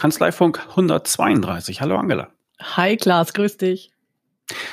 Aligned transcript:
Kanzleifunk 0.00 0.66
132. 0.70 1.82
Hallo 1.82 1.98
Angela. 1.98 2.30
Hi 2.58 2.96
Klaas, 2.96 3.34
grüß 3.34 3.58
dich. 3.58 3.90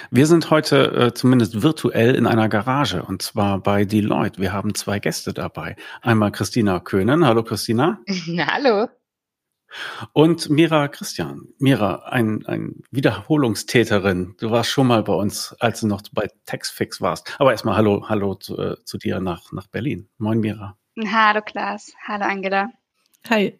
Wir 0.10 0.26
sind 0.26 0.50
heute 0.52 0.94
äh, 0.94 1.14
zumindest 1.14 1.62
virtuell 1.62 2.16
in 2.16 2.26
einer 2.26 2.48
Garage 2.48 3.04
und 3.04 3.22
zwar 3.22 3.60
bei 3.60 3.84
Deloitte. 3.84 4.40
Wir 4.40 4.54
haben 4.54 4.74
zwei 4.74 5.00
Gäste 5.00 5.34
dabei. 5.34 5.76
Einmal 6.02 6.32
Christina 6.32 6.80
Köhnen. 6.80 7.26
Hallo 7.26 7.44
Christina. 7.44 8.00
Hallo. 8.08 8.88
Und 10.14 10.50
Mira 10.50 10.88
Christian. 10.88 11.50
Mira, 11.60 12.06
ein, 12.06 12.46
ein 12.46 12.84
Wiederholungstäterin. 12.92 14.36
Du 14.40 14.50
warst 14.52 14.70
schon 14.70 14.88
mal 14.88 15.04
bei 15.04 15.14
uns, 15.14 15.54
als 15.60 15.82
du 15.82 15.88
noch 15.88 16.04
bei 16.14 16.30
Textfix 16.46 17.02
warst. 17.02 17.36
Aber 17.38 17.52
erstmal 17.52 17.76
hallo, 17.76 18.08
hallo 18.08 18.36
zu, 18.36 18.58
äh, 18.58 18.82
zu 18.86 18.98
dir 18.98 19.20
nach, 19.20 19.52
nach 19.52 19.68
Berlin. 19.68 20.08
Moin 20.20 20.40
Mira. 20.40 20.78
Hallo 21.06 21.42
Klaas. 21.42 21.92
Hallo 22.08 22.24
Angela. 22.24 22.70
Hi. 23.30 23.60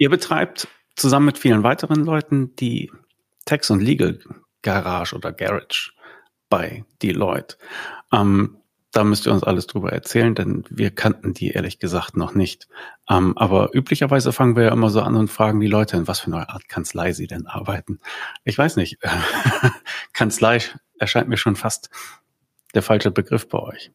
Ihr 0.00 0.08
betreibt 0.08 0.66
zusammen 0.96 1.26
mit 1.26 1.36
vielen 1.36 1.62
weiteren 1.62 2.06
Leuten 2.06 2.56
die 2.56 2.90
Tax 3.44 3.68
und 3.68 3.80
Legal 3.80 4.18
Garage 4.62 5.14
oder 5.14 5.30
Garage 5.30 5.92
bei 6.48 6.86
Deloitte. 7.02 7.58
Ähm, 8.10 8.56
da 8.92 9.04
müsst 9.04 9.26
ihr 9.26 9.32
uns 9.32 9.44
alles 9.44 9.66
drüber 9.66 9.92
erzählen, 9.92 10.34
denn 10.34 10.64
wir 10.70 10.90
kannten 10.90 11.34
die 11.34 11.50
ehrlich 11.50 11.80
gesagt 11.80 12.16
noch 12.16 12.34
nicht. 12.34 12.66
Ähm, 13.10 13.36
aber 13.36 13.74
üblicherweise 13.74 14.32
fangen 14.32 14.56
wir 14.56 14.64
ja 14.64 14.72
immer 14.72 14.88
so 14.88 15.02
an 15.02 15.16
und 15.16 15.28
fragen 15.28 15.60
die 15.60 15.66
Leute, 15.66 15.98
in 15.98 16.08
was 16.08 16.20
für 16.20 16.32
eine 16.32 16.48
Art 16.48 16.66
Kanzlei 16.66 17.12
sie 17.12 17.26
denn 17.26 17.46
arbeiten. 17.46 18.00
Ich 18.44 18.56
weiß 18.56 18.76
nicht. 18.76 18.96
Kanzlei 20.14 20.60
erscheint 20.98 21.28
mir 21.28 21.36
schon 21.36 21.56
fast 21.56 21.90
der 22.72 22.82
falsche 22.82 23.10
Begriff 23.10 23.46
bei 23.50 23.58
euch. 23.58 23.92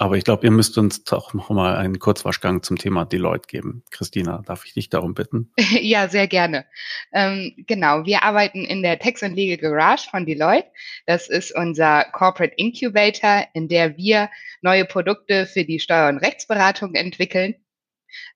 Aber 0.00 0.16
ich 0.16 0.22
glaube, 0.22 0.46
ihr 0.46 0.52
müsst 0.52 0.78
uns 0.78 1.02
doch 1.02 1.34
noch 1.34 1.50
mal 1.50 1.76
einen 1.76 1.98
Kurzwaschgang 1.98 2.62
zum 2.62 2.78
Thema 2.78 3.04
Deloitte 3.04 3.48
geben. 3.48 3.82
Christina, 3.90 4.42
darf 4.46 4.64
ich 4.64 4.72
dich 4.74 4.88
darum 4.88 5.14
bitten? 5.14 5.52
Ja, 5.80 6.08
sehr 6.08 6.28
gerne. 6.28 6.66
Ähm, 7.12 7.52
genau, 7.66 8.04
wir 8.04 8.22
arbeiten 8.22 8.64
in 8.64 8.82
der 8.82 8.98
Tax 8.98 9.22
and 9.22 9.36
Legal 9.36 9.56
Garage 9.56 10.08
von 10.08 10.24
Deloitte. 10.24 10.68
Das 11.06 11.28
ist 11.28 11.54
unser 11.54 12.04
Corporate 12.12 12.54
Incubator, 12.56 13.44
in 13.54 13.68
der 13.68 13.96
wir 13.96 14.30
neue 14.62 14.84
Produkte 14.84 15.46
für 15.46 15.64
die 15.64 15.80
Steuer- 15.80 16.08
und 16.08 16.18
Rechtsberatung 16.18 16.94
entwickeln. 16.94 17.54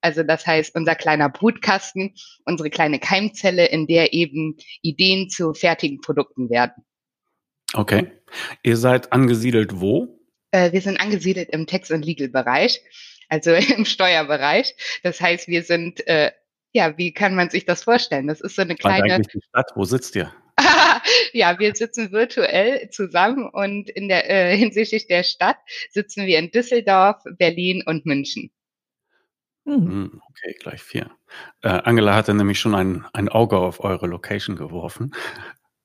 Also 0.01 0.23
das 0.23 0.47
heißt, 0.47 0.75
unser 0.75 0.95
kleiner 0.95 1.29
Brutkasten, 1.29 2.15
unsere 2.45 2.71
kleine 2.71 2.99
Keimzelle, 2.99 3.67
in 3.67 3.87
der 3.87 4.13
eben 4.13 4.57
Ideen 4.83 5.29
zu 5.29 5.55
fertigen 5.55 6.01
Produkten 6.01 6.51
werden. 6.51 6.85
Okay. 7.75 8.11
Ihr 8.63 8.77
seid 8.77 9.13
angesiedelt 9.13 9.81
wo? 9.81 10.22
Äh, 10.53 10.73
wir 10.73 10.81
sind 10.81 11.01
angesiedelt 11.01 11.51
im 11.51 11.67
Tax- 11.67 11.91
und 11.91 12.05
Legal-Bereich, 12.05 12.81
also 13.29 13.53
im 13.77 13.85
Steuerbereich. 13.85 14.75
Das 15.03 15.21
heißt, 15.21 15.49
wir 15.49 15.65
sind, 15.65 16.07
äh, 16.07 16.31
ja, 16.73 16.97
wie 16.97 17.13
kann 17.13 17.35
man 17.35 17.51
sich 17.51 17.65
das 17.65 17.83
vorstellen? 17.83 18.29
Das 18.29 18.41
ist 18.41 18.57
so 18.57 18.63
eine 18.63 18.77
kleine. 18.77 19.15
eigentlich 19.15 19.33
die 19.33 19.43
Stadt? 19.49 19.73
Wo 19.75 19.85
sitzt 19.85 20.15
ihr? 20.15 20.33
ja, 21.33 21.59
wir 21.59 21.75
sitzen 21.75 22.13
virtuell 22.13 22.91
zusammen 22.91 23.49
und 23.49 23.91
in 23.91 24.09
der 24.09 24.31
äh, 24.31 24.57
hinsichtlich 24.57 25.07
der 25.07 25.23
Stadt 25.23 25.57
sitzen 25.91 26.27
wir 26.27 26.39
in 26.39 26.51
Düsseldorf, 26.51 27.23
Berlin 27.39 27.83
und 27.85 28.07
München. 28.07 28.51
Mhm. 29.65 29.75
Hm, 29.75 30.23
okay, 30.29 30.57
gleich 30.59 30.83
vier. 30.83 31.11
Äh, 31.63 31.69
Angela 31.69 32.15
hatte 32.15 32.35
nämlich 32.35 32.59
schon 32.59 32.75
ein, 32.75 33.07
ein 33.13 33.29
Auge 33.29 33.59
auf 33.59 33.81
eure 33.81 34.07
Location 34.07 34.57
geworfen. 34.57 35.15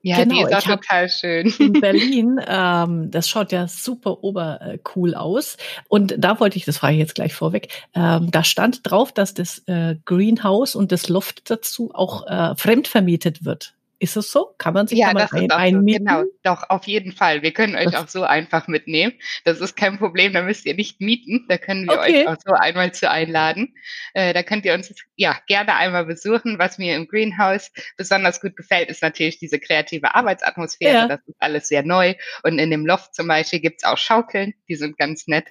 Ja, 0.02 0.24
genau, 0.24 0.36
die 0.36 0.54
ist 0.54 0.54
auch 0.54 0.76
total 0.78 1.10
schön. 1.10 1.54
In 1.60 1.74
Berlin, 1.82 2.40
ähm, 2.48 3.10
das 3.12 3.28
schaut 3.28 3.52
ja 3.52 3.68
super 3.68 4.24
obercool 4.24 5.14
äh, 5.14 5.16
aus. 5.16 5.58
Und 5.88 6.16
da 6.18 6.40
wollte 6.40 6.58
ich, 6.58 6.66
das 6.66 6.78
frage 6.78 6.94
ich 6.94 7.00
jetzt 7.00 7.16
gleich 7.16 7.34
vorweg, 7.34 7.70
ähm, 7.96 8.30
da 8.32 8.44
stand 8.44 8.90
drauf, 8.90 9.12
dass 9.12 9.34
das 9.34 9.60
äh, 9.68 9.96
Greenhouse 10.06 10.76
und 10.76 10.92
das 10.92 11.10
Loft 11.10 11.50
dazu 11.50 11.92
auch 11.94 12.28
äh, 12.28 12.56
fremdvermietet 12.56 13.44
wird. 13.44 13.74
Ist 14.00 14.16
es 14.16 14.32
so? 14.32 14.54
Kann 14.60 14.76
man 14.76 14.86
sich 14.86 15.00
ja, 15.00 15.12
da 15.12 15.28
ein, 15.32 15.50
einmieten? 15.50 16.06
Genau, 16.06 16.24
doch, 16.44 16.70
auf 16.70 16.86
jeden 16.86 17.14
Fall. 17.14 17.42
Wir 17.42 17.52
können 17.52 17.76
euch 17.76 17.86
das 17.86 17.96
auch 17.96 18.08
so 18.08 18.24
einfach 18.24 18.68
mitnehmen. 18.68 19.14
Das 19.44 19.60
ist 19.60 19.76
kein 19.76 19.98
Problem, 19.98 20.34
da 20.34 20.44
müsst 20.44 20.68
ihr 20.68 20.76
nicht 20.76 21.02
mieten. 21.02 21.46
Da 21.50 21.58
können 21.58 21.88
wir 21.88 21.98
okay. 21.98 22.22
euch 22.22 22.28
auch 22.28 22.38
so 22.46 22.54
einmal 22.54 22.94
zu 22.94 23.10
einladen. 23.10 23.74
Äh, 24.14 24.34
da 24.34 24.44
könnt 24.44 24.66
ihr 24.66 24.76
uns 24.76 24.94
ja 25.16 25.36
gerne 25.48 25.76
einmal 25.76 26.06
besuchen. 26.06 26.60
Was 26.60 26.78
mir 26.78 26.96
im 26.96 27.08
Greenhouse 27.08 27.72
besonders 27.98 28.40
gut 28.40 28.56
gefällt, 28.56 28.90
ist 28.90 29.02
natürlich 29.02 29.40
diese 29.40 29.60
kreative 29.60 30.14
Arbeitsatmosphäre. 30.14 30.94
Ja. 30.94 31.08
Das 31.08 31.20
ist 31.26 31.38
alles 31.40 31.68
sehr 31.68 31.82
neu. 31.82 32.14
Und 32.44 32.60
in 32.60 32.70
dem 32.70 32.86
Loft 32.86 33.16
zum 33.16 33.28
Beispiel 33.28 33.62
gibt's 33.62 33.84
auch 33.84 33.98
Schaukeln, 33.98 34.54
die 34.70 34.76
sind 34.76 35.00
ganz 35.00 35.28
nett. 35.28 35.50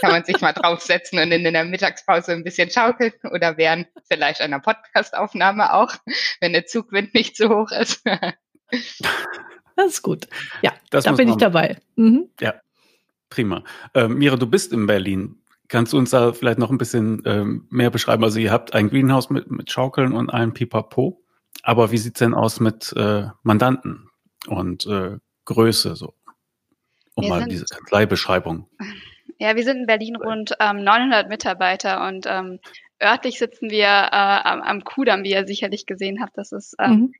Kann 0.00 0.12
man 0.12 0.24
sich 0.24 0.40
mal 0.40 0.52
draufsetzen 0.52 1.18
und 1.18 1.32
in, 1.32 1.44
in 1.44 1.52
der 1.52 1.64
Mittagspause 1.64 2.30
ein 2.30 2.44
bisschen 2.44 2.70
schaukeln 2.70 3.12
oder 3.32 3.56
während 3.56 3.88
vielleicht 4.06 4.40
einer 4.40 4.60
Podcastaufnahme 4.60 5.72
auch, 5.72 5.96
wenn 6.40 6.52
der 6.52 6.66
Zugwind 6.66 7.12
nicht 7.14 7.36
so 7.36 7.48
hoch 7.48 7.72
ist 7.72 7.87
das. 8.04 8.24
das 9.76 9.86
ist 9.86 10.02
gut. 10.02 10.28
Ja, 10.62 10.72
das 10.90 11.04
da 11.04 11.12
bin 11.12 11.28
ich 11.28 11.36
dabei. 11.36 11.78
Mhm. 11.96 12.28
Ja, 12.40 12.54
prima. 13.30 13.64
Ähm, 13.94 14.18
Mira, 14.18 14.36
du 14.36 14.46
bist 14.46 14.72
in 14.72 14.86
Berlin. 14.86 15.36
Kannst 15.68 15.92
du 15.92 15.98
uns 15.98 16.10
da 16.10 16.32
vielleicht 16.32 16.58
noch 16.58 16.70
ein 16.70 16.78
bisschen 16.78 17.22
ähm, 17.26 17.66
mehr 17.70 17.90
beschreiben? 17.90 18.24
Also 18.24 18.38
ihr 18.38 18.50
habt 18.50 18.74
ein 18.74 18.88
Greenhouse 18.88 19.28
mit, 19.28 19.50
mit 19.50 19.70
Schaukeln 19.70 20.12
und 20.12 20.30
einem 20.30 20.54
Pipapo. 20.54 21.22
Aber 21.62 21.90
wie 21.90 21.98
sieht 21.98 22.14
es 22.14 22.20
denn 22.20 22.34
aus 22.34 22.60
mit 22.60 22.94
äh, 22.96 23.26
Mandanten 23.42 24.08
und 24.46 24.86
äh, 24.86 25.18
Größe 25.44 25.96
so? 25.96 26.14
Um 27.14 27.24
wir 27.24 27.30
mal 27.30 27.44
diese 27.46 27.66
Kanzleibeschreibung. 27.66 28.68
Ja, 29.40 29.54
wir 29.54 29.62
sind 29.62 29.76
in 29.76 29.86
Berlin 29.86 30.16
rund 30.16 30.56
ähm, 30.58 30.82
900 30.82 31.28
Mitarbeiter 31.28 32.08
und 32.08 32.26
ähm, 32.26 32.58
örtlich 33.00 33.38
sitzen 33.38 33.70
wir 33.70 33.86
äh, 33.86 34.08
am, 34.10 34.62
am 34.62 34.82
Kudamm, 34.82 35.22
wie 35.22 35.30
ihr 35.30 35.46
sicherlich 35.46 35.86
gesehen 35.86 36.20
habt. 36.20 36.36
Das 36.36 36.50
ist 36.50 36.74
ähm, 36.80 36.90
mhm 36.90 37.12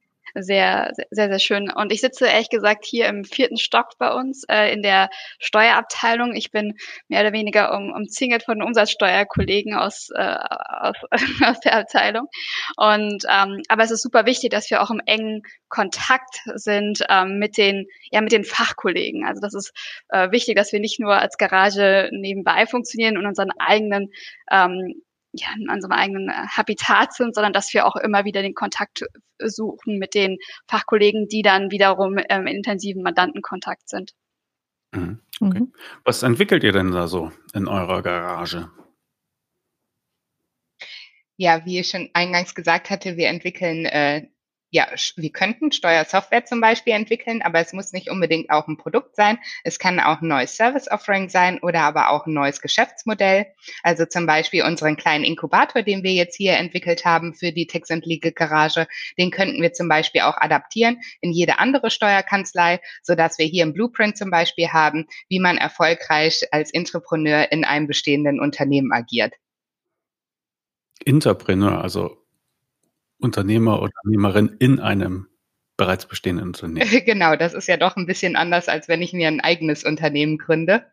sehr, 0.43 0.93
sehr, 1.10 1.28
sehr 1.28 1.38
schön. 1.38 1.71
Und 1.71 1.93
ich 1.93 2.00
sitze 2.00 2.26
ehrlich 2.26 2.50
gesagt 2.50 2.84
hier 2.84 3.06
im 3.06 3.25
vierten 3.25 3.56
Stock 3.56 3.99
bei 3.99 4.12
uns 4.12 4.44
äh, 4.49 4.72
in 4.72 4.82
der 4.82 5.10
Steuerabteilung. 5.38 6.34
Ich 6.34 6.50
bin 6.50 6.75
mehr 7.09 7.21
oder 7.21 7.32
weniger 7.32 7.75
um, 7.75 7.93
umzingelt 7.93 8.44
von 8.44 8.62
Umsatzsteuerkollegen 8.62 9.75
aus, 9.75 10.10
äh, 10.15 10.21
aus, 10.21 10.97
aus 11.44 11.60
der 11.60 11.77
Abteilung. 11.77 12.28
Und 12.77 13.25
ähm, 13.28 13.62
aber 13.69 13.84
es 13.84 13.91
ist 13.91 14.03
super 14.03 14.27
wichtig, 14.27 14.50
dass 14.50 14.71
wir 14.71 14.82
auch 14.82 14.91
im 14.91 15.00
engen 15.04 15.43
Kontakt 15.69 16.41
sind 16.54 17.04
ähm, 17.09 17.38
mit 17.38 17.56
den 17.56 17.87
ja 18.10 18.21
mit 18.21 18.32
den 18.32 18.44
Fachkollegen. 18.44 19.25
Also 19.27 19.41
das 19.41 19.54
ist 19.54 19.72
äh, 20.09 20.31
wichtig, 20.31 20.56
dass 20.56 20.72
wir 20.72 20.81
nicht 20.81 21.00
nur 21.00 21.15
als 21.15 21.37
Garage 21.37 22.10
nebenbei 22.12 22.66
funktionieren 22.66 23.19
und 23.19 23.27
unseren 23.27 23.50
eigenen 23.59 24.10
ähm, 24.50 25.03
ja, 25.33 25.49
in 25.59 25.69
unserem 25.69 25.93
eigenen 25.93 26.28
äh, 26.28 26.47
Habitat 26.56 27.15
sind, 27.15 27.34
sondern 27.34 27.53
dass 27.53 27.72
wir 27.75 27.87
auch 27.87 27.97
immer 27.97 28.25
wieder 28.25 28.43
den 28.43 28.55
Kontakt 28.55 29.05
suchen 29.43 29.99
mit 29.99 30.15
den 30.15 30.39
Fachkollegen, 30.66 31.28
die 31.28 31.43
dann 31.43 31.71
wiederum 31.71 32.19
ähm, 32.28 32.47
in 32.47 32.56
intensiven 32.56 33.03
Mandantenkontakt 33.03 33.89
sind. 33.89 34.12
Mhm. 34.93 35.21
Okay. 35.41 35.61
Mhm. 35.61 35.72
Was 36.05 36.22
entwickelt 36.22 36.65
ihr 36.65 36.72
denn 36.72 36.91
da 36.91 37.06
so 37.06 37.31
in 37.55 37.69
eurer 37.69 38.03
Garage? 38.03 38.71
Ja, 41.37 41.65
wie 41.65 41.78
ich 41.78 41.89
schon 41.89 42.10
eingangs 42.15 42.55
gesagt 42.55 42.91
hatte, 42.91 43.16
wir 43.16 43.28
entwickeln 43.28 43.84
äh, 43.87 44.28
ja, 44.71 44.87
wir 45.17 45.31
könnten 45.31 45.73
Steuersoftware 45.73 46.45
zum 46.45 46.61
Beispiel 46.61 46.93
entwickeln, 46.93 47.41
aber 47.43 47.61
es 47.61 47.73
muss 47.73 47.93
nicht 47.93 48.11
unbedingt 48.11 48.51
auch 48.51 48.69
ein 48.69 48.77
Produkt 48.77 49.17
sein. 49.17 49.39
Es 49.65 49.79
kann 49.79 49.99
auch 49.99 50.21
ein 50.21 50.29
neues 50.29 50.56
Service-Offering 50.56 51.31
sein 51.31 51.59
oder 51.61 51.81
aber 51.81 52.11
auch 52.11 52.27
ein 52.27 52.34
neues 52.34 52.61
Geschäftsmodell. 52.61 53.47
Also 53.83 54.05
zum 54.05 54.27
Beispiel 54.27 54.62
unseren 54.65 54.97
kleinen 54.97 55.25
Inkubator, 55.25 55.83
den 55.83 56.03
wir 56.03 56.12
jetzt 56.12 56.37
hier 56.37 56.55
entwickelt 56.55 57.07
haben 57.07 57.34
für 57.34 57.53
die 57.53 57.67
Tex 57.67 57.89
Legal 57.89 58.33
Garage, 58.33 58.87
den 59.19 59.31
könnten 59.31 59.62
wir 59.62 59.73
zum 59.73 59.89
Beispiel 59.89 60.21
auch 60.21 60.37
adaptieren 60.37 61.01
in 61.23 61.33
jede 61.33 61.59
andere 61.59 61.91
Steuerkanzlei, 61.91 62.81
so 63.03 63.15
dass 63.15 63.39
wir 63.39 63.47
hier 63.47 63.65
ein 63.65 63.73
Blueprint 63.73 64.19
zum 64.19 64.31
Beispiel 64.31 64.69
haben, 64.69 65.07
wie 65.28 65.41
man 65.41 65.57
erfolgreich 65.57 66.45
als 66.51 66.72
Entrepreneur 66.72 67.51
in 67.51 67.65
einem 67.65 67.87
bestehenden 67.87 68.39
Unternehmen 68.39 68.92
agiert. 68.92 69.33
Interpreneur, 71.04 71.81
also 71.81 72.28
Unternehmer 73.18 73.82
oder 73.82 73.92
Unternehmerin 74.04 74.56
in 74.59 74.80
einem 74.80 75.28
bereits 75.78 76.06
bestehenden 76.06 76.48
Unternehmen. 76.48 76.86
Genau, 77.06 77.36
das 77.36 77.54
ist 77.54 77.68
ja 77.68 77.78
doch 77.78 77.97
ein 77.97 78.04
bisschen 78.04 78.36
anders, 78.36 78.68
als 78.68 78.88
wenn 78.88 79.00
ich 79.00 79.12
mir 79.15 79.28
ein 79.28 79.41
eigenes 79.41 79.84
Unternehmen 79.84 80.36
gründe. 80.36 80.84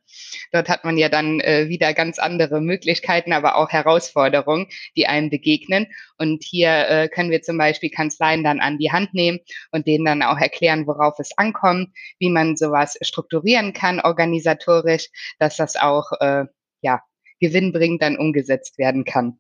Dort 0.52 0.70
hat 0.70 0.86
man 0.86 0.98
ja 0.98 1.10
dann 1.10 1.40
äh, 1.42 1.68
wieder 1.68 1.94
ganz 1.94 2.20
andere 2.20 2.62
Möglichkeiten, 2.62 3.34
aber 3.34 3.56
auch 3.56 3.72
Herausforderungen, 3.72 4.68
die 4.96 5.08
einem 5.08 5.30
begegnen. 5.30 5.88
Und 6.18 6.44
hier 6.44 6.88
äh, 6.88 7.10
können 7.10 7.32
wir 7.32 7.42
zum 7.42 7.58
Beispiel 7.58 7.90
Kanzleien 7.90 8.44
dann 8.44 8.62
an 8.62 8.78
die 8.78 8.92
Hand 8.92 9.14
nehmen 9.14 9.40
und 9.72 9.88
denen 9.88 10.06
dann 10.06 10.22
auch 10.22 10.38
erklären, 10.38 10.88
worauf 10.88 11.20
es 11.20 11.36
ankommt, 11.38 11.90
wie 12.20 12.30
man 12.30 12.56
sowas 12.56 12.96
strukturieren 13.02 13.74
kann, 13.74 14.00
organisatorisch, 14.00 15.10
dass 15.40 15.58
das 15.58 15.76
auch 15.76 16.12
äh, 16.20 16.46
ja, 16.82 17.02
gewinnbringend 17.40 18.04
dann 18.04 18.18
umgesetzt 18.18 18.78
werden 18.78 19.04
kann. 19.04 19.40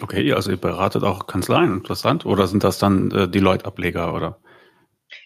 Okay, 0.00 0.32
also 0.32 0.50
ihr 0.50 0.56
beratet 0.56 1.02
auch 1.02 1.26
Kanzleien, 1.26 1.74
interessant. 1.74 2.24
Oder 2.26 2.46
sind 2.46 2.64
das 2.64 2.78
dann 2.78 3.10
äh, 3.10 3.28
die 3.28 3.38
Leute-Ableger 3.38 4.14
oder? 4.14 4.40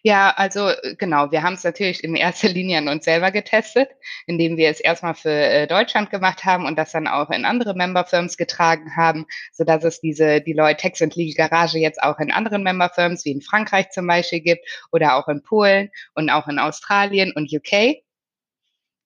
Ja, 0.02 0.30
also 0.36 0.68
äh, 0.68 0.96
genau, 0.96 1.30
wir 1.30 1.42
haben 1.42 1.54
es 1.54 1.64
natürlich 1.64 2.02
in 2.02 2.14
erster 2.14 2.48
Linie 2.48 2.78
an 2.78 2.88
uns 2.88 3.04
selber 3.04 3.30
getestet, 3.30 3.90
indem 4.26 4.56
wir 4.56 4.68
es 4.68 4.80
erstmal 4.80 5.14
für 5.14 5.30
äh, 5.30 5.66
Deutschland 5.66 6.10
gemacht 6.10 6.44
haben 6.44 6.66
und 6.66 6.76
das 6.76 6.92
dann 6.92 7.06
auch 7.06 7.30
in 7.30 7.44
andere 7.44 7.74
Member-Firms 7.74 8.36
getragen 8.36 8.96
haben, 8.96 9.26
sodass 9.52 9.84
es 9.84 10.00
diese 10.00 10.40
Deloitte 10.40 10.78
Text 10.78 11.02
and 11.02 11.14
Legal 11.16 11.48
Garage 11.48 11.78
jetzt 11.78 12.02
auch 12.02 12.18
in 12.18 12.32
anderen 12.32 12.62
Member-Firms 12.62 13.24
wie 13.24 13.32
in 13.32 13.42
Frankreich 13.42 13.90
zum 13.90 14.06
Beispiel 14.06 14.40
gibt 14.40 14.66
oder 14.92 15.16
auch 15.16 15.28
in 15.28 15.42
Polen 15.42 15.90
und 16.14 16.30
auch 16.30 16.48
in 16.48 16.58
Australien 16.58 17.32
und 17.34 17.52
UK. 17.52 18.02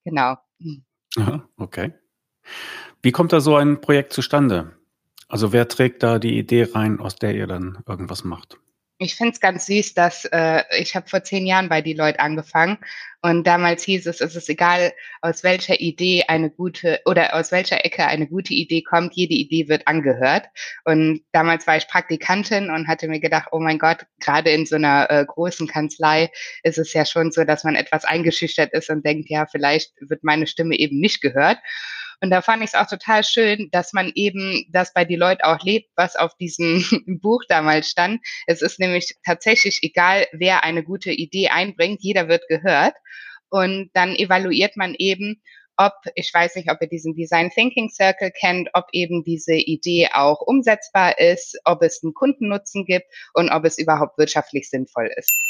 Genau. 0.05 0.37
Aha, 1.17 1.49
okay. 1.57 1.93
Wie 3.03 3.13
kommt 3.13 3.33
da 3.33 3.41
so 3.41 3.57
ein 3.57 3.81
Projekt 3.81 4.13
zustande? 4.13 4.79
Also 5.29 5.53
wer 5.53 5.69
trägt 5.69 6.03
da 6.03 6.19
die 6.19 6.39
Idee 6.39 6.69
rein, 6.75 7.01
aus 7.01 7.17
der 7.17 7.35
ihr 7.35 7.47
dann 7.47 7.79
irgendwas 7.87 8.25
macht? 8.25 8.59
Ich 9.01 9.15
finde 9.15 9.33
es 9.33 9.41
ganz 9.41 9.67
süß, 9.67 9.95
dass 9.95 10.25
äh, 10.25 10.65
ich 10.77 10.97
habe 10.97 11.09
vor 11.09 11.23
zehn 11.23 11.47
Jahren 11.47 11.69
bei 11.69 11.81
Deloitte 11.81 12.19
angefangen 12.19 12.79
und 13.21 13.47
damals 13.47 13.85
hieß 13.85 14.07
es, 14.07 14.21
es 14.21 14.35
ist 14.35 14.49
egal, 14.49 14.93
aus 15.21 15.45
welcher 15.45 15.81
Idee 15.81 16.25
eine 16.27 16.51
gute 16.51 17.01
oder 17.05 17.37
aus 17.37 17.53
welcher 17.53 17.85
Ecke 17.85 18.07
eine 18.07 18.27
gute 18.27 18.55
Idee 18.55 18.83
kommt, 18.83 19.15
jede 19.15 19.35
Idee 19.35 19.69
wird 19.69 19.87
angehört. 19.87 20.47
Und 20.85 21.23
damals 21.31 21.69
war 21.69 21.77
ich 21.77 21.87
Praktikantin 21.87 22.71
und 22.71 22.89
hatte 22.89 23.07
mir 23.07 23.21
gedacht, 23.21 23.49
oh 23.53 23.61
mein 23.61 23.79
Gott, 23.79 24.05
gerade 24.19 24.51
in 24.51 24.67
so 24.67 24.75
einer 24.75 25.09
äh, 25.11 25.25
großen 25.25 25.69
Kanzlei 25.69 26.31
ist 26.65 26.79
es 26.79 26.93
ja 26.93 27.05
schon 27.05 27.31
so, 27.31 27.45
dass 27.45 27.63
man 27.63 27.77
etwas 27.77 28.05
eingeschüchtert 28.05 28.73
ist 28.73 28.91
und 28.91 29.07
denkt, 29.07 29.31
ja, 29.31 29.47
vielleicht 29.47 29.93
wird 30.01 30.25
meine 30.25 30.49
Stimme 30.49 30.77
eben 30.77 30.99
nicht 30.99 31.21
gehört. 31.21 31.59
Und 32.21 32.31
da 32.31 32.43
fand 32.43 32.63
ich 32.63 32.71
es 32.71 32.75
auch 32.75 32.89
total 32.89 33.23
schön, 33.23 33.69
dass 33.71 33.93
man 33.93 34.11
eben 34.15 34.67
das 34.73 34.93
bei 34.93 35.05
die 35.05 35.17
Leute 35.17 35.45
auch 35.45 35.63
lebt, 35.63 35.89
was 35.97 36.17
auf 36.17 36.35
diesem 36.37 36.85
Buch 37.23 37.43
damals 37.49 37.89
stand. 37.89 38.21
Es 38.47 38.63
ist 38.63 38.81
nämlich 38.81 39.15
tatsächlich 39.25 39.79
egal, 39.83 40.27
wer 40.33 40.65
eine 40.65 40.83
gute 40.83 41.13
Idee 41.13 41.49
einbringt, 41.49 42.03
jeder 42.03 42.29
wird 42.29 42.43
gehört. 42.49 42.95
Und 43.51 43.91
dann 43.95 44.15
evaluiert 44.17 44.77
man 44.77 44.95
eben, 44.95 45.41
ob, 45.77 45.95
ich 46.17 46.31
weiß 46.35 46.57
nicht, 46.57 46.71
ob 46.71 46.83
ihr 46.83 46.89
diesen 46.89 47.15
Design 47.15 47.51
Thinking 47.51 47.89
Circle 47.89 48.33
kennt, 48.33 48.69
ob 48.75 48.87
eben 48.93 49.23
diese 49.23 49.55
Idee 49.55 50.09
auch 50.13 50.41
umsetzbar 50.41 51.19
ist, 51.19 51.57
ob 51.65 51.83
es 51.83 52.03
einen 52.03 52.15
Kundennutzen 52.15 52.85
gibt 52.85 53.07
und 53.35 53.49
ob 53.49 53.65
es 53.65 53.79
überhaupt 53.79 54.19
wirtschaftlich 54.19 54.69
sinnvoll 54.69 55.09
ist. 55.17 55.48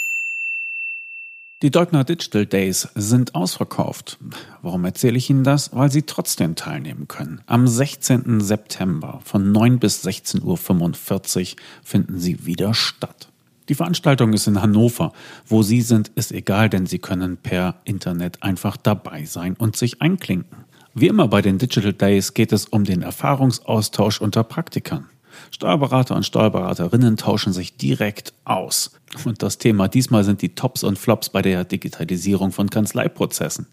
Die 1.61 1.73
Deubner 1.73 2.05
Digital 2.05 2.47
Days 2.47 2.87
sind 2.95 3.35
ausverkauft. 3.35 4.17
Warum 4.63 4.85
erzähle 4.85 5.19
ich 5.19 5.29
Ihnen 5.29 5.43
das? 5.43 5.75
Weil 5.75 5.91
Sie 5.91 6.03
trotzdem 6.03 6.55
teilnehmen 6.55 7.09
können. 7.09 7.41
Am 7.47 7.67
16. 7.67 8.41
September 8.41 9.21
von 9.25 9.51
9 9.51 9.81
bis 9.81 10.07
16.45 10.07 10.45
Uhr 10.45 11.57
finden 11.83 12.21
sie 12.21 12.47
wieder 12.47 12.75
statt. 12.75 13.29
Die 13.69 13.75
Veranstaltung 13.75 14.35
ist 14.35 14.47
in 14.47 14.63
Hannover. 14.63 15.13
Wo 15.47 15.65
Sie 15.65 15.81
sind, 15.81 16.13
ist 16.15 16.31
egal, 16.31 16.71
denn 16.71 16.87
Sie 16.87 17.01
können 17.01 17.37
per 17.37 17.75
Internet 17.83 18.41
einfach 18.45 18.77
dabei 18.77 19.25
sein 19.25 19.57
und 19.59 19.77
sich 19.77 20.01
einklinken. 20.01 20.65
Wie 20.95 21.09
immer 21.09 21.27
bei 21.27 21.43
den 21.43 21.59
Digital 21.59 21.93
Days 21.93 22.35
geht 22.35 22.53
es 22.53 22.67
um 22.67 22.85
den 22.85 23.03
Erfahrungsaustausch 23.03 24.21
unter 24.21 24.45
Praktikern. 24.45 25.07
Steuerberater 25.50 26.17
und 26.17 26.25
Steuerberaterinnen 26.25 27.17
tauschen 27.17 27.52
sich 27.52 27.76
direkt 27.76 28.32
aus. 28.44 28.93
Und 29.25 29.43
das 29.43 29.58
Thema 29.58 29.88
diesmal 29.88 30.25
sind 30.25 30.43
die 30.43 30.55
Tops 30.55 30.85
und 30.85 30.99
Flops 30.99 31.31
bei 31.31 31.43
der 31.43 31.64
Digitalisierung 31.64 32.52
von 32.52 32.70
Kanzleiprozessen. 32.70 33.67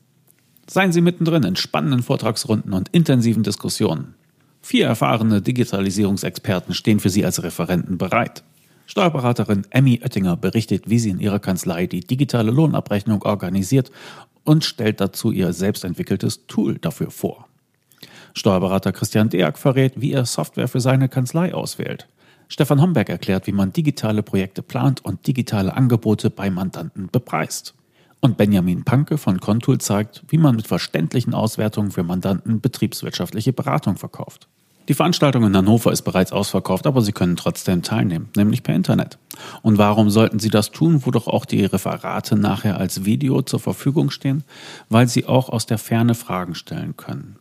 Seien 0.67 0.91
Sie 0.91 1.01
mittendrin 1.01 1.43
in 1.43 1.55
spannenden 1.55 2.03
Vortragsrunden 2.03 2.73
und 2.73 2.89
intensiven 2.89 3.43
Diskussionen. 3.43 4.15
Vier 4.61 4.87
erfahrene 4.87 5.41
Digitalisierungsexperten 5.41 6.73
stehen 6.73 6.99
für 6.99 7.09
Sie 7.09 7.23
als 7.23 7.43
Referenten 7.43 7.97
bereit. 7.97 8.43
Steuerberaterin 8.87 9.65
Emmy 9.69 9.99
Oettinger 10.03 10.37
berichtet, 10.37 10.89
wie 10.89 10.99
sie 10.99 11.09
in 11.09 11.19
ihrer 11.19 11.39
Kanzlei 11.39 11.87
die 11.87 12.01
digitale 12.01 12.51
Lohnabrechnung 12.51 13.23
organisiert 13.23 13.91
und 14.43 14.63
stellt 14.63 15.01
dazu 15.01 15.31
ihr 15.31 15.53
selbstentwickeltes 15.53 16.45
Tool 16.47 16.77
dafür 16.77 17.09
vor. 17.09 17.47
Steuerberater 18.37 18.91
Christian 18.91 19.29
Deak 19.29 19.57
verrät, 19.57 19.93
wie 19.95 20.11
er 20.11 20.25
Software 20.25 20.67
für 20.67 20.81
seine 20.81 21.07
Kanzlei 21.07 21.53
auswählt. 21.53 22.07
Stefan 22.49 22.81
Homberg 22.81 23.09
erklärt, 23.09 23.47
wie 23.47 23.53
man 23.53 23.73
digitale 23.73 24.23
Projekte 24.23 24.61
plant 24.61 25.03
und 25.03 25.25
digitale 25.25 25.73
Angebote 25.73 26.29
bei 26.29 26.49
Mandanten 26.49 27.07
bepreist. 27.11 27.73
Und 28.19 28.37
Benjamin 28.37 28.83
Panke 28.83 29.17
von 29.17 29.39
Contool 29.39 29.79
zeigt, 29.79 30.23
wie 30.27 30.37
man 30.37 30.55
mit 30.55 30.67
verständlichen 30.67 31.33
Auswertungen 31.33 31.91
für 31.91 32.03
Mandanten 32.03 32.59
betriebswirtschaftliche 32.59 33.53
Beratung 33.53 33.95
verkauft. 33.97 34.47
Die 34.87 34.93
Veranstaltung 34.93 35.43
in 35.45 35.55
Hannover 35.55 35.91
ist 35.91 36.03
bereits 36.03 36.31
ausverkauft, 36.31 36.85
aber 36.85 37.01
Sie 37.01 37.11
können 37.11 37.37
trotzdem 37.37 37.81
teilnehmen, 37.81 38.29
nämlich 38.35 38.61
per 38.61 38.75
Internet. 38.75 39.17
Und 39.63 39.79
warum 39.79 40.11
sollten 40.11 40.39
Sie 40.39 40.49
das 40.49 40.71
tun, 40.71 41.05
wo 41.05 41.11
doch 41.11 41.27
auch 41.27 41.45
die 41.45 41.65
Referate 41.65 42.35
nachher 42.35 42.77
als 42.77 43.05
Video 43.05 43.41
zur 43.41 43.59
Verfügung 43.59 44.11
stehen? 44.11 44.43
Weil 44.89 45.07
Sie 45.07 45.25
auch 45.25 45.49
aus 45.49 45.65
der 45.65 45.79
Ferne 45.79 46.13
Fragen 46.13 46.53
stellen 46.53 46.97
können. 46.97 47.37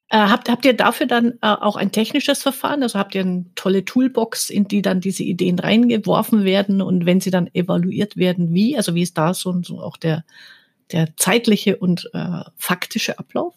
Äh, 0.09 0.17
habt, 0.19 0.49
habt 0.51 0.65
ihr 0.65 0.75
dafür 0.75 1.07
dann 1.07 1.39
äh, 1.41 1.47
auch 1.49 1.77
ein 1.77 1.91
technisches 1.91 2.43
Verfahren? 2.43 2.83
Also 2.83 2.99
habt 2.99 3.15
ihr 3.15 3.23
eine 3.23 3.47
tolle 3.55 3.85
Toolbox, 3.85 4.51
in 4.51 4.69
die 4.69 4.83
dann 4.83 5.01
diese 5.01 5.23
Ideen 5.23 5.59
reingeworfen 5.59 6.45
werden 6.45 6.83
und 6.83 7.07
wenn 7.07 7.21
sie 7.21 7.31
dann 7.31 7.49
evaluiert 7.55 8.17
werden, 8.17 8.53
wie? 8.53 8.77
Also 8.77 8.95
wie 8.95 9.03
ist 9.03 9.17
da 9.17 9.33
so, 9.33 9.63
so 9.63 9.81
auch 9.81 9.97
der, 9.97 10.25
der 10.93 11.17
zeitliche 11.17 11.79
und 11.79 12.11
äh, 12.13 12.43
faktische 12.59 13.19
Ablauf? 13.19 13.55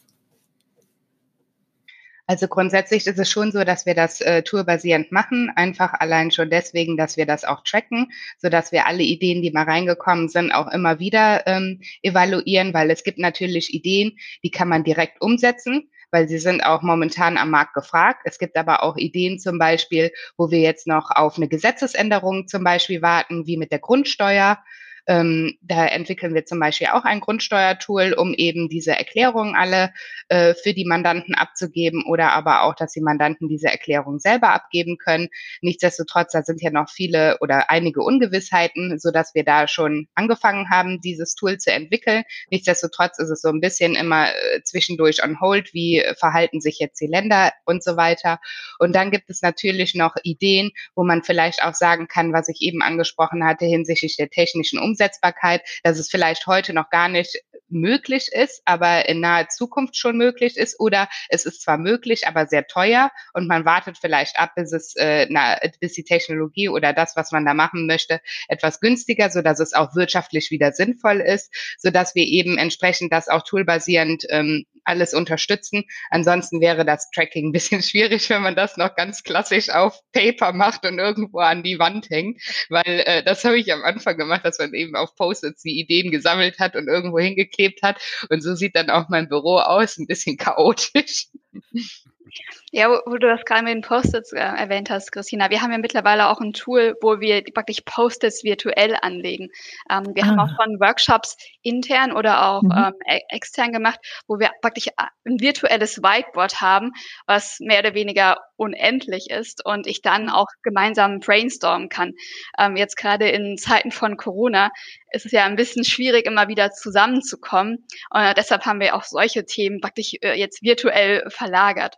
Also 2.27 2.47
grundsätzlich 2.47 3.05
ist 3.05 3.19
es 3.19 3.29
schon 3.29 3.51
so, 3.51 3.63
dass 3.63 3.85
wir 3.85 3.93
das 3.93 4.19
äh, 4.21 4.41
tourbasierend 4.41 5.11
machen, 5.11 5.51
einfach 5.55 5.93
allein 5.93 6.31
schon 6.31 6.49
deswegen, 6.49 6.97
dass 6.97 7.17
wir 7.17 7.27
das 7.27 7.43
auch 7.43 7.63
tracken, 7.63 8.11
so 8.39 8.49
dass 8.49 8.71
wir 8.71 8.87
alle 8.87 9.03
Ideen, 9.03 9.43
die 9.43 9.51
mal 9.51 9.65
reingekommen 9.65 10.27
sind, 10.27 10.51
auch 10.51 10.71
immer 10.71 10.99
wieder 10.99 11.45
ähm, 11.45 11.81
evaluieren, 12.01 12.73
weil 12.73 12.89
es 12.89 13.03
gibt 13.03 13.19
natürlich 13.19 13.75
Ideen, 13.75 14.17
die 14.43 14.49
kann 14.49 14.69
man 14.69 14.83
direkt 14.83 15.21
umsetzen 15.21 15.89
weil 16.11 16.29
sie 16.29 16.37
sind 16.37 16.63
auch 16.63 16.81
momentan 16.81 17.35
am 17.35 17.49
Markt 17.49 17.73
gefragt. 17.73 18.21
Es 18.23 18.39
gibt 18.39 18.55
aber 18.55 18.83
auch 18.83 18.95
Ideen 18.95 19.37
zum 19.37 19.59
Beispiel, 19.59 20.11
wo 20.37 20.49
wir 20.49 20.59
jetzt 20.59 20.87
noch 20.87 21.11
auf 21.11 21.35
eine 21.35 21.49
Gesetzesänderung 21.49 22.47
zum 22.47 22.63
Beispiel 22.63 23.01
warten, 23.01 23.45
wie 23.47 23.57
mit 23.57 23.73
der 23.73 23.79
Grundsteuer 23.79 24.59
Ähm, 25.07 25.57
da 25.61 25.85
entwickeln 25.85 26.33
wir 26.33 26.45
zum 26.45 26.59
Beispiel 26.59 26.87
auch 26.87 27.03
ein 27.03 27.19
Grundsteuertool, 27.19 28.13
um 28.13 28.33
eben 28.33 28.69
diese 28.69 28.91
Erklärungen 28.91 29.55
alle 29.55 29.93
äh, 30.29 30.53
für 30.55 30.73
die 30.73 30.85
Mandanten 30.85 31.35
abzugeben 31.35 32.03
oder 32.05 32.31
aber 32.31 32.63
auch, 32.63 32.75
dass 32.75 32.91
die 32.91 33.01
Mandanten 33.01 33.47
diese 33.47 33.67
Erklärungen 33.67 34.19
selber 34.19 34.53
abgeben 34.53 34.97
können. 34.97 35.29
Nichtsdestotrotz, 35.61 36.31
da 36.31 36.41
sind 36.43 36.61
ja 36.61 36.71
noch 36.71 36.89
viele 36.89 37.37
oder 37.41 37.69
einige 37.69 38.01
Ungewissheiten, 38.01 38.97
so 38.97 39.11
dass 39.11 39.35
wir 39.35 39.43
da 39.43 39.67
schon 39.67 40.07
angefangen 40.15 40.69
haben, 40.69 41.01
dieses 41.01 41.35
Tool 41.35 41.57
zu 41.57 41.71
entwickeln. 41.71 42.23
Nichtsdestotrotz 42.49 43.19
ist 43.19 43.29
es 43.29 43.41
so 43.41 43.49
ein 43.49 43.61
bisschen 43.61 43.95
immer 43.95 44.29
äh, 44.29 44.63
zwischendurch 44.63 45.23
on 45.23 45.39
hold, 45.39 45.73
wie 45.73 46.03
verhalten 46.17 46.61
sich 46.61 46.79
jetzt 46.79 46.99
die 46.99 47.07
Länder 47.07 47.53
und 47.65 47.83
so 47.83 47.97
weiter. 47.97 48.39
Und 48.79 48.95
dann 48.95 49.11
gibt 49.11 49.29
es 49.29 49.41
natürlich 49.41 49.93
noch 49.95 50.15
Ideen, 50.23 50.71
wo 50.95 51.03
man 51.03 51.23
vielleicht 51.23 51.63
auch 51.63 51.73
sagen 51.75 52.07
kann, 52.07 52.33
was 52.33 52.49
ich 52.49 52.61
eben 52.61 52.81
angesprochen 52.81 53.45
hatte 53.45 53.65
hinsichtlich 53.65 54.17
der 54.17 54.29
technischen 54.29 54.79
Umsetzbarkeit, 54.95 55.61
dass 55.83 55.99
es 55.99 56.09
vielleicht 56.09 56.47
heute 56.47 56.73
noch 56.73 56.89
gar 56.89 57.09
nicht 57.09 57.37
möglich 57.75 58.29
ist, 58.31 58.61
aber 58.65 59.07
in 59.07 59.19
naher 59.19 59.49
Zukunft 59.49 59.97
schon 59.97 60.17
möglich 60.17 60.57
ist 60.57 60.79
oder 60.79 61.07
es 61.29 61.45
ist 61.45 61.61
zwar 61.61 61.77
möglich, 61.77 62.27
aber 62.27 62.47
sehr 62.47 62.67
teuer 62.67 63.11
und 63.33 63.47
man 63.47 63.65
wartet 63.65 63.97
vielleicht 63.99 64.39
ab, 64.39 64.53
bis 64.55 64.71
es 64.71 64.95
äh, 64.95 65.27
na, 65.29 65.57
bis 65.79 65.93
die 65.93 66.03
Technologie 66.03 66.69
oder 66.69 66.93
das, 66.93 67.15
was 67.15 67.31
man 67.31 67.45
da 67.45 67.53
machen 67.53 67.85
möchte, 67.87 68.21
etwas 68.47 68.79
günstiger, 68.79 69.29
so 69.29 69.41
dass 69.41 69.59
es 69.59 69.73
auch 69.73 69.95
wirtschaftlich 69.95 70.51
wieder 70.51 70.71
sinnvoll 70.71 71.21
ist, 71.21 71.53
so 71.77 71.91
dass 71.91 72.15
wir 72.15 72.25
eben 72.25 72.57
entsprechend 72.57 73.11
das 73.11 73.27
auch 73.27 73.43
toolbasierend 73.43 74.25
ähm, 74.29 74.65
alles 74.85 75.13
unterstützen. 75.13 75.83
Ansonsten 76.09 76.61
wäre 76.61 76.85
das 76.85 77.09
Tracking 77.09 77.49
ein 77.49 77.51
bisschen 77.51 77.81
schwierig, 77.81 78.29
wenn 78.29 78.41
man 78.41 78.55
das 78.55 78.77
noch 78.77 78.95
ganz 78.95 79.23
klassisch 79.23 79.69
auf 79.69 79.99
Paper 80.13 80.53
macht 80.53 80.85
und 80.85 80.99
irgendwo 80.99 81.39
an 81.39 81.63
die 81.63 81.79
Wand 81.79 82.09
hängt, 82.09 82.41
weil 82.69 83.03
äh, 83.05 83.23
das 83.23 83.43
habe 83.43 83.57
ich 83.57 83.73
am 83.73 83.83
Anfang 83.83 84.17
gemacht, 84.17 84.45
dass 84.45 84.59
man 84.59 84.73
eben 84.73 84.95
auf 84.95 85.15
Post-its 85.15 85.63
die 85.63 85.79
Ideen 85.79 86.11
gesammelt 86.11 86.59
hat 86.59 86.75
und 86.75 86.87
irgendwo 86.87 87.19
hingeklebt 87.19 87.64
hat. 87.81 88.01
Und 88.29 88.41
so 88.41 88.55
sieht 88.55 88.75
dann 88.75 88.89
auch 88.89 89.09
mein 89.09 89.29
Büro 89.29 89.57
aus, 89.57 89.97
ein 89.97 90.07
bisschen 90.07 90.37
chaotisch. 90.37 91.27
Ja, 92.75 92.89
wo, 92.89 92.99
wo 93.09 93.17
du 93.17 93.29
das 93.29 93.45
gerade 93.45 93.63
mit 93.63 93.73
den 93.73 93.81
Post-its 93.83 94.33
äh, 94.33 94.39
erwähnt 94.39 94.89
hast, 94.89 95.13
Christina. 95.13 95.49
Wir 95.49 95.61
haben 95.61 95.71
ja 95.71 95.77
mittlerweile 95.77 96.27
auch 96.27 96.41
ein 96.41 96.51
Tool, 96.51 96.97
wo 96.99 97.21
wir 97.21 97.41
praktisch 97.53 97.79
Post-its 97.85 98.43
virtuell 98.43 98.97
anlegen. 99.01 99.47
Ähm, 99.89 100.13
wir 100.13 100.23
ah. 100.23 100.27
haben 100.27 100.39
auch 100.41 100.49
schon 100.49 100.77
Workshops 100.81 101.37
intern 101.61 102.11
oder 102.11 102.45
auch 102.45 102.63
mhm. 102.63 102.73
ähm, 102.75 102.93
e-, 103.07 103.21
extern 103.29 103.71
gemacht, 103.71 104.01
wo 104.27 104.39
wir 104.39 104.51
praktisch 104.61 104.87
äh, 104.87 105.05
ein 105.23 105.39
virtuelles 105.39 106.03
Whiteboard 106.03 106.59
haben, 106.59 106.91
was 107.27 107.61
mehr 107.61 107.79
oder 107.79 107.93
weniger 107.93 108.39
unendlich 108.57 109.29
ist 109.29 109.65
und 109.65 109.87
ich 109.87 110.01
dann 110.01 110.29
auch 110.29 110.47
gemeinsam 110.61 111.21
brainstormen 111.21 111.87
kann. 111.87 112.11
Ähm, 112.59 112.75
jetzt 112.75 112.97
gerade 112.97 113.29
in 113.29 113.57
Zeiten 113.57 113.91
von 113.91 114.17
Corona 114.17 114.69
ist 115.11 115.25
es 115.25 115.31
ja 115.31 115.45
ein 115.45 115.55
bisschen 115.55 115.85
schwierig, 115.85 116.25
immer 116.25 116.49
wieder 116.49 116.71
zusammenzukommen. 116.71 117.87
Und 118.09 118.21
äh, 118.21 118.33
deshalb 118.33 118.65
haben 118.65 118.81
wir 118.81 118.95
auch 118.97 119.05
solche 119.05 119.45
Themen 119.45 119.79
praktisch 119.79 120.15
äh, 120.19 120.37
jetzt 120.37 120.61
virtuell 120.61 121.23
verlagert. 121.29 121.95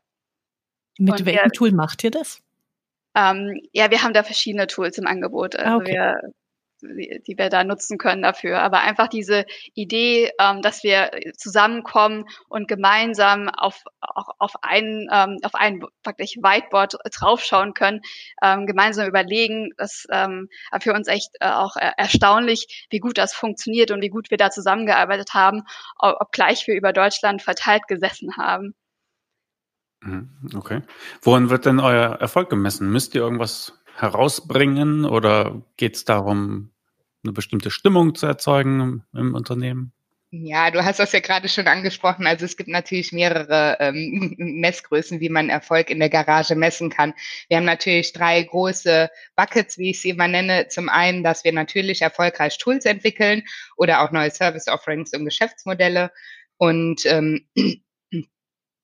Mit 0.97 1.19
und 1.19 1.25
welchem 1.25 1.45
wir, 1.45 1.51
Tool 1.51 1.71
macht 1.71 2.03
ihr 2.03 2.11
das? 2.11 2.41
Ähm, 3.15 3.61
ja, 3.71 3.89
wir 3.91 4.03
haben 4.03 4.13
da 4.13 4.23
verschiedene 4.23 4.67
Tools 4.67 4.97
im 4.97 5.07
Angebot, 5.07 5.55
also 5.55 5.71
ah, 5.71 5.75
okay. 5.77 5.91
wir, 5.91 6.33
die, 6.81 7.35
wir 7.37 7.49
da 7.49 7.63
nutzen 7.63 7.97
können 7.97 8.21
dafür. 8.21 8.59
Aber 8.59 8.81
einfach 8.81 9.07
diese 9.07 9.45
Idee, 9.73 10.31
ähm, 10.39 10.61
dass 10.61 10.83
wir 10.83 11.11
zusammenkommen 11.35 12.25
und 12.47 12.67
gemeinsam 12.67 13.49
auf, 13.49 13.83
auch 13.99 14.29
auf 14.37 14.53
ein, 14.61 15.07
ähm, 15.11 15.37
auf 15.43 15.55
ein 15.55 15.81
praktisch 16.03 16.35
Whiteboard 16.37 16.97
draufschauen 17.11 17.73
können, 17.73 18.01
ähm, 18.43 18.67
gemeinsam 18.67 19.07
überlegen, 19.07 19.71
das 19.77 20.05
ähm, 20.11 20.49
für 20.79 20.93
uns 20.93 21.07
echt 21.07 21.29
äh, 21.39 21.49
auch 21.49 21.75
erstaunlich, 21.75 22.87
wie 22.89 22.99
gut 22.99 23.17
das 23.17 23.33
funktioniert 23.33 23.91
und 23.91 24.01
wie 24.01 24.09
gut 24.09 24.29
wir 24.29 24.37
da 24.37 24.51
zusammengearbeitet 24.51 25.33
haben, 25.33 25.63
obgleich 25.97 26.67
wir 26.67 26.75
über 26.75 26.93
Deutschland 26.93 27.41
verteilt 27.41 27.87
gesessen 27.87 28.37
haben. 28.37 28.75
Mhm, 30.07 30.29
okay. 30.55 30.81
Woran 31.21 31.49
wird 31.49 31.65
denn 31.65 31.79
euer 31.79 32.15
Erfolg 32.15 32.49
gemessen? 32.49 32.89
Müsst 32.91 33.13
ihr 33.13 33.21
irgendwas 33.21 33.73
herausbringen 33.95 35.05
oder 35.05 35.61
geht 35.75 35.95
es 35.95 36.05
darum, 36.05 36.71
eine 37.23 37.33
bestimmte 37.33 37.71
Stimmung 37.71 38.15
zu 38.15 38.25
erzeugen 38.25 39.03
im, 39.13 39.35
Unternehmen? 39.35 39.91
Ja, 40.29 40.71
du 40.71 40.83
hast 40.83 40.99
das 40.99 41.11
ja 41.11 41.19
gerade 41.19 41.49
schon 41.49 41.67
angesprochen. 41.67 42.25
Also 42.25 42.45
es 42.45 42.55
gibt 42.55 42.69
natürlich 42.69 43.11
mehrere 43.11 43.77
ähm, 43.79 44.35
Messgrößen, 44.37 45.19
wie 45.19 45.29
man 45.29 45.49
Erfolg 45.49 45.89
in 45.89 45.99
der 45.99 46.09
Garage 46.09 46.55
messen 46.55 46.89
kann. 46.89 47.13
Wir 47.49 47.57
haben 47.57 47.65
natürlich 47.65 48.13
drei 48.13 48.43
große 48.43 49.09
Buckets, 49.35 49.77
wie 49.77 49.89
ich 49.89 50.01
sie 50.01 50.09
immer 50.11 50.27
nenne. 50.29 50.67
Zum 50.69 50.87
einen, 50.87 51.23
dass 51.23 51.43
wir 51.43 51.51
natürlich 51.51 52.01
erfolgreich 52.01 52.57
Tools 52.57 52.85
entwickeln 52.85 53.43
oder 53.75 54.01
auch 54.01 54.11
neue 54.11 54.31
Service 54.31 54.67
Offerings 54.69 55.13
und 55.13 55.25
Geschäftsmodelle. 55.25 56.11
Und 56.57 57.05
ähm, 57.05 57.47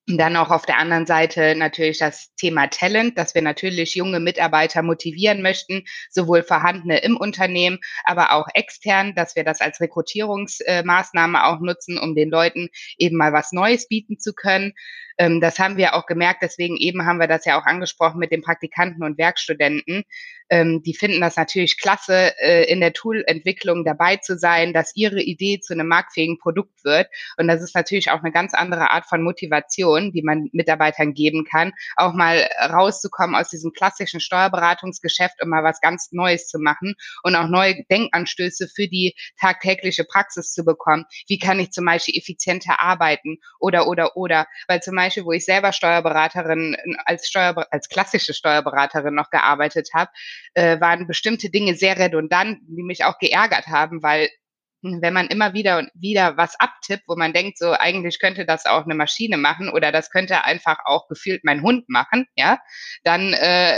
dann 0.08 0.36
auch 0.36 0.50
auf 0.50 0.66
der 0.66 0.78
anderen 0.80 1.06
Seite 1.06 1.56
natürlich 1.56 2.00
das 2.00 2.36
Thema 2.36 2.68
Talent, 2.68 3.18
dass 3.18 3.36
wir 3.36 3.42
natürlich 3.42 3.96
junge 3.96 4.20
Mitarbeiter 4.20 4.82
motivieren 4.82 5.42
möchten, 5.42 5.84
sowohl 6.10 6.44
vorhandene 6.44 7.00
im 7.00 7.16
Unternehmen, 7.16 7.80
aber 8.04 8.34
auch 8.34 8.48
extern, 8.54 9.16
dass 9.16 9.36
wir 9.36 9.46
das 9.46 9.62
als 9.62 9.80
Rekrutierungsmaßnahme 9.80 11.46
auch 11.46 11.62
nutzen, 11.62 11.98
um 11.98 12.16
den 12.16 12.30
Leuten 12.30 12.70
eben 12.98 13.16
mal 13.16 13.32
was 13.32 13.54
Neues 13.54 13.88
bieten 13.88 14.20
zu 14.20 14.34
können. 14.34 14.74
Ähm, 15.18 15.40
das 15.40 15.60
haben 15.60 15.78
wir 15.78 15.96
auch 15.96 16.06
gemerkt, 16.06 16.42
deswegen 16.42 16.76
eben 16.76 17.06
haben 17.06 17.20
wir 17.20 17.28
das 17.28 17.46
ja 17.46 17.60
auch 17.60 17.66
angesprochen 17.66 18.20
mit 18.20 18.32
den 18.32 18.42
Praktikanten 18.42 19.04
und 19.04 19.18
Werkstudenten. 19.18 20.04
Ähm, 20.50 20.82
die 20.84 20.94
finden 20.94 21.22
das 21.22 21.36
natürlich 21.36 21.80
klasse, 21.80 22.34
äh, 22.40 22.72
in 22.72 22.80
der 22.80 22.94
Toolentwicklung 22.94 23.86
dabei 23.86 24.18
zu 24.18 24.38
sein, 24.38 24.74
dass 24.74 24.96
ihre 24.96 25.22
Idee 25.22 25.60
zu 25.60 25.74
einem 25.74 25.88
marktfähigen 25.88 26.38
Produkt 26.38 26.84
wird. 26.84 27.08
Und 27.38 27.48
das 27.48 27.62
ist 27.62 27.76
natürlich 27.76 28.12
auch 28.12 28.22
eine 28.22 28.32
ganz 28.32 28.54
andere 28.54 28.92
Art 28.92 29.06
von 29.06 29.24
Motivation, 29.24 30.12
die 30.12 30.22
man 30.22 30.50
Mitarbeitern 30.52 31.14
geben 31.14 31.46
kann, 31.46 31.74
auch 31.96 32.14
mal 32.14 32.48
rauszukommen 32.70 33.36
aus 33.36 33.50
diesem 33.50 33.72
klassischen 33.72 34.20
Steuerberatungsgeschäft 34.20 35.42
und 35.42 35.50
mal 35.50 35.64
was 35.64 35.82
ganz 35.82 36.12
Neues 36.12 36.48
zu 36.48 36.60
machen 36.60 36.96
und 37.24 37.36
auch 37.36 37.48
neue 37.48 37.84
Denkanstöße 37.90 38.68
für 38.68 38.88
die 38.88 39.16
tagtägliche 39.40 40.04
Praxis 40.04 40.52
zu 40.52 40.64
bekommen. 40.64 41.06
Wie 41.28 41.40
kann 41.40 41.60
ich 41.60 41.72
zum 41.72 41.86
Beispiel 41.86 42.18
effizienter 42.18 42.82
arbeiten 42.82 43.38
oder, 43.60 43.88
oder, 43.88 44.16
oder, 44.18 44.48
weil 44.68 44.82
zum 44.82 44.96
Beispiel, 44.96 45.26
wo 45.26 45.32
ich 45.32 45.46
selber 45.46 45.74
Steuerberaterin 45.74 46.76
als 47.06 47.28
Steuer, 47.28 47.68
als 47.72 47.90
klassische 47.90 48.34
Steuerberaterin 48.34 49.14
noch 49.14 49.30
gearbeitet 49.30 49.90
habe, 49.94 50.12
äh, 50.54 50.80
waren 50.80 51.08
bestimmte 51.08 51.50
Dinge 51.50 51.76
sehr 51.76 51.98
redundant, 51.98 52.60
die 52.68 52.84
mich 52.84 53.04
auch 53.06 53.18
geärgert 53.20 53.68
haben, 53.68 54.04
weil 54.04 54.30
hm, 54.84 55.02
wenn 55.02 55.14
man 55.14 55.28
immer 55.28 55.54
wieder 55.54 55.78
und 55.78 55.90
wieder 55.94 56.38
was 56.38 56.60
abtippt, 56.60 57.04
wo 57.08 57.16
man 57.16 57.34
denkt, 57.34 57.58
so 57.58 57.72
eigentlich 57.72 58.20
könnte 58.20 58.46
das 58.46 58.66
auch 58.66 58.84
eine 58.84 58.96
Maschine 58.96 59.38
machen 59.38 59.70
oder 59.70 59.92
das 59.92 60.10
könnte 60.10 60.44
einfach 60.44 60.80
auch 60.86 61.08
gefühlt 61.08 61.44
mein 61.44 61.62
Hund 61.62 61.88
machen, 61.88 62.26
ja, 62.36 62.60
dann 63.04 63.34
äh, 63.34 63.78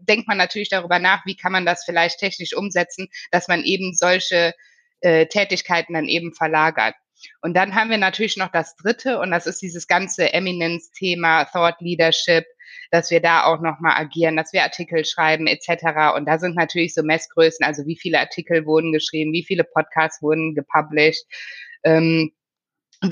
denkt 0.00 0.26
man 0.26 0.38
natürlich 0.38 0.70
darüber 0.70 0.98
nach, 0.98 1.24
wie 1.26 1.36
kann 1.36 1.52
man 1.52 1.66
das 1.66 1.84
vielleicht 1.84 2.18
technisch 2.18 2.54
umsetzen, 2.56 3.08
dass 3.30 3.48
man 3.48 3.62
eben 3.62 3.94
solche 3.94 4.54
äh, 5.00 5.26
Tätigkeiten 5.26 5.94
dann 5.94 6.06
eben 6.06 6.32
verlagert. 6.34 6.94
Und 7.42 7.54
dann 7.54 7.74
haben 7.74 7.90
wir 7.90 7.98
natürlich 7.98 8.38
noch 8.38 8.50
das 8.50 8.76
dritte 8.76 9.18
und 9.18 9.30
das 9.30 9.46
ist 9.46 9.60
dieses 9.60 9.86
ganze 9.86 10.32
Eminence-Thema, 10.32 11.44
Thought 11.44 11.80
Leadership, 11.80 12.46
dass 12.90 13.10
wir 13.10 13.20
da 13.20 13.44
auch 13.44 13.60
nochmal 13.60 13.94
agieren, 13.96 14.36
dass 14.36 14.52
wir 14.52 14.62
Artikel 14.62 15.04
schreiben 15.04 15.46
etc. 15.46 16.16
Und 16.16 16.26
da 16.26 16.38
sind 16.38 16.56
natürlich 16.56 16.94
so 16.94 17.02
Messgrößen, 17.02 17.64
also 17.64 17.86
wie 17.86 17.96
viele 17.96 18.18
Artikel 18.18 18.66
wurden 18.66 18.92
geschrieben, 18.92 19.32
wie 19.32 19.44
viele 19.44 19.64
Podcasts 19.64 20.22
wurden 20.22 20.54
gepublished, 20.54 21.24
ähm, 21.84 22.32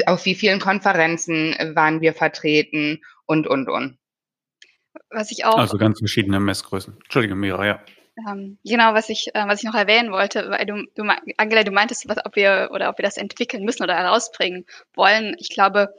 auf 0.06 0.24
wie 0.24 0.34
vielen 0.34 0.60
Konferenzen 0.60 1.54
waren 1.74 2.00
wir 2.00 2.12
vertreten 2.12 3.00
und, 3.26 3.46
und, 3.46 3.68
und. 3.68 3.98
Was 5.10 5.30
ich 5.30 5.44
auch. 5.44 5.56
Also 5.56 5.78
ganz 5.78 5.98
verschiedene 5.98 6.40
Messgrößen. 6.40 6.94
Entschuldige, 6.94 7.34
Mira, 7.34 7.66
ja. 7.66 7.80
Ähm, 8.28 8.58
genau, 8.64 8.94
was 8.94 9.08
ich, 9.08 9.28
äh, 9.34 9.44
was 9.46 9.60
ich 9.60 9.64
noch 9.64 9.74
erwähnen 9.74 10.10
wollte, 10.10 10.50
weil 10.50 10.66
du, 10.66 10.84
du 10.96 11.04
Angela, 11.36 11.62
du 11.62 11.70
meintest, 11.70 12.08
was, 12.08 12.18
ob 12.24 12.34
wir 12.34 12.70
oder 12.72 12.90
ob 12.90 12.98
wir 12.98 13.04
das 13.04 13.16
entwickeln 13.16 13.64
müssen 13.64 13.84
oder 13.84 13.96
herausbringen 13.96 14.66
wollen. 14.94 15.36
Ich 15.38 15.50
glaube, 15.50 15.94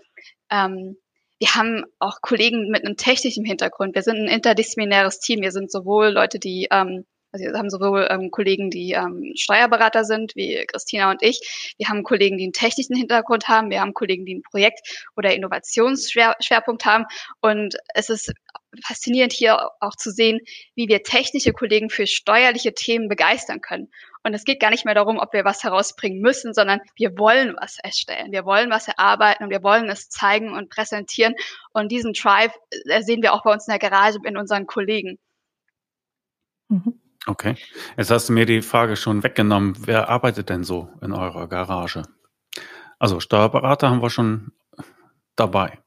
ähm, 0.51 0.97
wir 1.39 1.55
haben 1.55 1.85
auch 1.99 2.21
Kollegen 2.21 2.69
mit 2.69 2.85
einem 2.85 2.97
technischen 2.97 3.45
Hintergrund. 3.45 3.95
Wir 3.95 4.03
sind 4.03 4.17
ein 4.17 4.27
interdisziplinäres 4.27 5.19
Team. 5.19 5.41
Wir 5.41 5.51
sind 5.51 5.71
sowohl 5.71 6.09
Leute, 6.09 6.37
die 6.37 6.67
ähm, 6.69 7.05
also 7.31 7.45
wir 7.45 7.53
haben 7.57 7.69
sowohl 7.69 8.07
ähm, 8.09 8.31
Kollegen, 8.31 8.71
die 8.71 8.93
ähm, 8.93 9.33
Steuerberater 9.35 10.03
sind, 10.03 10.35
wie 10.35 10.65
Christina 10.65 11.11
und 11.11 11.21
ich. 11.21 11.73
Wir 11.77 11.87
haben 11.87 12.03
Kollegen, 12.03 12.37
die 12.37 12.45
einen 12.45 12.53
technischen 12.53 12.95
Hintergrund 12.95 13.47
haben. 13.47 13.69
Wir 13.69 13.81
haben 13.81 13.93
Kollegen, 13.93 14.25
die 14.25 14.33
einen 14.33 14.43
Projekt- 14.43 15.05
oder 15.15 15.33
Innovationsschwerpunkt 15.33 16.85
haben. 16.85 17.05
Und 17.39 17.77
es 17.93 18.09
ist 18.09 18.33
faszinierend 18.83 19.33
hier 19.33 19.69
auch 19.79 19.95
zu 19.95 20.11
sehen, 20.11 20.39
wie 20.75 20.87
wir 20.87 21.03
technische 21.03 21.53
Kollegen 21.53 21.89
für 21.89 22.07
steuerliche 22.07 22.73
Themen 22.73 23.07
begeistern 23.09 23.61
können. 23.61 23.89
Und 24.23 24.33
es 24.33 24.43
geht 24.43 24.59
gar 24.59 24.69
nicht 24.69 24.85
mehr 24.85 24.95
darum, 24.95 25.17
ob 25.17 25.31
wir 25.33 25.45
was 25.45 25.63
herausbringen 25.63 26.19
müssen, 26.19 26.53
sondern 26.53 26.81
wir 26.95 27.17
wollen 27.17 27.55
was 27.59 27.77
erstellen. 27.79 28.31
Wir 28.31 28.45
wollen 28.45 28.69
was 28.69 28.87
erarbeiten 28.87 29.45
und 29.45 29.49
wir 29.49 29.63
wollen 29.63 29.89
es 29.89 30.09
zeigen 30.09 30.53
und 30.53 30.69
präsentieren. 30.69 31.35
Und 31.71 31.91
diesen 31.91 32.13
Drive 32.13 32.53
äh, 32.85 33.01
sehen 33.01 33.21
wir 33.21 33.33
auch 33.33 33.43
bei 33.43 33.53
uns 33.53 33.67
in 33.67 33.71
der 33.71 33.79
Garage 33.79 34.19
in 34.23 34.37
unseren 34.37 34.67
Kollegen. 34.67 35.19
Mhm. 36.67 36.99
Okay. 37.27 37.55
Jetzt 37.97 38.11
hast 38.11 38.29
du 38.29 38.33
mir 38.33 38.45
die 38.45 38.61
Frage 38.61 38.95
schon 38.95 39.23
weggenommen. 39.23 39.75
Wer 39.85 40.09
arbeitet 40.09 40.49
denn 40.49 40.63
so 40.63 40.89
in 41.01 41.11
eurer 41.11 41.47
Garage? 41.47 42.03
Also 42.97 43.19
Steuerberater 43.19 43.89
haben 43.89 44.01
wir 44.01 44.09
schon 44.09 44.51
dabei. 45.35 45.79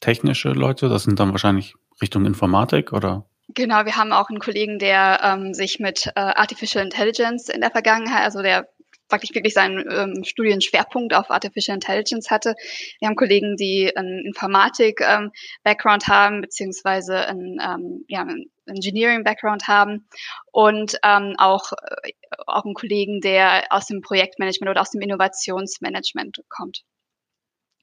Technische 0.00 0.50
Leute, 0.50 0.88
das 0.88 1.02
sind 1.02 1.18
dann 1.18 1.32
wahrscheinlich 1.32 1.74
Richtung 2.00 2.24
Informatik 2.26 2.92
oder? 2.92 3.28
Genau, 3.54 3.86
wir 3.86 3.96
haben 3.96 4.12
auch 4.12 4.28
einen 4.28 4.40
Kollegen, 4.40 4.78
der 4.78 5.20
ähm, 5.22 5.54
sich 5.54 5.80
mit 5.80 6.06
äh, 6.08 6.12
Artificial 6.20 6.84
Intelligence 6.84 7.48
in 7.48 7.62
der 7.62 7.70
Vergangenheit, 7.70 8.22
also 8.22 8.42
der 8.42 8.68
praktisch 9.08 9.34
wirklich 9.34 9.54
seinen 9.54 9.90
ähm, 9.90 10.24
Studienschwerpunkt 10.24 11.14
auf 11.14 11.30
Artificial 11.30 11.74
Intelligence 11.74 12.30
hatte. 12.30 12.54
Wir 13.00 13.08
haben 13.08 13.16
Kollegen, 13.16 13.56
die 13.56 13.96
einen 13.96 14.26
Informatik-Background 14.26 16.02
ähm, 16.06 16.14
haben, 16.14 16.40
beziehungsweise 16.42 17.26
einen, 17.26 17.58
ähm, 17.58 18.04
ja, 18.08 18.20
einen 18.20 18.50
Engineering-Background 18.66 19.66
haben 19.66 20.06
und 20.52 20.98
ähm, 21.02 21.34
auch, 21.38 21.72
äh, 21.72 22.12
auch 22.46 22.66
einen 22.66 22.74
Kollegen, 22.74 23.22
der 23.22 23.64
aus 23.70 23.86
dem 23.86 24.02
Projektmanagement 24.02 24.70
oder 24.70 24.82
aus 24.82 24.90
dem 24.90 25.00
Innovationsmanagement 25.00 26.42
kommt. 26.50 26.82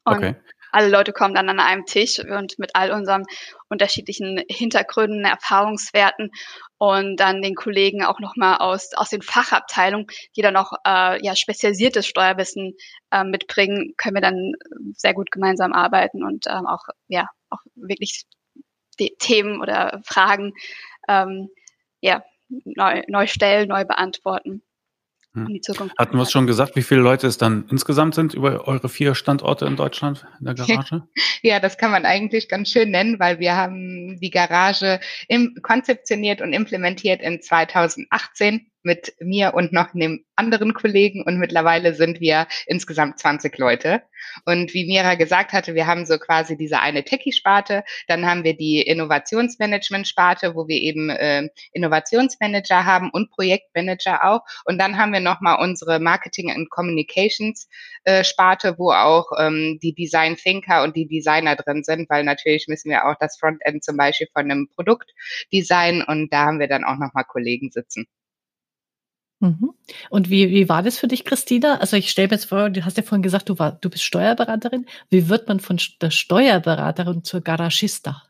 Und 0.04 0.18
okay 0.18 0.36
alle 0.72 0.90
Leute 0.90 1.14
kommen 1.14 1.36
dann 1.36 1.50
an 1.50 1.60
einem 1.60 1.86
Tisch 1.86 2.20
und 2.20 2.58
mit 2.60 2.72
all 2.74 2.92
unseren 2.92 3.24
unterschiedlichen 3.70 4.44
Hintergründen, 4.50 5.26
Erfahrungswerten 5.26 6.32
und 6.78 7.18
dann 7.18 7.42
den 7.42 7.56
Kollegen 7.56 8.04
auch 8.04 8.20
nochmal 8.20 8.58
aus, 8.58 8.94
aus 8.96 9.10
den 9.10 9.22
Fachabteilungen, 9.22 10.08
die 10.36 10.42
dann 10.42 10.58
auch 10.58 10.72
äh, 10.86 11.24
ja, 11.26 11.36
spezialisiertes 11.36 12.06
Steuerwissen 12.08 12.76
äh, 13.12 13.24
mitbringen, 13.24 13.94
können 13.98 14.16
wir 14.16 14.22
dann 14.22 14.54
sehr 14.96 15.14
gut 15.14 15.32
gemeinsam 15.32 15.74
arbeiten 15.74 16.24
und 16.24 16.46
ähm, 16.48 16.68
auch, 16.68 16.84
ja, 17.08 17.30
auch 17.50 17.60
wirklich 17.76 18.24
die 19.00 19.16
Themen 19.20 19.62
oder 19.62 20.02
Fragen 20.06 20.54
ähm, 21.08 21.50
ja, 22.02 22.24
neu, 22.50 23.04
neu 23.08 23.28
stellen, 23.28 23.68
neu 23.68 23.86
beantworten. 23.86 24.62
Hm. 25.36 25.48
die 25.48 25.62
Zukunft. 25.62 25.98
Hatten 26.00 26.16
wir 26.18 26.24
es 26.24 26.32
schon 26.32 26.48
gesagt, 26.48 26.78
wie 26.78 26.82
viele 26.82 27.02
Leute 27.02 27.28
es 27.28 27.38
dann 27.38 27.66
insgesamt 27.70 28.16
sind 28.16 28.34
über 28.34 28.68
eure 28.68 28.88
vier 28.88 29.16
Standorte 29.16 29.66
in 29.66 29.76
Deutschland 29.76 30.26
in 30.40 30.46
der 30.46 30.56
Garage? 30.56 31.04
ja, 31.42 31.60
das 31.60 31.78
kann 31.78 31.92
man 31.92 32.06
eigentlich 32.06 32.48
ganz 32.48 32.72
schön 32.72 32.92
nennen, 32.92 33.20
weil 33.20 33.40
wir 33.40 33.56
haben 33.56 34.18
die 34.22 34.30
Garage 34.30 35.02
im, 35.28 35.56
konzeptioniert 35.62 36.42
und 36.42 36.54
implementiert 36.54 37.22
in 37.22 37.42
2018 37.42 38.66
mit 38.86 39.14
mir 39.20 39.54
und 39.54 39.74
noch 39.74 39.94
einem 39.94 40.24
anderen 40.36 40.74
Kollegen 40.74 41.24
und 41.24 41.38
mittlerweile 41.38 41.94
sind 41.94 42.20
wir 42.20 42.48
insgesamt 42.68 43.20
20 43.20 43.58
Leute. 43.58 44.02
Und 44.46 44.74
wie 44.74 44.86
Mira 44.86 45.16
gesagt 45.16 45.54
hatte, 45.54 45.76
wir 45.76 45.88
haben 45.88 46.06
so 46.06 46.18
quasi 46.18 46.58
diese 46.58 46.80
eine 46.80 47.04
Techie-Sparte, 47.04 47.84
dann 48.08 48.26
haben 48.26 48.44
wir 48.44 48.56
die 48.56 48.82
Innovationsmanagement-Sparte, 48.82 50.56
wo 50.56 50.68
wir 50.68 50.78
eben 50.78 51.10
äh, 51.10 51.48
Innovationsmanager 51.74 52.86
haben 52.86 53.10
und 53.12 53.32
Projektmanager 53.32 54.24
auch. 54.26 54.42
Und 54.66 54.80
dann 54.80 54.98
haben 54.98 55.14
wir 55.14 55.20
nochmal 55.20 55.62
unsere 55.62 56.00
Marketing 56.00 56.52
and 56.52 56.70
Communications 56.70 57.68
äh, 58.04 58.24
wo 58.78 58.92
auch 58.92 59.32
ähm, 59.38 59.80
die 59.82 59.94
Design 59.94 60.36
Thinker 60.36 60.84
und 60.84 60.96
die 60.96 61.08
Designer 61.08 61.56
drin 61.56 61.84
sind, 61.84 62.10
weil 62.10 62.24
natürlich 62.24 62.68
müssen 62.68 62.90
wir 62.90 63.06
auch 63.06 63.16
das 63.20 63.38
Frontend 63.38 63.84
zum 63.84 63.98
Beispiel 63.98 64.28
von 64.34 64.44
einem 64.44 64.68
Produkt 64.70 65.12
designen 65.52 66.04
und 66.04 66.32
da 66.32 66.46
haben 66.46 66.60
wir 66.60 66.68
dann 66.68 66.84
auch 66.84 66.98
nochmal 66.98 67.26
Kollegen 67.26 67.72
sitzen. 67.72 68.08
Mhm. 69.40 69.74
Und 70.10 70.30
wie, 70.30 70.50
wie 70.50 70.70
war 70.70 70.84
das 70.84 70.98
für 70.98 71.08
dich, 71.08 71.26
Christina? 71.26 71.80
Also 71.80 71.98
ich 71.98 72.10
stelle 72.10 72.28
mir 72.30 72.36
jetzt 72.36 72.46
vor, 72.46 72.70
du 72.70 72.86
hast 72.86 72.98
ja 72.98 73.04
vorhin 73.04 73.24
gesagt, 73.24 73.50
du, 73.50 73.60
war, 73.60 73.74
du 73.74 73.90
bist 73.90 74.04
Steuerberaterin. 74.04 74.86
Wie 75.10 75.30
wird 75.30 75.48
man 75.48 75.60
von 75.60 75.80
der 76.02 76.12
Steuerberaterin 76.12 77.24
zur 77.24 77.42
Garagista? 77.42 78.24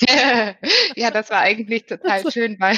ja, 0.96 1.10
das 1.10 1.30
war 1.30 1.40
eigentlich 1.40 1.86
total 1.86 2.30
schön, 2.30 2.56
weil 2.58 2.76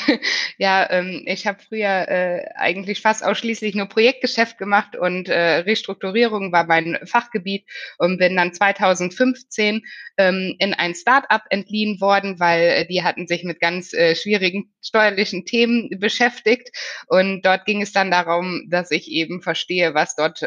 ja, 0.58 0.88
ähm, 0.90 1.22
ich 1.26 1.46
habe 1.46 1.58
früher 1.66 2.08
äh, 2.08 2.44
eigentlich 2.56 3.00
fast 3.00 3.24
ausschließlich 3.24 3.74
nur 3.74 3.86
Projektgeschäft 3.86 4.58
gemacht 4.58 4.96
und 4.96 5.28
äh, 5.28 5.58
Restrukturierung 5.58 6.52
war 6.52 6.66
mein 6.66 6.98
Fachgebiet 7.04 7.64
und 7.98 8.18
bin 8.18 8.36
dann 8.36 8.52
2015 8.52 9.82
ähm, 10.18 10.54
in 10.58 10.74
ein 10.74 10.94
Start-up 10.94 11.44
entliehen 11.50 12.00
worden, 12.00 12.38
weil 12.40 12.62
äh, 12.68 12.86
die 12.86 13.02
hatten 13.02 13.26
sich 13.26 13.44
mit 13.44 13.60
ganz 13.60 13.92
äh, 13.94 14.14
schwierigen 14.14 14.72
steuerlichen 14.82 15.44
Themen 15.46 15.88
beschäftigt. 15.98 16.70
Und 17.06 17.42
dort 17.42 17.64
ging 17.64 17.82
es 17.82 17.92
dann 17.92 18.10
darum, 18.10 18.66
dass 18.68 18.90
ich 18.90 19.10
eben 19.10 19.42
verstehe, 19.42 19.94
was 19.94 20.14
dort 20.14 20.42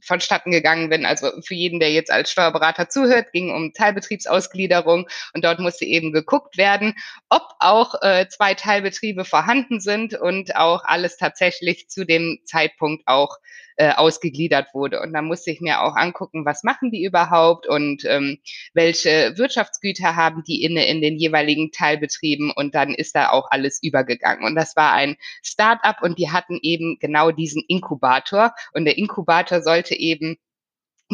vonstatten 0.00 0.50
gegangen 0.50 0.90
bin. 0.90 1.04
Also 1.04 1.30
für 1.42 1.54
jeden, 1.54 1.80
der 1.80 1.90
jetzt 1.92 2.10
als 2.10 2.30
Steuerberater 2.30 2.88
zuhört, 2.88 3.32
ging 3.32 3.50
um 3.50 3.72
Teilbetriebsausgliederung 3.72 5.08
und 5.34 5.44
dort 5.44 5.58
musste 5.58 5.84
eben 5.84 6.12
geguckt 6.12 6.56
werden, 6.56 6.94
ob 7.28 7.42
auch 7.58 8.00
äh, 8.02 8.28
zwei 8.28 8.54
Teilbetriebe 8.54 9.24
vorhanden 9.24 9.80
sind 9.80 10.14
und 10.14 10.56
auch 10.56 10.84
alles 10.84 11.16
tatsächlich 11.16 11.88
zu 11.88 12.04
dem 12.04 12.40
Zeitpunkt 12.44 13.02
auch 13.06 13.38
äh, 13.76 13.92
ausgegliedert 13.92 14.74
wurde. 14.74 15.00
Und 15.00 15.12
da 15.12 15.22
musste 15.22 15.50
ich 15.50 15.60
mir 15.60 15.82
auch 15.82 15.96
angucken, 15.96 16.44
was 16.44 16.62
machen 16.62 16.90
die 16.90 17.04
überhaupt 17.04 17.66
und 17.66 18.04
ähm, 18.06 18.38
welche 18.74 19.34
Wirtschaftsgüter 19.36 20.16
haben 20.16 20.42
die 20.46 20.62
inne 20.62 20.86
in 20.86 21.00
den 21.00 21.16
jeweiligen 21.16 21.70
Teilbetrieben. 21.72 22.50
Und 22.50 22.74
dann 22.74 22.94
ist 22.94 23.14
da 23.14 23.30
auch 23.30 23.50
alles 23.50 23.82
übergegangen. 23.82 24.44
Und 24.44 24.54
das 24.54 24.76
war 24.76 24.92
ein 24.92 25.16
Start-up 25.42 26.02
und 26.02 26.18
die 26.18 26.30
hatten 26.30 26.58
eben 26.62 26.98
genau 27.00 27.30
diesen 27.30 27.62
Inkubator. 27.68 28.54
Und 28.72 28.84
der 28.84 28.98
Inkubator 28.98 29.62
sollte 29.62 29.94
eben 29.94 30.36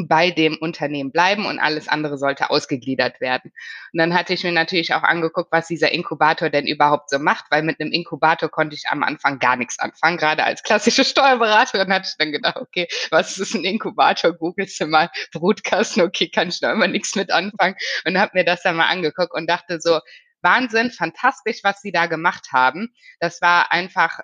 bei 0.07 0.31
dem 0.31 0.57
Unternehmen 0.57 1.11
bleiben 1.11 1.47
und 1.47 1.59
alles 1.59 1.89
andere 1.89 2.19
sollte 2.19 2.51
ausgegliedert 2.51 3.21
werden. 3.21 3.53
Und 3.93 3.99
dann 3.99 4.15
hatte 4.15 4.35
ich 4.35 4.45
mir 4.45 4.53
natürlich 4.53 4.95
auch 4.95 5.03
angeguckt, 5.03 5.51
was 5.51 5.67
dieser 5.67 5.91
Inkubator 5.93 6.51
denn 6.51 6.67
überhaupt 6.67 7.11
so 7.11 7.19
macht, 7.19 7.47
weil 7.51 7.63
mit 7.63 7.81
einem 7.81 7.91
Inkubator 7.91 8.49
konnte 8.49 8.77
ich 8.77 8.85
am 8.91 9.03
Anfang 9.03 9.39
gar 9.39 9.57
nichts 9.57 9.79
anfangen. 9.79 10.19
Gerade 10.19 10.45
als 10.45 10.63
klassische 10.63 11.05
Steuerberaterin 11.05 11.93
hatte 11.93 12.09
ich 12.09 12.17
dann 12.19 12.33
gedacht, 12.33 12.57
okay, 12.57 12.87
was 13.11 13.39
ist 13.39 13.55
ein 13.55 13.65
Inkubator? 13.65 14.33
Googelst 14.35 14.79
du 14.81 14.87
mal 14.87 15.11
Brutkasten, 15.33 16.03
okay, 16.03 16.29
kann 16.29 16.49
ich 16.49 16.61
da 16.61 16.73
immer 16.73 16.87
nichts 16.87 17.17
mit 17.17 17.33
anfangen 17.33 17.75
und 18.05 18.19
habe 18.19 18.33
mir 18.35 18.45
das 18.45 18.63
dann 18.63 18.77
mal 18.77 18.87
angeguckt 18.87 19.33
und 19.33 19.49
dachte 19.49 19.81
so, 19.81 20.01
Wahnsinn, 20.43 20.91
fantastisch, 20.91 21.61
was 21.65 21.81
sie 21.81 21.91
da 21.91 22.07
gemacht 22.07 22.53
haben. 22.53 22.95
Das 23.19 23.43
war 23.43 23.73
einfach 23.73 24.21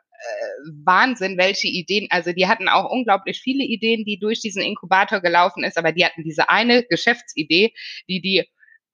Wahnsinn, 0.84 1.38
welche 1.38 1.68
Ideen, 1.68 2.06
also 2.10 2.32
die 2.32 2.46
hatten 2.46 2.68
auch 2.68 2.90
unglaublich 2.90 3.40
viele 3.40 3.64
Ideen, 3.64 4.04
die 4.04 4.18
durch 4.18 4.40
diesen 4.40 4.62
Inkubator 4.62 5.20
gelaufen 5.20 5.64
ist, 5.64 5.76
aber 5.76 5.92
die 5.92 6.04
hatten 6.04 6.22
diese 6.24 6.48
eine 6.48 6.82
Geschäftsidee, 6.84 7.72
die 8.08 8.20
die 8.20 8.44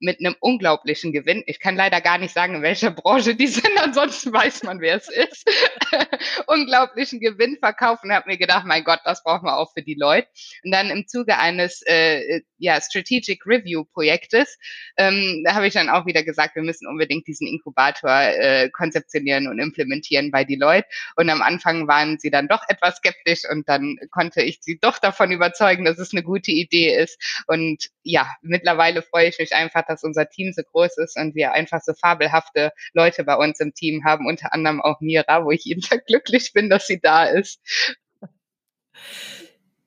mit 0.01 0.19
einem 0.21 0.35
unglaublichen 0.41 1.13
Gewinn. 1.13 1.43
Ich 1.47 1.61
kann 1.61 1.77
leider 1.77 2.01
gar 2.01 2.19
nicht 2.19 2.35
sagen, 2.35 2.57
in 2.57 2.63
welcher 2.63 2.91
Branche 2.91 3.35
die 3.35 3.47
sind, 3.47 3.71
ansonsten 3.81 4.33
weiß 4.33 4.63
man, 4.65 4.81
wer 4.81 4.97
es 4.97 5.09
ist. 5.09 5.49
unglaublichen 6.47 7.21
Gewinn 7.21 7.59
verkaufen 7.59 8.13
habe 8.13 8.29
mir 8.29 8.39
gedacht, 8.39 8.65
mein 8.67 8.85
Gott, 8.85 9.01
das 9.05 9.23
brauchen 9.23 9.47
wir 9.47 9.57
auch 9.57 9.73
für 9.73 9.83
die 9.83 9.95
Leute. 9.95 10.29
Und 10.65 10.73
dann 10.73 10.91
im 10.91 11.07
Zuge 11.07 11.39
eines 11.39 11.83
äh, 11.87 12.43
ja, 12.59 12.81
Strategic 12.81 13.47
Review 13.47 13.85
Projektes 13.85 14.59
ähm, 14.97 15.45
habe 15.49 15.67
ich 15.67 15.75
dann 15.75 15.89
auch 15.89 16.07
wieder 16.07 16.23
gesagt, 16.23 16.57
wir 16.57 16.63
müssen 16.63 16.87
unbedingt 16.87 17.27
diesen 17.27 17.47
Inkubator 17.47 18.11
äh, 18.11 18.71
konzeptionieren 18.71 19.49
und 19.49 19.59
implementieren 19.59 20.31
bei 20.31 20.45
Deloitte. 20.45 20.89
Und 21.17 21.31
am 21.31 21.43
Anfang 21.43 21.89
waren 21.89 22.19
sie 22.19 22.31
dann 22.31 22.49
doch 22.49 22.63
etwas 22.69 22.97
skeptisch 22.97 23.43
und 23.51 23.69
dann 23.69 23.97
konnte 24.11 24.43
ich 24.43 24.59
sie 24.61 24.79
doch 24.81 24.99
davon 24.99 25.33
überzeugen, 25.33 25.85
dass 25.85 25.99
es 25.99 26.13
eine 26.13 26.23
gute 26.23 26.51
Idee 26.51 26.95
ist. 26.97 27.45
Und 27.47 27.89
ja, 28.03 28.29
mittlerweile 28.43 29.03
freue 29.03 29.29
ich 29.29 29.39
mich 29.39 29.55
einfach, 29.55 29.85
dass 29.91 30.05
unser 30.05 30.29
Team 30.29 30.53
so 30.53 30.63
groß 30.63 30.99
ist 30.99 31.19
und 31.19 31.35
wir 31.35 31.53
einfach 31.53 31.81
so 31.83 31.93
fabelhafte 31.93 32.73
Leute 32.93 33.25
bei 33.25 33.35
uns 33.35 33.61
im 33.61 33.75
Team 33.75 34.05
haben, 34.05 34.27
unter 34.27 34.55
anderem 34.55 34.81
auch 34.81 35.01
Mira, 35.01 35.45
wo 35.45 35.51
ich 35.51 35.65
jeden 35.65 35.81
Tag 35.83 36.07
glücklich 36.07 36.53
bin, 36.53 36.71
dass 36.71 36.87
sie 36.87 37.01
da 37.01 37.25
ist. 37.25 37.61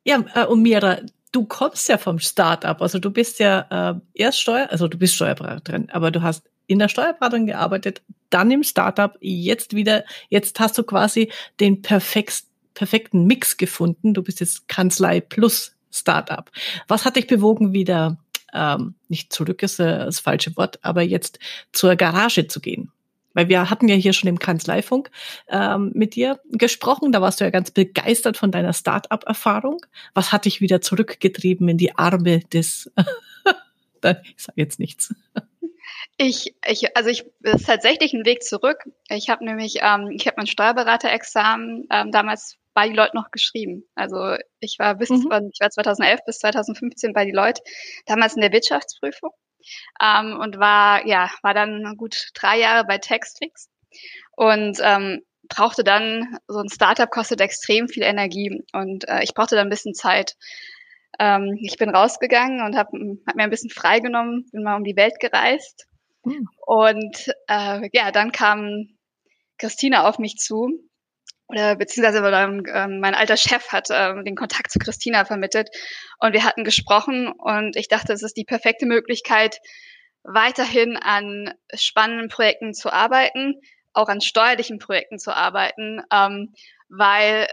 Ja, 0.04 0.24
äh, 0.36 0.46
und 0.46 0.62
Mira, 0.62 1.00
du 1.32 1.46
kommst 1.46 1.88
ja 1.90 1.98
vom 1.98 2.20
Start-up, 2.20 2.82
also 2.82 3.00
du 3.00 3.12
bist 3.12 3.40
ja 3.40 3.92
äh, 3.92 4.00
erst 4.14 4.42
Steuer, 4.42 4.68
also 4.70 4.88
du 4.88 4.98
bist 4.98 5.16
Steuerberaterin, 5.16 5.90
aber 5.90 6.12
du 6.12 6.22
hast 6.22 6.50
in 6.68 6.80
der 6.80 6.90
Steuerberatung 6.90 7.46
gearbeitet, 7.46 8.02
dann 8.30 8.52
im 8.52 8.64
Startup, 8.64 9.16
jetzt 9.22 9.76
wieder, 9.76 10.04
jetzt 10.30 10.60
hast 10.60 10.78
du 10.78 10.84
quasi 10.84 11.32
den 11.60 11.82
perfekt, 11.82 12.44
perfekten 12.74 13.26
Mix 13.26 13.58
gefunden. 13.58 14.14
Du 14.14 14.24
bist 14.24 14.40
jetzt 14.40 14.68
Kanzlei 14.68 15.22
plus 15.22 15.76
Startup. 15.92 16.50
Was 16.88 17.06
hat 17.06 17.16
dich 17.16 17.28
bewogen, 17.28 17.74
wieder 17.74 18.18
ähm, 18.54 18.96
nicht 19.08 19.34
zurück 19.34 19.64
ist 19.64 19.80
äh, 19.80 20.06
das 20.06 20.20
falsche 20.20 20.56
Wort, 20.58 20.80
aber 20.84 21.02
jetzt 21.02 21.40
zur 21.72 21.96
Garage 21.96 22.48
zu 22.48 22.60
gehen. 22.60 22.92
Weil 23.34 23.50
wir 23.50 23.70
hatten 23.70 23.88
ja 23.88 23.96
hier 23.96 24.14
schon 24.14 24.30
im 24.30 24.38
Kanzleifunk 24.38 25.10
ähm, 25.50 25.92
mit 25.96 26.16
dir 26.16 26.40
gesprochen. 26.52 27.12
Da 27.12 27.22
warst 27.22 27.40
du 27.40 27.46
ja 27.46 27.50
ganz 27.50 27.72
begeistert 27.72 28.38
von 28.38 28.52
deiner 28.52 28.74
Start-up-Erfahrung. 28.74 29.84
Was 30.14 30.32
hat 30.32 30.46
dich 30.46 30.62
wieder 30.62 30.82
zurückgetrieben 30.82 31.68
in 31.68 31.78
die 31.78 31.96
Arme 31.98 32.42
des? 32.42 32.92
ich 34.04 34.44
sage 34.44 34.54
jetzt 34.56 34.80
nichts. 34.80 35.16
Ich, 36.18 36.56
ich, 36.68 36.96
also 36.96 37.10
ich 37.10 37.26
ist 37.42 37.66
tatsächlich 37.66 38.14
ein 38.14 38.26
Weg 38.26 38.44
zurück. 38.44 38.78
Ich 39.10 39.30
habe 39.30 39.44
nämlich, 39.44 39.78
ähm, 39.82 40.12
ich 40.12 40.28
habe 40.28 40.36
mein 40.38 40.48
Steuerberaterexamen 40.48 41.88
ähm, 41.90 42.12
damals 42.12 42.58
bei 42.74 42.90
die 42.90 42.96
Leute 42.96 43.16
noch 43.16 43.32
geschrieben. 43.32 43.84
Also 43.96 44.36
ich 44.60 44.78
war 44.80 44.96
bis, 44.96 45.10
mhm. 45.10 45.30
ich 45.52 45.60
war 45.60 45.70
2011 45.70 46.20
bis 46.26 46.40
2015 46.40 47.14
bei 47.14 47.26
die 47.26 47.32
Leute, 47.32 47.62
damals 48.06 48.36
in 48.36 48.42
der 48.42 48.52
Wirtschaftsprüfung 48.52 49.32
ähm, 50.02 50.40
und 50.40 50.60
war 50.60 51.06
ja 51.08 51.30
war 51.42 51.54
dann 51.54 51.96
gut 51.98 52.30
drei 52.34 52.60
Jahre 52.60 52.86
bei 52.86 52.98
Textfix 52.98 53.70
und 54.36 54.80
ähm, 54.82 55.22
brauchte 55.50 55.84
dann, 55.84 56.38
so 56.48 56.60
ein 56.60 56.70
Startup 56.70 57.10
kostet 57.10 57.42
extrem 57.42 57.88
viel 57.88 58.04
Energie 58.04 58.64
und 58.74 59.08
äh, 59.08 59.24
ich 59.24 59.34
brauchte 59.34 59.56
dann 59.56 59.68
ein 59.68 59.72
bisschen 59.72 59.94
Zeit. 59.94 60.36
Ähm, 61.20 61.58
ich 61.62 61.78
bin 61.78 61.90
rausgegangen 61.90 62.66
und 62.66 62.76
habe 62.76 63.18
hab 63.28 63.36
mir 63.36 63.44
ein 63.44 63.50
bisschen 63.50 63.70
freigenommen, 63.70 64.50
bin 64.52 64.64
mal 64.64 64.78
um 64.78 64.84
die 64.84 64.96
Welt 64.96 65.20
gereist. 65.20 65.88
Mhm. 66.24 66.48
Und 66.66 67.34
äh, 67.48 67.90
ja, 67.94 68.12
dann 68.12 68.32
kam 68.32 68.88
Christina 69.58 70.08
auf 70.08 70.18
mich 70.18 70.38
zu 70.38 70.72
oder 71.48 71.76
beziehungsweise 71.76 72.20
ähm, 72.74 73.00
mein 73.00 73.16
alter 73.16 73.38
Chef 73.38 73.70
hat 73.70 73.88
ähm, 73.92 74.24
den 74.26 74.36
Kontakt 74.36 74.72
zu 74.72 74.80
Christina 74.80 75.26
vermittelt 75.26 75.70
und 76.20 76.34
wir 76.34 76.44
hatten 76.44 76.64
gesprochen 76.64 77.32
und 77.32 77.76
ich 77.76 77.88
dachte, 77.88 78.14
es 78.14 78.24
ist 78.24 78.38
die 78.38 78.46
perfekte 78.46 78.86
Möglichkeit, 78.86 79.60
weiterhin 80.24 80.98
an 80.98 81.54
spannenden 81.74 82.30
Projekten 82.30 82.74
zu 82.74 82.92
arbeiten, 82.92 83.56
auch 83.92 84.08
an 84.08 84.22
steuerlichen 84.22 84.80
Projekten 84.80 85.20
zu 85.20 85.36
arbeiten, 85.36 86.02
ähm, 86.12 86.54
weil 86.90 87.48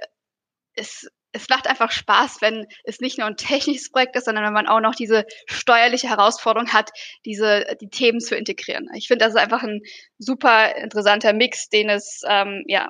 es 0.74 1.08
es 1.32 1.48
macht 1.48 1.66
einfach 1.66 1.90
Spaß, 1.90 2.40
wenn 2.40 2.66
es 2.84 3.00
nicht 3.00 3.18
nur 3.18 3.26
ein 3.26 3.36
technisches 3.36 3.90
Projekt 3.90 4.16
ist, 4.16 4.24
sondern 4.24 4.44
wenn 4.44 4.52
man 4.52 4.66
auch 4.66 4.80
noch 4.80 4.94
diese 4.94 5.24
steuerliche 5.46 6.08
Herausforderung 6.08 6.72
hat, 6.72 6.90
diese 7.24 7.64
die 7.80 7.90
Themen 7.90 8.20
zu 8.20 8.36
integrieren. 8.36 8.88
Ich 8.94 9.08
finde, 9.08 9.24
das 9.24 9.34
ist 9.34 9.40
einfach 9.40 9.62
ein 9.62 9.82
super 10.18 10.76
interessanter 10.76 11.32
Mix, 11.32 11.68
den 11.68 11.88
es 11.88 12.22
ähm, 12.28 12.64
ja 12.66 12.88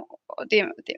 dem, 0.51 0.73
dem 0.89 0.97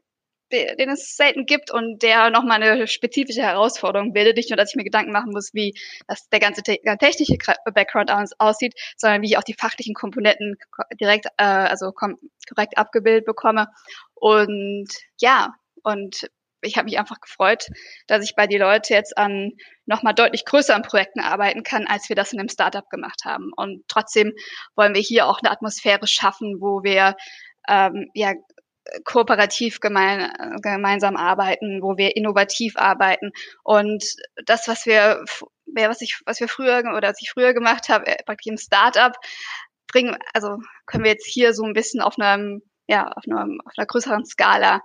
den 0.52 0.90
es 0.90 1.16
selten 1.16 1.46
gibt 1.46 1.70
und 1.70 2.02
der 2.02 2.30
nochmal 2.30 2.62
eine 2.62 2.86
spezifische 2.86 3.42
Herausforderung 3.42 4.12
bildet. 4.12 4.36
Nicht 4.36 4.50
nur, 4.50 4.56
dass 4.56 4.70
ich 4.70 4.76
mir 4.76 4.84
Gedanken 4.84 5.12
machen 5.12 5.32
muss, 5.32 5.54
wie 5.54 5.74
das 6.06 6.28
der 6.28 6.40
ganze 6.40 6.62
te 6.62 6.78
technische 7.00 7.38
Background 7.72 8.10
aus 8.10 8.32
aussieht, 8.38 8.74
sondern 8.96 9.22
wie 9.22 9.28
ich 9.28 9.38
auch 9.38 9.44
die 9.44 9.54
fachlichen 9.54 9.94
Komponenten 9.94 10.56
direkt, 11.00 11.26
äh, 11.38 11.44
also 11.44 11.92
korrekt 11.92 12.76
abgebildet 12.76 13.24
bekomme. 13.24 13.68
Und 14.14 14.88
ja, 15.20 15.54
und 15.82 16.28
ich 16.62 16.76
habe 16.76 16.86
mich 16.86 16.98
einfach 16.98 17.20
gefreut, 17.20 17.66
dass 18.06 18.24
ich 18.24 18.34
bei 18.36 18.46
die 18.46 18.58
Leute 18.58 18.94
jetzt 18.94 19.16
an 19.18 19.52
nochmal 19.86 20.14
deutlich 20.14 20.44
größeren 20.44 20.82
Projekten 20.82 21.20
arbeiten 21.20 21.62
kann, 21.62 21.86
als 21.86 22.08
wir 22.08 22.16
das 22.16 22.32
in 22.32 22.40
einem 22.40 22.48
Startup 22.48 22.88
gemacht 22.88 23.24
haben. 23.24 23.50
Und 23.56 23.84
trotzdem 23.88 24.32
wollen 24.76 24.94
wir 24.94 25.02
hier 25.02 25.26
auch 25.26 25.40
eine 25.42 25.50
Atmosphäre 25.50 26.06
schaffen, 26.06 26.60
wo 26.60 26.82
wir 26.82 27.16
ähm, 27.68 28.10
ja 28.14 28.34
kooperativ 29.04 29.80
gemein, 29.80 30.32
gemeinsam 30.60 31.16
arbeiten, 31.16 31.82
wo 31.82 31.96
wir 31.96 32.16
innovativ 32.16 32.76
arbeiten. 32.76 33.30
Und 33.62 34.04
das, 34.44 34.68
was 34.68 34.86
wir, 34.86 35.24
was 35.66 36.00
ich, 36.00 36.20
was 36.26 36.40
wir 36.40 36.48
früher 36.48 36.78
oder 36.96 37.10
was 37.10 37.20
ich 37.20 37.30
früher 37.30 37.54
gemacht 37.54 37.88
habe, 37.88 38.06
äh, 38.06 38.22
praktisch 38.24 38.50
im 38.50 38.58
Startup, 38.58 39.12
bringen, 39.88 40.16
also 40.32 40.58
können 40.86 41.04
wir 41.04 41.12
jetzt 41.12 41.26
hier 41.26 41.54
so 41.54 41.64
ein 41.64 41.74
bisschen 41.74 42.00
auf 42.00 42.18
einem, 42.18 42.62
ja, 42.88 43.08
auf 43.08 43.24
einer, 43.26 43.42
auf 43.64 43.72
einer 43.76 43.86
größeren 43.86 44.24
Skala 44.24 44.80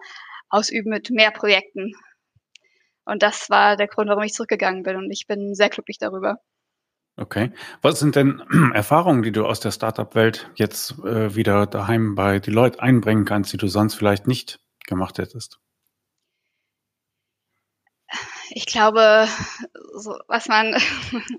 ausüben 0.50 0.90
mit 0.90 1.10
mehr 1.10 1.32
Projekten. 1.32 1.94
Und 3.06 3.24
das 3.24 3.50
war 3.50 3.78
der 3.78 3.88
Grund, 3.88 4.10
warum 4.10 4.24
ich 4.24 4.34
zurückgegangen 4.34 4.84
bin. 4.84 4.98
Und 4.98 5.12
ich 5.12 5.28
bin 5.28 5.56
sehr 5.56 5.70
glücklich 5.70 5.98
darüber. 5.98 6.40
Okay. 7.16 7.52
Was 7.82 8.00
sind 8.00 8.16
denn 8.16 8.42
Erfahrungen, 8.74 9.24
die 9.24 9.32
du 9.32 9.46
aus 9.46 9.60
der 9.60 9.72
Startup-Welt 9.72 10.52
jetzt 10.56 10.92
äh, 11.00 11.36
wieder 11.36 11.66
daheim 11.66 12.16
bei 12.16 12.40
Deloitte 12.40 12.80
einbringen 12.80 13.26
kannst, 13.26 13.52
die 13.54 13.58
du 13.58 13.68
sonst 13.68 13.96
vielleicht 13.96 14.28
nicht 14.28 14.60
gemacht 14.86 15.18
hättest? 15.18 15.60
Ich 18.50 18.66
glaube, 18.66 19.28
so, 19.96 20.18
was 20.28 20.48
man 20.48 20.76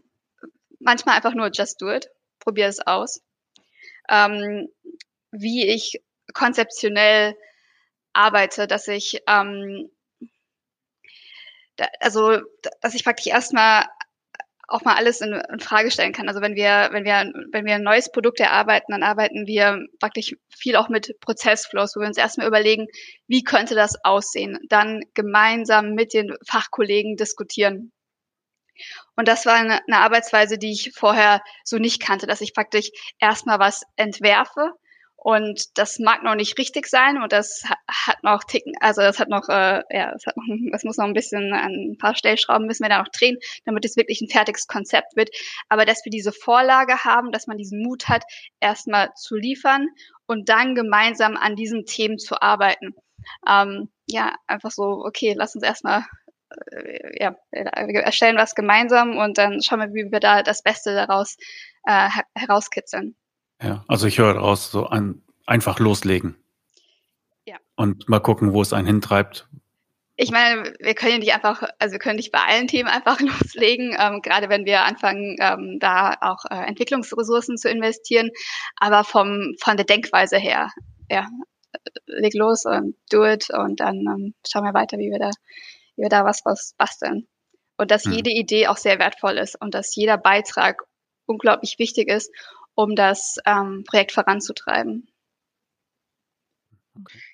manchmal 0.80 1.16
einfach 1.16 1.34
nur 1.34 1.50
just 1.52 1.80
do 1.80 1.90
it, 1.90 2.08
probier 2.38 2.66
es 2.66 2.80
aus. 2.80 3.22
Ähm, 4.08 4.68
wie 5.30 5.66
ich 5.66 6.02
konzeptionell 6.34 7.36
arbeite, 8.18 8.66
dass 8.66 8.88
ich 8.88 9.22
ähm, 9.28 9.90
da, 11.76 11.87
also 12.00 12.40
dass 12.83 12.94
ich 12.94 13.04
praktisch 13.04 13.28
erstmal 13.28 13.87
auch 14.66 14.83
mal 14.83 14.96
alles 14.96 15.22
in, 15.22 15.33
in, 15.33 15.61
Frage 15.61 15.90
stellen 15.90 16.12
kann. 16.12 16.28
Also 16.28 16.42
wenn 16.42 16.54
wir, 16.54 16.88
wenn 16.92 17.04
wir, 17.04 17.33
wenn 17.52 17.64
wir 17.64 17.76
ein 17.76 17.83
neues 17.83 18.12
Produkt 18.12 18.38
erarbeiten, 18.38 18.92
dann 18.92 19.02
arbeiten 19.02 19.46
wir 19.46 19.87
praktisch 19.98 20.37
viel 20.54 20.76
auch 20.76 20.90
mit 20.90 21.18
Prozessflows, 21.20 21.96
wo 21.96 22.00
wir 22.00 22.09
uns 22.09 22.18
erstmal 22.18 22.48
überlegen, 22.48 22.87
wie 23.28 23.44
könnte 23.44 23.74
das 23.74 24.04
aussehen, 24.04 24.59
dann 24.68 25.00
gemeinsam 25.14 25.94
mit 25.94 26.12
den 26.12 26.35
Fachkollegen 26.46 27.16
diskutieren. 27.16 27.92
Und 29.16 29.26
das 29.26 29.46
war 29.46 29.54
eine, 29.54 29.81
eine 29.87 30.00
Arbeitsweise, 30.00 30.59
die 30.59 30.72
ich 30.72 30.92
vorher 30.94 31.42
so 31.64 31.78
nicht 31.78 32.02
kannte, 32.02 32.26
dass 32.26 32.42
ich 32.42 32.52
praktisch 32.52 32.90
erstmal 33.18 33.59
was 33.59 33.83
entwerfe, 33.96 34.74
und 35.20 35.76
das 35.76 35.98
mag 35.98 36.22
noch 36.22 36.37
nicht 36.37 36.57
richtig 36.59 36.87
sein 36.87 37.20
und 37.20 37.33
das 37.33 37.64
hat 37.88 38.22
noch 38.22 38.44
Ticken, 38.44 38.74
also 38.78 39.02
das 39.02 39.18
hat 39.18 39.28
noch, 39.28 39.48
äh, 39.48 39.83
ja, 39.90 40.12
das 40.12 40.24
hat 40.26 40.37
noch, 40.37 40.44
das 40.72 40.85
muss 40.85 40.96
noch 40.96 41.07
ein 41.07 41.12
bisschen 41.12 41.52
an 41.52 41.72
ein 41.72 41.98
paar 41.98 42.14
Stellschrauben 42.14 42.68
müssen 42.68 42.85
wir 42.85 42.88
da 42.88 42.98
noch 42.98 43.09
drehen, 43.09 43.37
damit 43.64 43.85
es 43.85 43.96
wirklich 43.96 44.20
ein 44.20 44.28
fertiges 44.28 44.68
Konzept 44.68 45.16
wird. 45.16 45.31
Aber 45.68 45.85
dass 45.85 46.04
wir 46.04 46.11
diese 46.11 46.31
Vorlage 46.31 47.02
haben, 47.02 47.33
dass 47.33 47.48
man 47.48 47.59
diesen 47.59 47.83
Mut 47.83 48.09
hat, 48.09 48.22
erstmal 48.61 49.12
zu 49.14 49.35
liefern 49.35 49.88
und 50.26 50.48
dann 50.48 50.76
gemeinsam 50.76 51.37
an 51.37 51.57
diesen 51.57 51.85
Themen 51.85 52.18
zu 52.18 52.40
arbeiten. 52.40 52.94
Ähm, 53.48 53.88
ja, 54.07 54.37
einfach 54.46 54.70
so, 54.70 55.02
okay, 55.04 55.35
lass 55.37 55.57
uns 55.57 55.64
erstmal 55.64 56.04
äh, 56.70 57.22
ja, 57.24 57.35
wir 57.50 58.02
erstellen 58.02 58.37
was 58.37 58.54
gemeinsam 58.54 59.18
und 59.18 59.37
dann 59.37 59.62
schauen 59.62 59.81
wir, 59.81 59.92
wie 59.94 60.12
wir 60.12 60.20
da 60.20 60.44
das 60.44 60.62
Beste 60.62 60.94
daraus 60.94 61.37
äh, 61.87 62.09
herauskitzeln. 62.37 63.16
Ja, 63.62 63.84
also 63.88 64.06
ich 64.06 64.18
höre 64.18 64.34
daraus 64.34 64.70
so 64.70 64.86
ein, 64.86 65.22
einfach 65.46 65.78
loslegen. 65.78 66.36
Ja. 67.44 67.56
Und 67.76 68.08
mal 68.08 68.20
gucken, 68.20 68.52
wo 68.52 68.62
es 68.62 68.72
einen 68.72 68.86
hintreibt. 68.86 69.48
Ich 70.16 70.30
meine, 70.30 70.74
wir 70.80 70.94
können 70.94 71.12
ja 71.12 71.18
nicht 71.18 71.34
einfach, 71.34 71.62
also 71.78 71.92
wir 71.92 71.98
können 71.98 72.16
nicht 72.16 72.32
bei 72.32 72.40
allen 72.40 72.66
Themen 72.66 72.88
einfach 72.88 73.20
loslegen, 73.20 73.96
ähm, 73.98 74.20
gerade 74.22 74.48
wenn 74.48 74.64
wir 74.64 74.82
anfangen, 74.82 75.36
ähm, 75.40 75.78
da 75.80 76.16
auch 76.20 76.44
äh, 76.50 76.66
Entwicklungsressourcen 76.66 77.56
zu 77.56 77.68
investieren. 77.68 78.30
Aber 78.76 79.04
vom 79.04 79.54
von 79.60 79.76
der 79.76 79.86
Denkweise 79.86 80.38
her, 80.38 80.70
ja, 81.10 81.28
leg 82.06 82.34
los 82.34 82.64
und 82.64 82.96
do 83.10 83.24
it 83.24 83.50
und 83.50 83.80
dann 83.80 83.96
ähm, 83.96 84.34
schauen 84.46 84.64
wir 84.64 84.74
weiter, 84.74 84.98
wie 84.98 85.10
wir 85.10 85.18
da, 85.18 85.30
wie 85.96 86.02
wir 86.02 86.08
da 86.08 86.24
was 86.24 86.44
was 86.44 86.74
basteln. 86.76 87.26
Und 87.76 87.90
dass 87.90 88.04
hm. 88.04 88.12
jede 88.12 88.30
Idee 88.30 88.66
auch 88.66 88.76
sehr 88.76 88.98
wertvoll 88.98 89.38
ist 89.38 89.60
und 89.60 89.74
dass 89.74 89.94
jeder 89.94 90.18
Beitrag 90.18 90.82
unglaublich 91.26 91.78
wichtig 91.78 92.08
ist 92.08 92.32
um 92.78 92.94
das 92.94 93.38
ähm, 93.44 93.82
Projekt 93.84 94.12
voranzutreiben. 94.12 95.08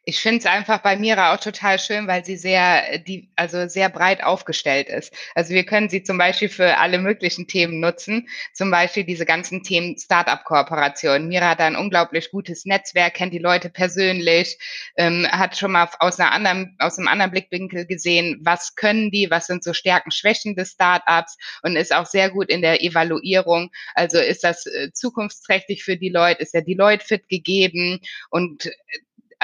Ich 0.04 0.20
finde 0.20 0.38
es 0.38 0.46
einfach 0.46 0.80
bei 0.80 0.96
Mira 0.96 1.34
auch 1.34 1.40
total 1.40 1.78
schön, 1.78 2.06
weil 2.06 2.24
sie 2.24 2.36
sehr, 2.36 2.92
äh, 2.92 3.00
die, 3.00 3.30
also 3.36 3.68
sehr 3.68 3.88
breit 3.88 4.22
aufgestellt 4.22 4.88
ist. 4.88 5.14
Also 5.34 5.54
wir 5.54 5.64
können 5.64 5.88
sie 5.88 6.02
zum 6.02 6.18
Beispiel 6.18 6.48
für 6.48 6.78
alle 6.78 6.98
möglichen 6.98 7.46
Themen 7.46 7.80
nutzen. 7.80 8.28
Zum 8.52 8.70
Beispiel 8.70 9.04
diese 9.04 9.24
ganzen 9.24 9.62
Themen 9.62 9.96
Startup-Kooperation. 9.98 11.28
Mira 11.28 11.50
hat 11.50 11.60
ein 11.60 11.76
unglaublich 11.76 12.30
gutes 12.30 12.64
Netzwerk, 12.64 13.14
kennt 13.14 13.32
die 13.32 13.38
Leute 13.38 13.70
persönlich, 13.70 14.58
ähm, 14.96 15.26
hat 15.30 15.56
schon 15.56 15.72
mal 15.72 15.88
aus 16.00 16.20
einer 16.20 16.32
anderen, 16.32 16.76
aus 16.78 16.98
einem 16.98 17.08
anderen 17.08 17.30
Blickwinkel 17.30 17.86
gesehen, 17.86 18.40
was 18.42 18.74
können 18.74 19.10
die, 19.10 19.30
was 19.30 19.46
sind 19.46 19.64
so 19.64 19.72
Stärken, 19.72 20.10
Schwächen 20.10 20.54
des 20.54 20.72
Startups 20.72 21.36
und 21.62 21.76
ist 21.76 21.94
auch 21.94 22.06
sehr 22.06 22.30
gut 22.30 22.50
in 22.50 22.62
der 22.62 22.82
Evaluierung. 22.82 23.70
Also 23.94 24.18
ist 24.18 24.44
das 24.44 24.66
äh, 24.66 24.92
zukunftsträchtig 24.92 25.82
für 25.84 25.96
die 25.96 26.10
Leute, 26.10 26.42
ist 26.42 26.54
der 26.54 26.62
Deloitte 26.62 27.04
fit 27.04 27.28
gegeben 27.28 28.00
und 28.30 28.66
äh, 28.66 28.70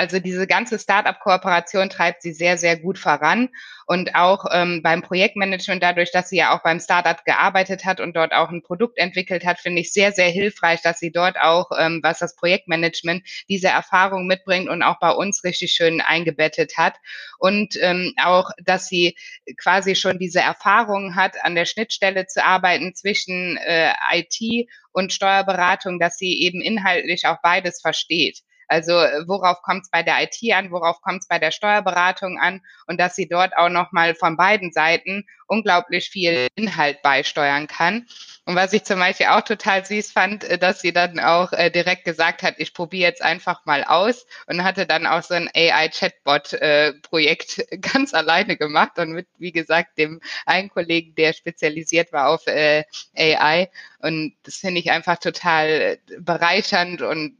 also 0.00 0.18
diese 0.18 0.46
ganze 0.46 0.78
Startup-Kooperation 0.78 1.90
treibt 1.90 2.22
sie 2.22 2.32
sehr, 2.32 2.56
sehr 2.56 2.78
gut 2.78 2.98
voran. 2.98 3.50
Und 3.86 4.14
auch 4.14 4.46
ähm, 4.50 4.80
beim 4.82 5.02
Projektmanagement, 5.02 5.82
dadurch, 5.82 6.10
dass 6.10 6.30
sie 6.30 6.38
ja 6.38 6.56
auch 6.56 6.62
beim 6.62 6.80
Startup 6.80 7.22
gearbeitet 7.26 7.84
hat 7.84 8.00
und 8.00 8.16
dort 8.16 8.32
auch 8.32 8.48
ein 8.48 8.62
Produkt 8.62 8.96
entwickelt 8.96 9.44
hat, 9.44 9.60
finde 9.60 9.82
ich 9.82 9.92
sehr, 9.92 10.12
sehr 10.12 10.30
hilfreich, 10.30 10.80
dass 10.80 11.00
sie 11.00 11.12
dort 11.12 11.38
auch, 11.38 11.70
ähm, 11.78 12.00
was 12.02 12.20
das 12.20 12.34
Projektmanagement, 12.34 13.22
diese 13.50 13.68
Erfahrung 13.68 14.26
mitbringt 14.26 14.70
und 14.70 14.82
auch 14.82 14.98
bei 15.00 15.10
uns 15.10 15.44
richtig 15.44 15.72
schön 15.72 16.00
eingebettet 16.00 16.78
hat. 16.78 16.94
Und 17.38 17.76
ähm, 17.82 18.14
auch, 18.24 18.52
dass 18.64 18.86
sie 18.86 19.16
quasi 19.62 19.94
schon 19.96 20.18
diese 20.18 20.40
Erfahrung 20.40 21.14
hat, 21.14 21.44
an 21.44 21.54
der 21.54 21.66
Schnittstelle 21.66 22.26
zu 22.26 22.42
arbeiten 22.42 22.94
zwischen 22.94 23.58
äh, 23.58 23.92
IT 24.12 24.66
und 24.92 25.12
Steuerberatung, 25.12 25.98
dass 25.98 26.16
sie 26.16 26.40
eben 26.40 26.62
inhaltlich 26.62 27.26
auch 27.26 27.42
beides 27.42 27.82
versteht. 27.82 28.40
Also 28.70 28.92
äh, 28.92 29.26
worauf 29.26 29.61
kommt 29.62 29.83
es 29.83 29.90
bei 29.90 30.04
der 30.04 30.22
IT 30.22 30.37
an, 30.54 30.70
worauf 30.70 31.00
kommt 31.02 31.22
es 31.22 31.28
bei 31.28 31.40
der 31.40 31.50
Steuerberatung 31.50 32.38
an 32.38 32.62
und 32.87 33.00
dass 33.00 33.16
sie 33.16 33.26
dort 33.26 33.56
auch 33.56 33.68
nochmal 33.68 34.14
von 34.14 34.37
beiden 34.37 34.70
Seiten 34.70 35.26
unglaublich 35.48 36.09
viel 36.09 36.46
Inhalt 36.54 37.02
beisteuern 37.02 37.66
kann. 37.66 38.06
Und 38.44 38.54
was 38.54 38.72
ich 38.72 38.85
zum 38.85 39.00
Beispiel 39.00 39.26
auch 39.26 39.40
total 39.40 39.85
süß 39.85 40.12
fand, 40.12 40.44
äh, 40.44 40.56
dass 40.56 40.80
sie 40.80 40.92
dann 40.92 41.18
auch 41.18 41.52
äh, 41.52 41.70
direkt 41.70 42.04
gesagt 42.04 42.44
hat, 42.44 42.54
ich 42.59 42.72
probiere 42.72 43.11
jetzt 43.11 43.22
einfach 43.22 43.66
mal 43.66 43.83
aus 43.83 44.24
und 44.46 44.62
hatte 44.62 44.87
dann 44.87 45.04
auch 45.04 45.24
so 45.24 45.35
ein 45.35 45.50
AI-Chatbot-Projekt 45.52 47.66
ganz 47.80 48.14
alleine 48.14 48.56
gemacht 48.56 49.00
und 49.00 49.11
mit, 49.11 49.26
wie 49.38 49.50
gesagt, 49.50 49.98
dem 49.98 50.20
einen 50.46 50.70
Kollegen, 50.70 51.16
der 51.16 51.33
spezialisiert 51.33 52.12
war 52.12 52.28
auf 52.28 52.44
AI. 52.46 53.68
Und 53.98 54.37
das 54.44 54.59
finde 54.59 54.80
ich 54.80 54.92
einfach 54.92 55.18
total 55.18 55.98
bereichernd 56.20 57.02
und 57.02 57.39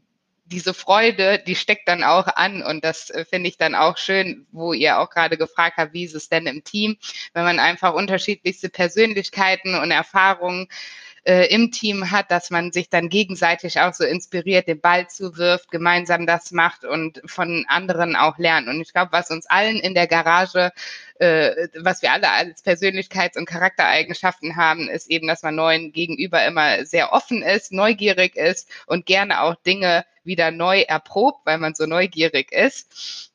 diese 0.51 0.75
Freude, 0.75 1.39
die 1.39 1.55
steckt 1.55 1.89
dann 1.89 2.03
auch 2.03 2.27
an 2.27 2.63
und 2.63 2.85
das 2.85 3.11
äh, 3.11 3.25
finde 3.25 3.49
ich 3.49 3.57
dann 3.57 3.75
auch 3.75 3.97
schön, 3.97 4.47
wo 4.53 4.73
ihr 4.73 4.99
auch 4.99 5.11
gerade 5.11 5.37
gefragt 5.37 5.77
habt, 5.77 5.93
wie 5.93 6.05
ist 6.05 6.15
es 6.15 6.29
denn 6.29 6.47
im 6.47 6.65
Team, 6.65 6.97
wenn 7.35 7.45
man 7.45 7.59
einfach 7.59 7.95
unterschiedlichste 7.95 8.69
Persönlichkeiten 8.69 9.75
und 9.75 9.91
Erfahrungen 9.91 10.69
äh, 11.25 11.47
im 11.55 11.71
Team 11.71 12.11
hat, 12.11 12.31
dass 12.31 12.51
man 12.51 12.73
sich 12.73 12.89
dann 12.91 13.09
gegenseitig 13.09 13.81
auch 13.81 13.95
so 13.95 14.05
inspiriert, 14.05 14.69
den 14.69 14.81
Ball 14.81 15.09
zuwirft, 15.09 15.71
gemeinsam 15.71 16.27
das 16.27 16.51
macht 16.53 16.85
und 16.85 17.21
von 17.27 17.65
anderen 17.69 18.17
auch 18.17 18.39
lernt. 18.39 18.69
Und 18.69 18.81
ich 18.81 18.93
glaube, 18.93 19.13
was 19.13 19.31
uns 19.31 19.47
allen 19.47 19.77
in 19.77 19.95
der 19.95 20.07
Garage 20.07 20.73
äh, 21.21 21.69
was 21.75 22.01
wir 22.03 22.13
alle 22.13 22.31
als 22.31 22.65
Persönlichkeits- 22.65 23.37
und 23.37 23.45
Charaktereigenschaften 23.45 24.57
haben, 24.57 24.89
ist 24.89 25.11
eben, 25.11 25.29
dass 25.29 25.43
man 25.43 25.55
neuen 25.55 25.93
gegenüber 25.93 26.45
immer 26.47 26.87
sehr 26.87 27.13
offen 27.13 27.43
ist, 27.43 27.73
neugierig 27.73 28.37
ist 28.37 28.71
und 28.87 29.05
gerne 29.07 29.43
auch 29.43 29.55
Dinge 29.55 30.07
wieder 30.25 30.51
neu 30.51 30.81
erprobt, 30.81 31.45
weil 31.45 31.59
man 31.59 31.75
so 31.75 31.87
neugierig 31.87 32.53
ist. 32.53 33.31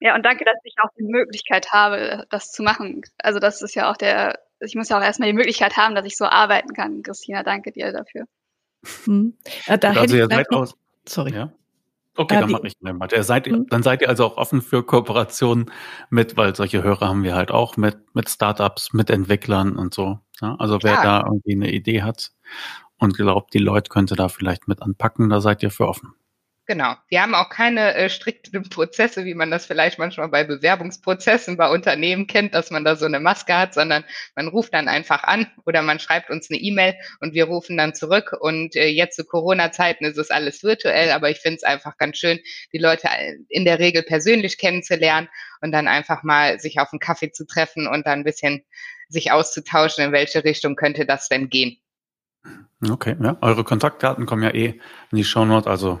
Ja, 0.00 0.14
und 0.14 0.22
danke, 0.22 0.44
dass 0.44 0.58
ich 0.62 0.74
auch 0.80 0.90
die 0.96 1.02
Möglichkeit 1.04 1.72
habe, 1.72 2.24
das 2.30 2.52
zu 2.52 2.62
machen. 2.62 3.02
Also 3.18 3.40
das 3.40 3.62
ist 3.62 3.74
ja 3.74 3.90
auch 3.90 3.96
der, 3.96 4.38
ich 4.60 4.74
muss 4.74 4.88
ja 4.88 4.98
auch 4.98 5.02
erstmal 5.02 5.28
die 5.28 5.34
Möglichkeit 5.34 5.76
haben, 5.76 5.94
dass 5.94 6.06
ich 6.06 6.16
so 6.16 6.24
arbeiten 6.24 6.72
kann. 6.72 7.02
Christina, 7.02 7.42
danke 7.42 7.72
dir 7.72 7.92
dafür. 7.92 8.24
Hm. 9.04 9.34
Ja, 9.66 9.76
da 9.76 9.90
also 9.90 10.16
ihr 10.16 10.28
seid 10.28 10.50
aus. 10.50 10.74
Sorry. 11.06 11.34
Ja? 11.34 11.52
Okay, 12.16 12.36
äh, 12.36 12.40
dann 12.40 12.50
mache 12.50 12.66
ich 12.66 12.74
mal. 12.80 13.08
Ihr 13.12 13.22
seid, 13.22 13.46
hm. 13.46 13.66
Dann 13.68 13.82
seid 13.82 14.02
ihr 14.02 14.08
also 14.08 14.26
auch 14.26 14.36
offen 14.36 14.60
für 14.60 14.82
Kooperationen 14.82 15.70
mit, 16.10 16.36
weil 16.36 16.54
solche 16.54 16.82
Hörer 16.82 17.08
haben 17.08 17.22
wir 17.22 17.34
halt 17.34 17.50
auch 17.50 17.76
mit, 17.76 18.14
mit 18.14 18.28
Startups, 18.28 18.92
mit 18.92 19.10
Entwicklern 19.10 19.76
und 19.76 19.94
so. 19.94 20.18
Ja, 20.40 20.56
also 20.58 20.78
wer 20.82 21.02
da 21.02 21.24
irgendwie 21.24 21.52
eine 21.52 21.72
Idee 21.72 22.02
hat 22.02 22.32
und 22.98 23.16
glaubt, 23.16 23.54
die 23.54 23.58
Leute 23.58 23.88
könnte 23.88 24.16
da 24.16 24.28
vielleicht 24.28 24.68
mit 24.68 24.82
anpacken, 24.82 25.28
da 25.28 25.40
seid 25.40 25.62
ihr 25.62 25.70
für 25.70 25.88
offen. 25.88 26.14
Genau. 26.68 26.96
Wir 27.08 27.22
haben 27.22 27.34
auch 27.34 27.48
keine 27.48 27.94
äh, 27.94 28.10
strikten 28.10 28.68
Prozesse, 28.68 29.24
wie 29.24 29.32
man 29.32 29.50
das 29.50 29.64
vielleicht 29.64 29.98
manchmal 29.98 30.28
bei 30.28 30.44
Bewerbungsprozessen 30.44 31.56
bei 31.56 31.70
Unternehmen 31.70 32.26
kennt, 32.26 32.52
dass 32.52 32.70
man 32.70 32.84
da 32.84 32.94
so 32.94 33.06
eine 33.06 33.20
Maske 33.20 33.56
hat, 33.56 33.72
sondern 33.72 34.04
man 34.36 34.48
ruft 34.48 34.74
dann 34.74 34.86
einfach 34.86 35.24
an 35.24 35.46
oder 35.64 35.80
man 35.80 35.98
schreibt 35.98 36.28
uns 36.28 36.50
eine 36.50 36.58
E-Mail 36.58 36.94
und 37.20 37.32
wir 37.32 37.46
rufen 37.46 37.78
dann 37.78 37.94
zurück. 37.94 38.36
Und 38.38 38.76
äh, 38.76 38.88
jetzt 38.88 39.16
zu 39.16 39.24
Corona-Zeiten 39.24 40.04
ist 40.04 40.18
es 40.18 40.30
alles 40.30 40.62
virtuell, 40.62 41.10
aber 41.10 41.30
ich 41.30 41.38
finde 41.38 41.56
es 41.56 41.62
einfach 41.62 41.96
ganz 41.96 42.18
schön, 42.18 42.38
die 42.74 42.78
Leute 42.78 43.08
in 43.48 43.64
der 43.64 43.78
Regel 43.78 44.02
persönlich 44.02 44.58
kennenzulernen 44.58 45.30
und 45.62 45.72
dann 45.72 45.88
einfach 45.88 46.22
mal 46.22 46.60
sich 46.60 46.80
auf 46.80 46.92
einen 46.92 47.00
Kaffee 47.00 47.32
zu 47.32 47.46
treffen 47.46 47.86
und 47.86 48.06
dann 48.06 48.18
ein 48.18 48.24
bisschen 48.24 48.62
sich 49.08 49.32
auszutauschen, 49.32 50.04
in 50.04 50.12
welche 50.12 50.44
Richtung 50.44 50.76
könnte 50.76 51.06
das 51.06 51.30
denn 51.30 51.48
gehen. 51.48 51.78
Okay, 52.86 53.16
ja. 53.22 53.38
Eure 53.40 53.64
Kontaktdaten 53.64 54.26
kommen 54.26 54.42
ja 54.42 54.50
eh 54.50 54.78
in 55.10 55.16
die 55.16 55.24
Shownote, 55.24 55.68
also 55.68 56.00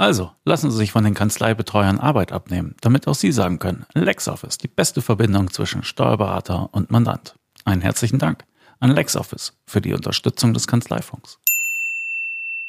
Also, 0.00 0.30
lassen 0.46 0.70
Sie 0.70 0.78
sich 0.78 0.92
von 0.92 1.04
den 1.04 1.12
Kanzleibetreuern 1.12 2.00
Arbeit 2.00 2.32
abnehmen, 2.32 2.74
damit 2.80 3.06
auch 3.06 3.14
Sie 3.14 3.32
sagen 3.32 3.58
können, 3.58 3.84
LexOffice, 3.92 4.56
die 4.56 4.66
beste 4.66 5.02
Verbindung 5.02 5.50
zwischen 5.50 5.82
Steuerberater 5.82 6.70
und 6.72 6.90
Mandant. 6.90 7.34
Einen 7.66 7.82
herzlichen 7.82 8.18
Dank 8.18 8.46
an 8.78 8.92
LexOffice 8.92 9.58
für 9.66 9.82
die 9.82 9.92
Unterstützung 9.92 10.54
des 10.54 10.66
Kanzleifunks. 10.66 11.38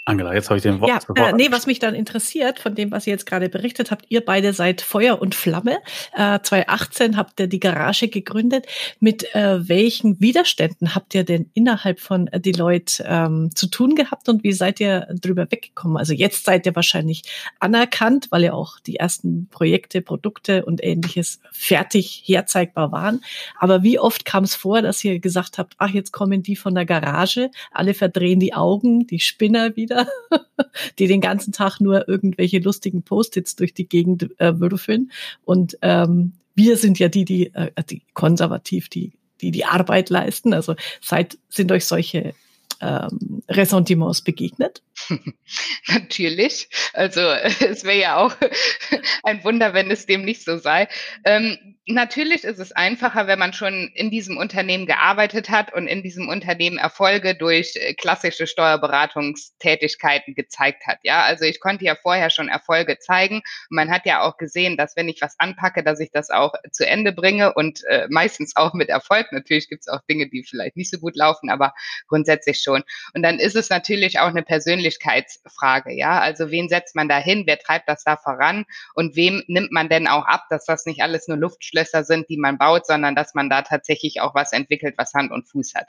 Angela, 0.03 0.33
jetzt 0.33 0.49
habe 0.49 0.57
ich 0.57 0.63
den 0.63 0.81
Wort. 0.81 1.07
Ja, 1.15 1.29
äh, 1.29 1.33
nee, 1.33 1.51
was 1.51 1.67
mich 1.67 1.77
dann 1.77 1.93
interessiert, 1.93 2.57
von 2.57 2.73
dem, 2.73 2.89
was 2.89 3.05
ihr 3.05 3.13
jetzt 3.13 3.27
gerade 3.27 3.49
berichtet 3.49 3.91
habt, 3.91 4.05
ihr 4.09 4.25
beide 4.25 4.51
seid 4.51 4.81
Feuer 4.81 5.21
und 5.21 5.35
Flamme. 5.35 5.77
Äh, 6.13 6.39
2018 6.41 7.17
habt 7.17 7.39
ihr 7.39 7.45
die 7.45 7.59
Garage 7.59 8.07
gegründet. 8.07 8.65
Mit 8.99 9.35
äh, 9.35 9.69
welchen 9.69 10.19
Widerständen 10.19 10.95
habt 10.95 11.13
ihr 11.13 11.23
denn 11.23 11.51
innerhalb 11.53 11.99
von 11.99 12.27
Deloitte 12.33 13.05
ähm, 13.07 13.51
zu 13.53 13.67
tun 13.67 13.93
gehabt 13.93 14.27
und 14.27 14.43
wie 14.43 14.53
seid 14.53 14.79
ihr 14.79 15.07
drüber 15.21 15.51
weggekommen? 15.51 15.97
Also 15.97 16.13
jetzt 16.13 16.45
seid 16.45 16.65
ihr 16.65 16.75
wahrscheinlich 16.75 17.21
anerkannt, 17.59 18.27
weil 18.31 18.43
ja 18.43 18.53
auch 18.53 18.79
die 18.79 18.95
ersten 18.95 19.49
Projekte, 19.51 20.01
Produkte 20.01 20.65
und 20.65 20.83
ähnliches 20.83 21.41
fertig 21.51 22.23
herzeigbar 22.25 22.91
waren. 22.91 23.23
Aber 23.59 23.83
wie 23.83 23.99
oft 23.99 24.25
kam 24.25 24.45
es 24.45 24.55
vor, 24.55 24.81
dass 24.81 25.03
ihr 25.03 25.19
gesagt 25.19 25.59
habt, 25.59 25.75
ach, 25.77 25.89
jetzt 25.89 26.11
kommen 26.11 26.41
die 26.41 26.55
von 26.55 26.73
der 26.73 26.87
Garage, 26.87 27.51
alle 27.71 27.93
verdrehen 27.93 28.39
die 28.39 28.55
Augen, 28.55 29.05
die 29.05 29.19
Spinner 29.19 29.75
wieder 29.75 29.90
wieder, 29.91 30.08
die 30.99 31.08
den 31.08 31.21
ganzen 31.21 31.51
Tag 31.51 31.80
nur 31.80 32.08
irgendwelche 32.08 32.60
lustigen 32.60 33.04
Post-its 33.04 33.56
durch 33.56 33.73
die 33.73 33.88
Gegend 33.88 34.30
äh, 34.39 34.60
würfeln. 34.60 35.12
Und 35.43 35.77
ähm, 35.82 36.34
wir 36.56 36.77
sind 36.77 36.99
ja 36.99 37.10
die, 37.10 37.25
die, 37.25 37.54
äh, 37.54 37.71
die 37.89 38.04
konservativ, 38.13 38.89
die, 38.89 39.12
die 39.41 39.51
die 39.51 39.65
Arbeit 39.65 40.10
leisten. 40.10 40.54
Also 40.54 40.75
seid, 41.01 41.38
sind 41.49 41.71
euch 41.71 41.86
solche 41.86 42.34
ähm, 42.81 43.43
Ressentiments 43.49 44.21
begegnet? 44.21 44.81
Natürlich. 45.87 46.69
Also 46.93 47.21
es 47.21 47.83
wäre 47.83 47.99
ja 47.99 48.17
auch 48.17 48.35
ein 49.23 49.43
Wunder, 49.43 49.73
wenn 49.73 49.91
es 49.91 50.05
dem 50.05 50.23
nicht 50.23 50.43
so 50.43 50.57
sei. 50.57 50.87
Ähm, 51.25 51.57
natürlich 51.87 52.43
ist 52.43 52.59
es 52.59 52.71
einfacher, 52.71 53.27
wenn 53.27 53.39
man 53.39 53.53
schon 53.53 53.91
in 53.95 54.11
diesem 54.11 54.37
Unternehmen 54.37 54.85
gearbeitet 54.85 55.49
hat 55.49 55.73
und 55.73 55.87
in 55.87 56.03
diesem 56.03 56.29
Unternehmen 56.29 56.77
Erfolge 56.77 57.35
durch 57.35 57.75
äh, 57.75 57.93
klassische 57.93 58.47
Steuerberatungstätigkeiten 58.47 60.35
gezeigt 60.35 60.85
hat. 60.85 60.99
Ja, 61.03 61.23
also 61.23 61.45
ich 61.45 61.59
konnte 61.59 61.85
ja 61.85 61.95
vorher 61.95 62.29
schon 62.29 62.49
Erfolge 62.49 62.99
zeigen. 62.99 63.41
Man 63.69 63.89
hat 63.89 64.05
ja 64.05 64.21
auch 64.21 64.37
gesehen, 64.37 64.77
dass 64.77 64.95
wenn 64.95 65.09
ich 65.09 65.21
was 65.21 65.35
anpacke, 65.39 65.83
dass 65.83 65.99
ich 65.99 66.11
das 66.11 66.29
auch 66.29 66.53
zu 66.71 66.85
Ende 66.85 67.11
bringe 67.11 67.53
und 67.53 67.83
äh, 67.89 68.07
meistens 68.09 68.55
auch 68.55 68.73
mit 68.73 68.89
Erfolg. 68.89 69.31
Natürlich 69.31 69.69
gibt 69.69 69.81
es 69.81 69.87
auch 69.87 70.01
Dinge, 70.09 70.29
die 70.29 70.43
vielleicht 70.43 70.77
nicht 70.77 70.91
so 70.91 70.99
gut 70.99 71.15
laufen, 71.15 71.49
aber 71.49 71.73
grundsätzlich 72.07 72.61
schon. 72.61 72.70
Und 72.75 73.23
dann 73.23 73.39
ist 73.39 73.55
es 73.55 73.69
natürlich 73.69 74.19
auch 74.19 74.27
eine 74.27 74.43
Persönlichkeitsfrage. 74.43 75.93
Ja, 75.93 76.19
also 76.19 76.51
wen 76.51 76.69
setzt 76.69 76.95
man 76.95 77.10
da 77.10 77.17
hin? 77.17 77.43
Wer 77.45 77.60
treibt 77.60 77.89
das 77.89 78.03
da 78.03 78.17
voran? 78.17 78.65
Und 78.93 79.15
wem 79.15 79.43
nimmt 79.47 79.71
man 79.71 79.89
denn 79.89 80.07
auch 80.07 80.25
ab, 80.25 80.45
dass 80.49 80.65
das 80.65 80.86
nicht 80.86 81.01
alles 81.01 81.27
nur 81.27 81.38
Luftschlösser 81.38 81.81
Luftschlösser 81.81 82.03
sind, 82.03 82.29
die 82.29 82.38
man 82.38 82.57
baut, 82.57 82.86
sondern 82.86 83.15
dass 83.15 83.34
man 83.34 83.49
da 83.49 83.62
tatsächlich 83.62 84.21
auch 84.21 84.36
was 84.36 84.53
entwickelt, 84.53 84.95
was 84.97 85.13
Hand 85.13 85.31
und 85.31 85.47
Fuß 85.47 85.73
hat. 85.75 85.88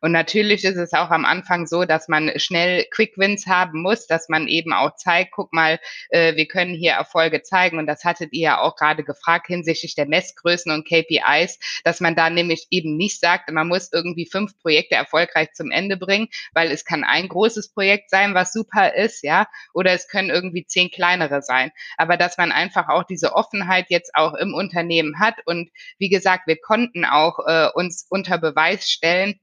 Und 0.00 0.12
natürlich 0.12 0.64
ist 0.64 0.76
es 0.76 0.92
auch 0.92 1.10
am 1.10 1.24
Anfang 1.24 1.66
so, 1.66 1.84
dass 1.84 2.08
man 2.08 2.32
schnell 2.38 2.84
Quick 2.90 3.16
Wins 3.16 3.46
haben 3.46 3.82
muss, 3.82 4.06
dass 4.06 4.28
man 4.28 4.48
eben 4.48 4.72
auch 4.72 4.94
zeigt, 4.96 5.32
guck 5.32 5.52
mal, 5.52 5.78
äh, 6.10 6.36
wir 6.36 6.46
können 6.46 6.74
hier 6.74 6.92
Erfolge 6.92 7.42
zeigen. 7.42 7.78
Und 7.78 7.86
das 7.86 8.04
hattet 8.04 8.32
ihr 8.32 8.42
ja 8.42 8.60
auch 8.60 8.76
gerade 8.76 9.04
gefragt 9.04 9.46
hinsichtlich 9.46 9.94
der 9.94 10.06
Messgrößen 10.06 10.70
und 10.72 10.86
KPIs, 10.86 11.58
dass 11.84 12.00
man 12.00 12.14
da 12.14 12.30
nämlich 12.30 12.66
eben 12.70 12.96
nicht 12.96 13.20
sagt, 13.20 13.50
man 13.50 13.68
muss 13.68 13.92
irgendwie 13.92 14.28
fünf 14.30 14.58
Projekte 14.58 14.94
erfolgreich 14.94 15.52
zum 15.52 15.70
Ende 15.70 15.96
bringen, 15.96 16.15
weil 16.52 16.70
es 16.70 16.84
kann 16.84 17.04
ein 17.04 17.28
großes 17.28 17.72
Projekt 17.72 18.10
sein, 18.10 18.34
was 18.34 18.52
super 18.52 18.94
ist, 18.94 19.22
ja, 19.22 19.46
oder 19.74 19.92
es 19.92 20.08
können 20.08 20.30
irgendwie 20.30 20.66
zehn 20.66 20.90
kleinere 20.90 21.42
sein. 21.42 21.70
Aber 21.96 22.16
dass 22.16 22.38
man 22.38 22.52
einfach 22.52 22.88
auch 22.88 23.04
diese 23.04 23.34
Offenheit 23.34 23.86
jetzt 23.88 24.12
auch 24.14 24.34
im 24.34 24.54
Unternehmen 24.54 25.18
hat 25.18 25.36
und 25.44 25.70
wie 25.98 26.08
gesagt, 26.08 26.46
wir 26.46 26.56
konnten 26.60 27.04
auch 27.04 27.38
äh, 27.46 27.68
uns 27.74 28.06
unter 28.08 28.38
Beweis 28.38 28.90
stellen, 28.90 29.38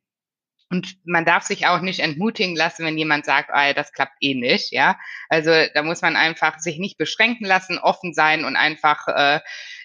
und 0.74 0.98
man 1.06 1.24
darf 1.24 1.44
sich 1.44 1.68
auch 1.68 1.82
nicht 1.82 2.00
entmutigen 2.00 2.56
lassen, 2.56 2.84
wenn 2.84 2.98
jemand 2.98 3.26
sagt, 3.26 3.52
ah, 3.54 3.74
das 3.74 3.94
klappt 3.94 4.16
eh 4.22 4.34
nicht, 4.34 4.72
ja. 4.72 4.98
Also 5.30 5.52
da 5.76 5.84
muss 5.84 6.02
man 6.02 6.16
einfach 6.16 6.58
sich 6.58 6.80
nicht 6.80 6.98
beschränken 6.98 7.46
lassen, 7.46 7.78
offen 7.78 8.12
sein 8.16 8.44
und 8.44 8.56
einfach 8.56 9.08
äh, 9.08 9.40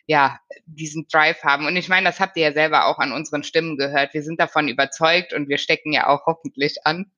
ja, 0.08 0.40
diesen 0.64 1.06
Drive 1.06 1.44
haben. 1.44 1.66
Und 1.66 1.76
ich 1.76 1.90
meine, 1.90 2.06
das 2.06 2.18
habt 2.18 2.38
ihr 2.38 2.44
ja 2.44 2.52
selber 2.54 2.86
auch 2.86 2.98
an 2.98 3.12
unseren 3.12 3.42
Stimmen 3.42 3.76
gehört. 3.76 4.14
Wir 4.14 4.22
sind 4.22 4.40
davon 4.40 4.66
überzeugt 4.66 5.34
und 5.34 5.50
wir 5.50 5.58
stecken 5.58 5.92
ja 5.92 6.06
auch 6.06 6.24
hoffentlich 6.24 6.76
an. 6.84 7.12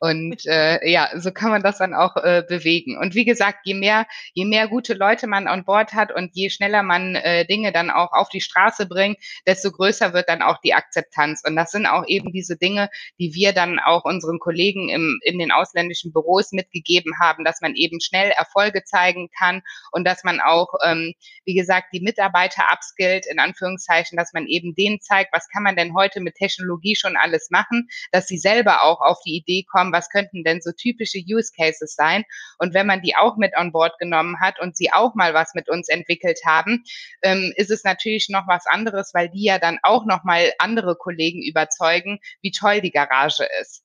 Und 0.00 0.44
äh, 0.46 0.90
ja, 0.90 1.10
so 1.14 1.30
kann 1.30 1.50
man 1.50 1.62
das 1.62 1.78
dann 1.78 1.94
auch 1.94 2.16
äh, 2.16 2.42
bewegen. 2.46 2.98
Und 2.98 3.14
wie 3.14 3.24
gesagt, 3.24 3.60
je 3.62 3.74
mehr, 3.74 4.06
je 4.34 4.44
mehr 4.44 4.66
gute 4.66 4.94
Leute 4.94 5.28
man 5.28 5.46
an 5.46 5.64
Bord 5.64 5.94
hat 5.94 6.10
und 6.12 6.30
je 6.34 6.50
schneller 6.50 6.82
man 6.82 7.14
äh, 7.14 7.46
Dinge 7.46 7.70
dann 7.70 7.90
auch 7.90 8.12
auf 8.12 8.28
die 8.28 8.40
Straße 8.40 8.86
bringt, 8.86 9.18
desto 9.46 9.70
größer 9.70 10.12
wird 10.12 10.28
dann 10.28 10.42
auch 10.42 10.58
die 10.64 10.74
Akzeptanz. 10.74 11.42
Und 11.46 11.54
das 11.54 11.70
sind 11.70 11.86
auch 11.86 12.04
eben 12.08 12.32
diese 12.32 12.56
Dinge, 12.56 12.90
die 13.20 13.34
wir 13.34 13.52
dann 13.52 13.78
auch 13.78 14.04
unseren 14.04 14.40
Kollegen 14.40 14.88
im, 14.88 15.20
in 15.22 15.38
den 15.38 15.52
ausländischen 15.52 16.12
Büros 16.12 16.50
mitgegeben 16.50 17.12
haben, 17.20 17.44
dass 17.44 17.60
man 17.60 17.76
eben 17.76 18.00
schnell 18.00 18.30
Erfolge 18.30 18.82
zeigen 18.82 19.28
kann 19.38 19.62
und 19.92 20.04
dass 20.04 20.24
man 20.24 20.40
auch, 20.40 20.74
ähm, 20.84 21.14
wie 21.44 21.54
gesagt, 21.54 21.86
die 21.92 22.00
Mitarbeiter 22.00 22.31
Mitarbeiter 22.32 22.64
upskillt, 22.72 23.26
in 23.26 23.38
Anführungszeichen, 23.38 24.16
dass 24.16 24.32
man 24.32 24.46
eben 24.46 24.74
denen 24.74 25.00
zeigt, 25.00 25.32
was 25.32 25.48
kann 25.48 25.62
man 25.62 25.76
denn 25.76 25.94
heute 25.94 26.20
mit 26.20 26.34
Technologie 26.34 26.96
schon 26.96 27.16
alles 27.16 27.50
machen, 27.50 27.88
dass 28.10 28.26
sie 28.26 28.38
selber 28.38 28.82
auch 28.82 29.00
auf 29.00 29.18
die 29.24 29.36
Idee 29.36 29.64
kommen, 29.64 29.92
was 29.92 30.08
könnten 30.08 30.44
denn 30.44 30.60
so 30.60 30.72
typische 30.72 31.18
Use 31.18 31.52
Cases 31.56 31.94
sein. 31.94 32.24
Und 32.58 32.74
wenn 32.74 32.86
man 32.86 33.02
die 33.02 33.16
auch 33.16 33.36
mit 33.36 33.52
on 33.56 33.72
board 33.72 33.98
genommen 33.98 34.40
hat 34.40 34.60
und 34.60 34.76
sie 34.76 34.92
auch 34.92 35.14
mal 35.14 35.34
was 35.34 35.54
mit 35.54 35.68
uns 35.68 35.88
entwickelt 35.88 36.40
haben, 36.46 36.84
ähm, 37.22 37.52
ist 37.56 37.70
es 37.70 37.84
natürlich 37.84 38.28
noch 38.28 38.48
was 38.48 38.66
anderes, 38.66 39.12
weil 39.14 39.28
die 39.28 39.44
ja 39.44 39.58
dann 39.58 39.78
auch 39.82 40.06
noch 40.06 40.24
mal 40.24 40.52
andere 40.58 40.96
Kollegen 40.96 41.42
überzeugen, 41.42 42.18
wie 42.40 42.50
toll 42.50 42.80
die 42.80 42.90
Garage 42.90 43.46
ist. 43.60 43.84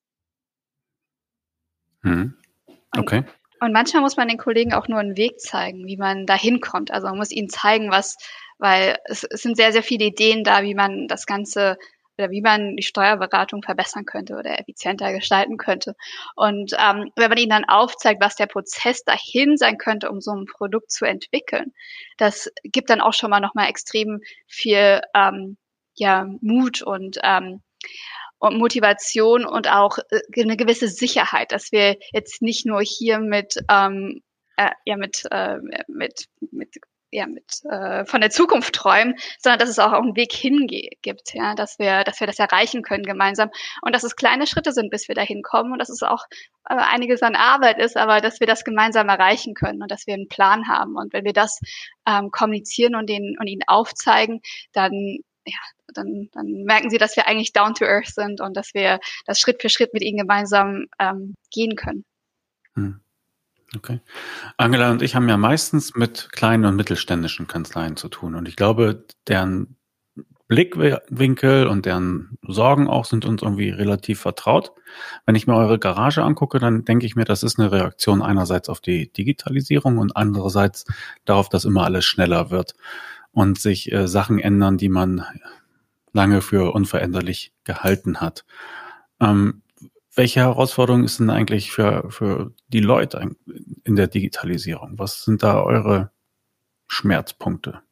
Hm. 2.03 2.37
Okay. 2.95 3.23
Und 3.59 3.73
manchmal 3.73 4.01
muss 4.01 4.17
man 4.17 4.27
den 4.27 4.37
Kollegen 4.37 4.73
auch 4.73 4.87
nur 4.87 4.99
einen 4.99 5.17
Weg 5.17 5.39
zeigen, 5.39 5.87
wie 5.87 5.97
man 5.97 6.25
da 6.25 6.35
hinkommt. 6.35 6.91
Also 6.91 7.07
man 7.07 7.17
muss 7.17 7.31
ihnen 7.31 7.49
zeigen, 7.49 7.91
was, 7.91 8.17
weil 8.57 8.97
es, 9.05 9.23
es 9.23 9.41
sind 9.41 9.57
sehr, 9.57 9.71
sehr 9.71 9.83
viele 9.83 10.05
Ideen 10.05 10.43
da, 10.43 10.63
wie 10.63 10.75
man 10.75 11.07
das 11.07 11.25
Ganze 11.25 11.77
oder 12.17 12.31
wie 12.31 12.41
man 12.41 12.75
die 12.75 12.83
Steuerberatung 12.83 13.61
verbessern 13.61 14.05
könnte 14.05 14.35
oder 14.35 14.59
effizienter 14.59 15.13
gestalten 15.13 15.57
könnte. 15.57 15.95
Und 16.35 16.73
ähm, 16.73 17.11
wenn 17.15 17.29
man 17.29 17.37
ihnen 17.37 17.51
dann 17.51 17.65
aufzeigt, 17.65 18.21
was 18.21 18.35
der 18.35 18.47
Prozess 18.47 19.03
dahin 19.03 19.57
sein 19.57 19.77
könnte, 19.77 20.09
um 20.09 20.19
so 20.19 20.31
ein 20.31 20.45
Produkt 20.45 20.91
zu 20.91 21.05
entwickeln, 21.05 21.73
das 22.17 22.51
gibt 22.63 22.89
dann 22.89 23.01
auch 23.01 23.13
schon 23.13 23.29
mal 23.29 23.39
nochmal 23.39 23.69
extrem 23.69 24.21
viel 24.47 25.01
ähm, 25.13 25.57
ja, 25.95 26.27
Mut 26.41 26.81
und 26.81 27.17
ähm, 27.23 27.61
und 28.39 28.57
Motivation 28.57 29.45
und 29.45 29.69
auch 29.69 29.97
äh, 30.09 30.41
eine 30.41 30.57
gewisse 30.57 30.87
Sicherheit, 30.87 31.51
dass 31.51 31.71
wir 31.71 31.97
jetzt 32.11 32.41
nicht 32.41 32.65
nur 32.65 32.81
hier 32.81 33.19
mit 33.19 33.57
ähm, 33.69 34.21
äh, 34.57 34.71
ja 34.85 34.97
mit 34.97 35.23
äh, 35.31 35.57
mit 35.87 36.27
mit 36.51 36.75
ja 37.11 37.25
mit 37.25 37.63
äh, 37.69 38.05
von 38.05 38.21
der 38.21 38.29
Zukunft 38.29 38.75
träumen, 38.75 39.15
sondern 39.39 39.59
dass 39.59 39.69
es 39.69 39.79
auch 39.79 39.93
einen 39.93 40.15
Weg 40.15 40.33
hingibt, 40.33 41.33
ja, 41.33 41.55
dass 41.55 41.79
wir 41.79 42.03
dass 42.03 42.19
wir 42.19 42.27
das 42.27 42.39
erreichen 42.39 42.83
können 42.83 43.03
gemeinsam 43.03 43.49
und 43.81 43.95
dass 43.95 44.03
es 44.03 44.15
kleine 44.15 44.45
Schritte 44.45 44.73
sind, 44.73 44.89
bis 44.89 45.07
wir 45.07 45.15
dahin 45.15 45.41
kommen 45.41 45.71
und 45.71 45.79
dass 45.79 45.89
es 45.89 46.03
auch 46.03 46.25
äh, 46.69 46.75
einiges 46.75 47.23
an 47.23 47.35
Arbeit 47.35 47.79
ist, 47.79 47.95
aber 47.97 48.19
dass 48.19 48.39
wir 48.39 48.47
das 48.47 48.63
gemeinsam 48.65 49.07
erreichen 49.09 49.53
können 49.53 49.81
und 49.81 49.91
dass 49.91 50.05
wir 50.05 50.15
einen 50.15 50.27
Plan 50.27 50.67
haben 50.67 50.95
und 50.97 51.13
wenn 51.13 51.23
wir 51.25 51.33
das 51.33 51.59
ähm, 52.07 52.29
kommunizieren 52.31 52.95
und 52.95 53.09
den 53.09 53.37
und 53.39 53.47
ihnen 53.47 53.63
aufzeigen, 53.67 54.41
dann 54.73 55.19
ja, 55.47 55.59
dann, 55.93 56.29
dann 56.33 56.63
merken 56.63 56.89
sie, 56.89 56.97
dass 56.97 57.15
wir 57.15 57.27
eigentlich 57.27 57.53
down 57.53 57.73
to 57.73 57.85
earth 57.85 58.13
sind 58.13 58.41
und 58.41 58.55
dass 58.55 58.73
wir 58.73 58.99
das 59.25 59.39
Schritt 59.39 59.61
für 59.61 59.69
Schritt 59.69 59.93
mit 59.93 60.03
ihnen 60.03 60.17
gemeinsam 60.17 60.85
ähm, 60.99 61.33
gehen 61.51 61.75
können. 61.75 62.05
Hm. 62.75 62.99
Okay. 63.75 63.99
Angela 64.55 64.91
und 64.91 65.01
ich 65.01 65.15
haben 65.15 65.27
ja 65.27 65.35
meistens 65.35 65.95
mit 65.95 66.29
kleinen 66.31 66.65
und 66.65 66.75
mittelständischen 66.77 67.47
Kanzleien 67.47 67.97
zu 67.97 68.07
tun. 68.07 68.35
Und 68.35 68.47
ich 68.47 68.55
glaube, 68.55 69.05
deren 69.27 69.75
Blickwinkel 70.47 71.67
und 71.67 71.85
deren 71.85 72.37
Sorgen 72.47 72.87
auch 72.87 73.03
sind 73.03 73.25
uns 73.25 73.41
irgendwie 73.41 73.69
relativ 73.69 74.21
vertraut. 74.21 74.71
Wenn 75.25 75.35
ich 75.35 75.47
mir 75.47 75.55
eure 75.55 75.79
Garage 75.79 76.23
angucke, 76.23 76.59
dann 76.59 76.85
denke 76.85 77.05
ich 77.05 77.17
mir, 77.17 77.25
das 77.25 77.43
ist 77.43 77.59
eine 77.59 77.71
Reaktion 77.71 78.21
einerseits 78.21 78.69
auf 78.69 78.79
die 78.79 79.11
Digitalisierung 79.11 79.97
und 79.97 80.15
andererseits 80.15 80.85
darauf, 81.25 81.49
dass 81.49 81.65
immer 81.65 81.83
alles 81.83 82.05
schneller 82.05 82.49
wird 82.49 82.75
und 83.37 83.59
sich 83.59 83.91
äh, 83.91 84.07
Sachen 84.07 84.39
ändern, 84.39 84.79
die 84.79 84.89
man 84.89 85.23
lange 86.11 86.41
für 86.41 86.73
unveränderlich 86.73 87.53
gehalten 87.65 88.19
hat. 88.19 88.45
Ähm, 89.21 89.61
welche 90.15 90.39
Herausforderungen 90.39 91.03
ist 91.03 91.19
denn 91.19 91.29
eigentlich 91.29 91.71
für, 91.71 92.09
für 92.09 92.51
die 92.67 92.79
Leute 92.79 93.35
in 93.83 93.95
der 93.95 94.07
Digitalisierung? 94.07 94.97
Was 94.97 95.23
sind 95.23 95.43
da 95.43 95.61
eure 95.61 96.09
Schmerzpunkte? 96.87 97.83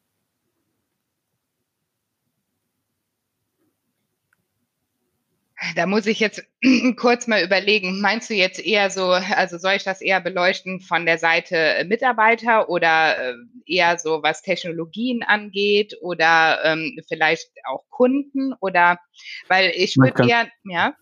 Da 5.74 5.86
muss 5.86 6.06
ich 6.06 6.20
jetzt 6.20 6.42
kurz 6.96 7.26
mal 7.26 7.42
überlegen. 7.42 8.00
Meinst 8.00 8.28
du 8.28 8.34
jetzt 8.34 8.60
eher 8.60 8.90
so, 8.90 9.10
also 9.10 9.56
soll 9.56 9.74
ich 9.74 9.84
das 9.84 10.02
eher 10.02 10.20
beleuchten 10.20 10.80
von 10.80 11.06
der 11.06 11.18
Seite 11.18 11.56
äh, 11.56 11.84
Mitarbeiter 11.84 12.68
oder 12.68 13.16
äh, 13.18 13.34
eher 13.64 13.98
so, 13.98 14.22
was 14.22 14.42
Technologien 14.42 15.22
angeht 15.22 15.96
oder 16.02 16.62
ähm, 16.64 16.98
vielleicht 17.08 17.50
auch 17.64 17.84
Kunden 17.88 18.52
oder, 18.60 18.98
weil 19.48 19.72
ich 19.74 19.96
würde 19.96 20.28
eher, 20.28 20.48
ja. 20.64 20.94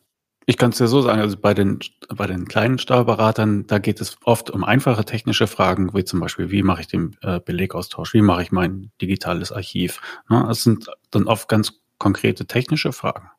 Ich 0.46 0.58
kann 0.58 0.70
es 0.70 0.78
dir 0.78 0.88
so 0.88 1.00
sagen, 1.00 1.20
also 1.20 1.38
bei 1.38 1.54
den, 1.54 1.78
bei 2.14 2.26
den 2.26 2.46
kleinen 2.46 2.78
Steuerberatern, 2.78 3.66
da 3.66 3.78
geht 3.78 4.00
es 4.00 4.18
oft 4.24 4.50
um 4.50 4.62
einfache 4.62 5.04
technische 5.04 5.46
Fragen, 5.46 5.94
wie 5.94 6.04
zum 6.04 6.20
Beispiel, 6.20 6.50
wie 6.50 6.62
mache 6.62 6.82
ich 6.82 6.86
den 6.86 7.16
äh, 7.22 7.40
Belegaustausch, 7.40 8.12
wie 8.12 8.20
mache 8.20 8.42
ich 8.42 8.52
mein 8.52 8.92
digitales 9.00 9.52
Archiv. 9.52 10.00
Ne? 10.28 10.44
Das 10.46 10.62
sind 10.62 10.90
dann 11.10 11.28
oft 11.28 11.48
ganz 11.48 11.80
konkrete 11.98 12.46
technische 12.46 12.92
Fragen. 12.92 13.30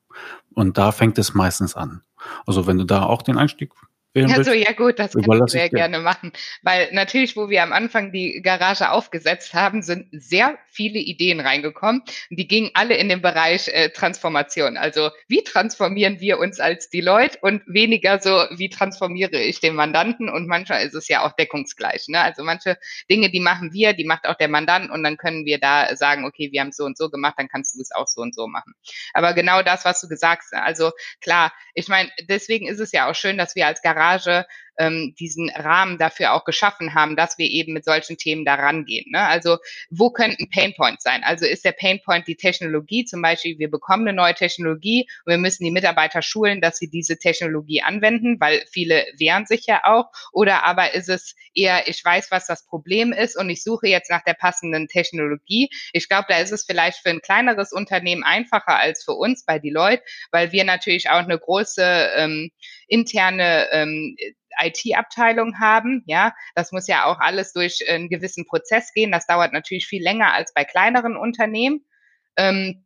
Und 0.54 0.78
da 0.78 0.92
fängt 0.92 1.18
es 1.18 1.34
meistens 1.34 1.76
an. 1.76 2.02
Also 2.46 2.68
wenn 2.68 2.78
du 2.78 2.86
da 2.86 3.04
auch 3.04 3.22
den 3.22 3.38
Einstieg 3.38 3.72
Also 4.16 4.54
ja 4.54 4.72
gut, 4.72 4.98
das 4.98 5.14
können 5.14 5.28
wir 5.28 5.48
sehr 5.48 5.70
gerne 5.70 6.00
machen. 6.00 6.32
Weil 6.62 6.90
natürlich, 6.94 7.36
wo 7.36 7.50
wir 7.50 7.64
am 7.64 7.74
Anfang 7.74 8.14
die 8.14 8.42
Garage 8.42 8.90
aufgesetzt 8.90 9.54
haben, 9.54 9.82
sind 9.82 10.08
sehr 10.12 10.58
viele 10.70 11.00
Ideen 11.00 11.42
reingekommen. 11.42 12.02
Die 12.30 12.48
gingen 12.48 12.72
alle 12.74 12.96
in 12.96 13.10
den 13.10 13.22
Bereich 13.22 13.68
äh, 13.68 13.90
Transformation. 13.90 14.78
Also 14.78 15.10
wie 15.28 15.44
transformieren 15.44 16.22
wir 16.22 16.40
uns 16.40 16.60
als 16.62 16.90
die 16.90 17.02
Leute 17.02 17.40
und 17.42 17.62
weniger 17.66 18.20
so, 18.20 18.46
wie 18.52 18.70
transformiere 18.70 19.38
ich 19.38 19.60
den 19.60 19.76
Mandanten? 19.76 20.30
Und 20.30 20.48
manchmal 20.48 20.86
ist 20.86 20.96
es 20.96 21.10
ja 21.10 21.26
auch 21.26 21.34
deckungsgleich. 21.34 22.08
Ne? 22.08 22.22
Also 22.22 22.44
manche 22.44 22.78
Dinge, 23.10 23.30
die 23.30 23.42
machen 23.42 23.74
wir, 23.74 23.94
die 23.94 24.06
macht 24.06 24.28
auch 24.28 24.36
der 24.36 24.48
Mandant 24.48 24.92
und 24.92 25.04
dann 25.04 25.18
können 25.18 25.46
wir 25.46 25.60
da 25.60 25.94
sagen, 25.96 26.24
okay, 26.24 26.52
wir 26.54 26.62
haben 26.62 26.70
es 26.70 26.78
so 26.78 26.86
und 26.86 26.98
so 26.98 27.10
gemacht, 27.10 27.36
dann 27.38 27.50
kannst 27.50 27.76
du 27.76 27.82
es 27.82 27.92
auch 27.92 28.08
so 28.08 28.22
und 28.22 28.34
so 28.34 28.48
machen. 28.48 28.74
Aber 29.14 29.34
genau 29.34 29.62
das, 29.62 29.84
was 29.84 30.00
du 30.00 30.08
gesagt 30.08 30.44
hast, 30.44 30.54
also 30.54 30.92
klar, 31.20 31.52
ich 31.74 31.90
meine, 31.90 32.10
deswegen 32.30 32.68
ist 32.68 32.80
es 32.80 32.92
ja 32.94 33.10
auch 33.10 33.16
schön, 33.16 33.38
dass 33.38 33.56
wir 33.56 33.68
als 33.68 33.82
Garage 33.82 34.05
haja 34.06 34.46
ähm, 34.78 35.16
diesen 35.20 35.50
Rahmen 35.50 35.98
dafür 35.98 36.34
auch 36.34 36.46
geschaffen 36.46 36.94
haben, 36.94 37.16
dass 37.16 37.38
wir 37.38 37.50
eben 37.50 37.74
mit 37.74 37.86
solchen 37.86 38.18
Themen 38.18 38.46
da 38.46 38.56
rangehen. 38.56 39.12
Ne? 39.12 39.22
Also 39.22 39.58
wo 39.90 40.10
könnten 40.12 40.50
Painpoints 40.50 41.04
sein? 41.04 41.24
Also 41.24 41.46
ist 41.46 41.66
der 41.66 41.72
Painpoint 41.72 42.28
die 42.28 42.36
Technologie? 42.36 43.06
Zum 43.06 43.22
Beispiel, 43.22 43.58
wir 43.60 43.70
bekommen 43.70 44.08
eine 44.08 44.16
neue 44.16 44.34
Technologie 44.34 45.08
und 45.26 45.32
wir 45.32 45.38
müssen 45.38 45.64
die 45.64 45.72
Mitarbeiter 45.72 46.22
schulen, 46.22 46.62
dass 46.62 46.78
sie 46.78 46.90
diese 46.90 47.18
Technologie 47.18 47.82
anwenden, 47.82 48.40
weil 48.40 48.66
viele 48.72 49.06
wehren 49.18 49.46
sich 49.46 49.66
ja 49.66 49.82
auch. 49.84 50.12
Oder 50.32 50.64
aber 50.64 50.94
ist 50.94 51.10
es 51.10 51.36
eher, 51.54 51.88
ich 51.88 52.04
weiß, 52.04 52.32
was 52.32 52.48
das 52.48 52.66
Problem 52.66 53.14
ist 53.14 53.38
und 53.38 53.50
ich 53.50 53.64
suche 53.64 53.88
jetzt 53.88 54.10
nach 54.10 54.24
der 54.24 54.34
passenden 54.34 54.88
Technologie. 54.88 55.70
Ich 55.94 56.10
glaube, 56.10 56.26
da 56.30 56.38
ist 56.40 56.52
es 56.52 56.66
vielleicht 56.66 57.00
für 57.00 57.10
ein 57.10 57.22
kleineres 57.22 57.72
Unternehmen 57.72 58.24
einfacher 58.24 58.78
als 58.78 59.04
für 59.04 59.14
uns 59.14 59.46
bei 59.46 59.60
Deloitte, 59.60 60.04
weil 60.32 60.52
wir 60.52 60.64
natürlich 60.64 61.10
auch 61.10 61.24
eine 61.24 61.40
große 61.40 62.12
ähm, 62.16 62.52
interne 62.88 63.68
ähm, 63.72 64.16
IT-Abteilung 64.62 65.60
haben. 65.60 66.04
Ja, 66.06 66.34
das 66.56 66.72
muss 66.72 66.88
ja 66.88 67.06
auch 67.06 67.20
alles 67.20 67.54
durch 67.54 67.88
einen 67.90 68.10
gewissen 68.10 68.46
Prozess 68.46 68.92
gehen. 68.94 69.12
Das 69.12 69.28
dauert 69.28 69.54
natürlich 69.54 69.88
viel 69.88 70.04
länger 70.04 70.34
als 70.34 70.54
bei 70.54 70.64
kleineren 70.64 71.18
Unternehmen. 71.18 71.86
Ähm, 72.38 72.86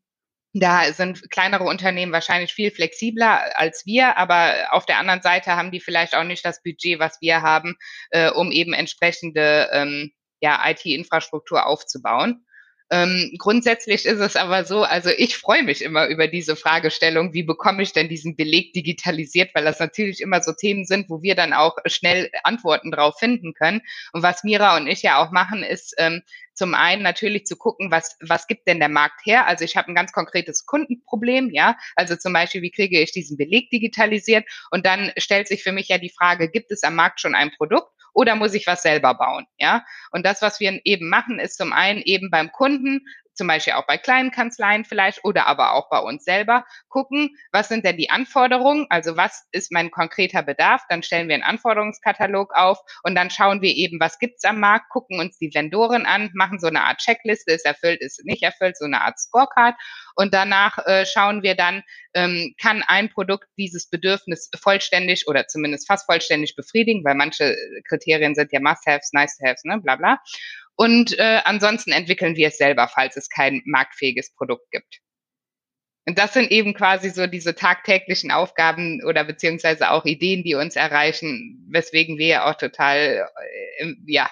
da 0.53 0.91
sind 0.93 1.29
kleinere 1.29 1.63
Unternehmen 1.63 2.11
wahrscheinlich 2.11 2.53
viel 2.53 2.71
flexibler 2.71 3.57
als 3.57 3.85
wir, 3.85 4.17
aber 4.17 4.69
auf 4.71 4.85
der 4.85 4.97
anderen 4.97 5.21
Seite 5.21 5.55
haben 5.55 5.71
die 5.71 5.79
vielleicht 5.79 6.15
auch 6.15 6.23
nicht 6.23 6.43
das 6.43 6.63
Budget, 6.63 6.99
was 6.99 7.21
wir 7.21 7.43
haben, 7.43 7.75
äh, 8.09 8.31
um 8.31 8.51
eben 8.51 8.73
entsprechende 8.73 9.69
ähm, 9.71 10.11
ja, 10.41 10.59
IT-Infrastruktur 10.67 11.67
aufzubauen. 11.67 12.45
Ähm, 12.91 13.35
grundsätzlich 13.37 14.05
ist 14.05 14.19
es 14.19 14.35
aber 14.35 14.65
so, 14.65 14.81
also 14.83 15.11
ich 15.15 15.37
freue 15.37 15.61
mich 15.61 15.83
immer 15.83 16.07
über 16.07 16.27
diese 16.27 16.55
Fragestellung, 16.55 17.33
wie 17.33 17.43
bekomme 17.43 17.83
ich 17.83 17.93
denn 17.93 18.09
diesen 18.09 18.35
Beleg 18.35 18.73
digitalisiert, 18.73 19.51
weil 19.53 19.63
das 19.63 19.79
natürlich 19.79 20.21
immer 20.21 20.41
so 20.41 20.53
Themen 20.53 20.85
sind, 20.85 21.09
wo 21.09 21.21
wir 21.21 21.35
dann 21.35 21.53
auch 21.53 21.77
schnell 21.85 22.31
Antworten 22.43 22.91
drauf 22.91 23.19
finden 23.19 23.53
können. 23.53 23.81
Und 24.11 24.23
was 24.23 24.43
Mira 24.43 24.75
und 24.75 24.87
ich 24.87 25.03
ja 25.03 25.23
auch 25.23 25.31
machen, 25.31 25.61
ist 25.61 25.93
ähm, 25.99 26.23
zum 26.55 26.73
einen 26.73 27.03
natürlich 27.03 27.45
zu 27.45 27.55
gucken, 27.55 27.91
was, 27.91 28.17
was 28.21 28.47
gibt 28.47 28.67
denn 28.67 28.79
der 28.79 28.89
Markt 28.89 29.25
her? 29.25 29.47
Also 29.47 29.63
ich 29.63 29.77
habe 29.77 29.89
ein 29.89 29.95
ganz 29.95 30.11
konkretes 30.11 30.65
Kundenproblem, 30.65 31.51
ja. 31.51 31.77
Also 31.95 32.15
zum 32.15 32.33
Beispiel, 32.33 32.61
wie 32.63 32.71
kriege 32.71 32.99
ich 32.99 33.11
diesen 33.11 33.37
Beleg 33.37 33.69
digitalisiert? 33.69 34.45
Und 34.71 34.85
dann 34.85 35.11
stellt 35.17 35.47
sich 35.47 35.63
für 35.63 35.71
mich 35.71 35.87
ja 35.89 35.99
die 35.99 36.09
Frage, 36.09 36.49
gibt 36.49 36.71
es 36.71 36.83
am 36.83 36.95
Markt 36.95 37.21
schon 37.21 37.35
ein 37.35 37.51
Produkt? 37.51 37.91
Oder 38.13 38.35
muss 38.35 38.53
ich 38.53 38.67
was 38.67 38.81
selber 38.81 39.13
bauen? 39.13 39.45
Ja. 39.57 39.85
Und 40.11 40.25
das, 40.25 40.41
was 40.41 40.59
wir 40.59 40.79
eben 40.83 41.09
machen, 41.09 41.39
ist 41.39 41.57
zum 41.57 41.73
einen 41.73 42.01
eben 42.01 42.29
beim 42.29 42.51
Kunden 42.51 43.05
zum 43.39 43.47
Beispiel 43.47 43.73
auch 43.73 43.87
bei 43.87 43.97
kleinen 43.97 44.31
Kanzleien 44.31 44.83
vielleicht 44.83 45.23
oder 45.23 45.47
aber 45.47 45.73
auch 45.73 45.89
bei 45.89 45.99
uns 45.99 46.25
selber 46.25 46.65
gucken, 46.89 47.37
was 47.53 47.69
sind 47.69 47.85
denn 47.85 47.95
die 47.95 48.09
Anforderungen, 48.09 48.85
also 48.89 49.15
was 49.15 49.47
ist 49.53 49.71
mein 49.71 49.91
konkreter 49.91 50.43
Bedarf, 50.43 50.81
dann 50.89 51.03
stellen 51.03 51.29
wir 51.29 51.35
einen 51.35 51.43
Anforderungskatalog 51.43 52.51
auf 52.53 52.79
und 53.03 53.15
dann 53.15 53.29
schauen 53.29 53.61
wir 53.61 53.73
eben, 53.73 53.97
was 54.01 54.19
gibt's 54.19 54.43
am 54.43 54.59
Markt, 54.59 54.89
gucken 54.89 55.21
uns 55.21 55.37
die 55.37 55.53
Vendoren 55.53 56.05
an, 56.05 56.31
machen 56.33 56.59
so 56.59 56.67
eine 56.67 56.83
Art 56.83 56.97
Checkliste, 56.99 57.53
ist 57.53 57.65
erfüllt, 57.65 58.01
ist 58.01 58.25
nicht 58.25 58.43
erfüllt, 58.43 58.77
so 58.77 58.83
eine 58.83 58.99
Art 58.99 59.17
Scorecard 59.17 59.75
und 60.15 60.33
danach 60.33 60.77
äh, 60.85 61.05
schauen 61.05 61.41
wir 61.41 61.55
dann, 61.55 61.81
ähm, 62.13 62.53
kann 62.61 62.83
ein 62.85 63.09
Produkt 63.09 63.47
dieses 63.57 63.89
Bedürfnis 63.89 64.49
vollständig 64.61 65.29
oder 65.29 65.47
zumindest 65.47 65.87
fast 65.87 66.05
vollständig 66.05 66.57
befriedigen, 66.57 67.05
weil 67.05 67.15
manche 67.15 67.55
Kriterien 67.87 68.35
sind 68.35 68.51
ja 68.51 68.59
Must-Haves, 68.59 69.13
Nice-to-Haves, 69.13 69.63
ne, 69.63 69.79
bla 69.79 69.95
bla. 69.95 70.19
Und 70.79 71.19
äh, 71.19 71.41
ansonsten 71.43 71.91
entwickeln 71.91 72.37
wir 72.37 72.47
es 72.47 72.57
selber, 72.57 72.87
falls 72.87 73.17
es 73.17 73.27
kein 73.27 73.61
marktfähiges 73.65 74.33
Produkt 74.33 74.71
gibt. 74.71 75.01
Und 76.07 76.17
das 76.17 76.31
sind 76.31 76.51
eben 76.51 76.73
quasi 76.73 77.09
so 77.09 77.27
diese 77.27 77.53
tagtäglichen 77.53 78.31
Aufgaben 78.31 79.03
oder 79.03 79.25
beziehungsweise 79.25 79.91
auch 79.91 80.05
Ideen, 80.05 80.41
die 80.41 80.55
uns 80.55 80.77
erreichen, 80.77 81.67
weswegen 81.69 82.17
wir 82.17 82.27
ja 82.27 82.49
auch 82.49 82.55
total 82.55 83.27
äh, 83.79 83.93
ja, 84.05 84.31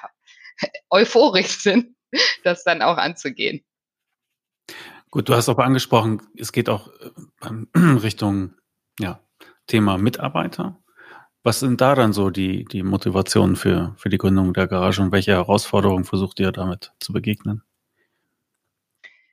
euphorisch 0.89 1.59
sind, 1.59 1.97
das 2.45 2.63
dann 2.63 2.81
auch 2.81 2.97
anzugehen. 2.97 3.65
Gut, 5.11 5.27
du 5.27 5.35
hast 5.35 5.49
auch 5.49 5.57
angesprochen, 5.57 6.21
es 6.37 6.53
geht 6.53 6.69
auch 6.69 6.89
äh, 7.41 7.49
Richtung 7.77 8.53
ja, 9.01 9.21
Thema 9.67 9.97
Mitarbeiter. 9.97 10.81
Was 11.43 11.59
sind 11.59 11.81
da 11.81 11.95
dann 11.95 12.13
so 12.13 12.29
die, 12.29 12.65
die 12.65 12.83
Motivationen 12.83 13.55
für, 13.55 13.95
für 13.97 14.09
die 14.09 14.17
Gründung 14.17 14.53
der 14.53 14.67
Garage 14.67 15.01
und 15.01 15.11
welche 15.11 15.31
Herausforderungen 15.31 16.03
versucht 16.03 16.39
ihr 16.39 16.51
damit 16.51 16.91
zu 16.99 17.13
begegnen? 17.13 17.63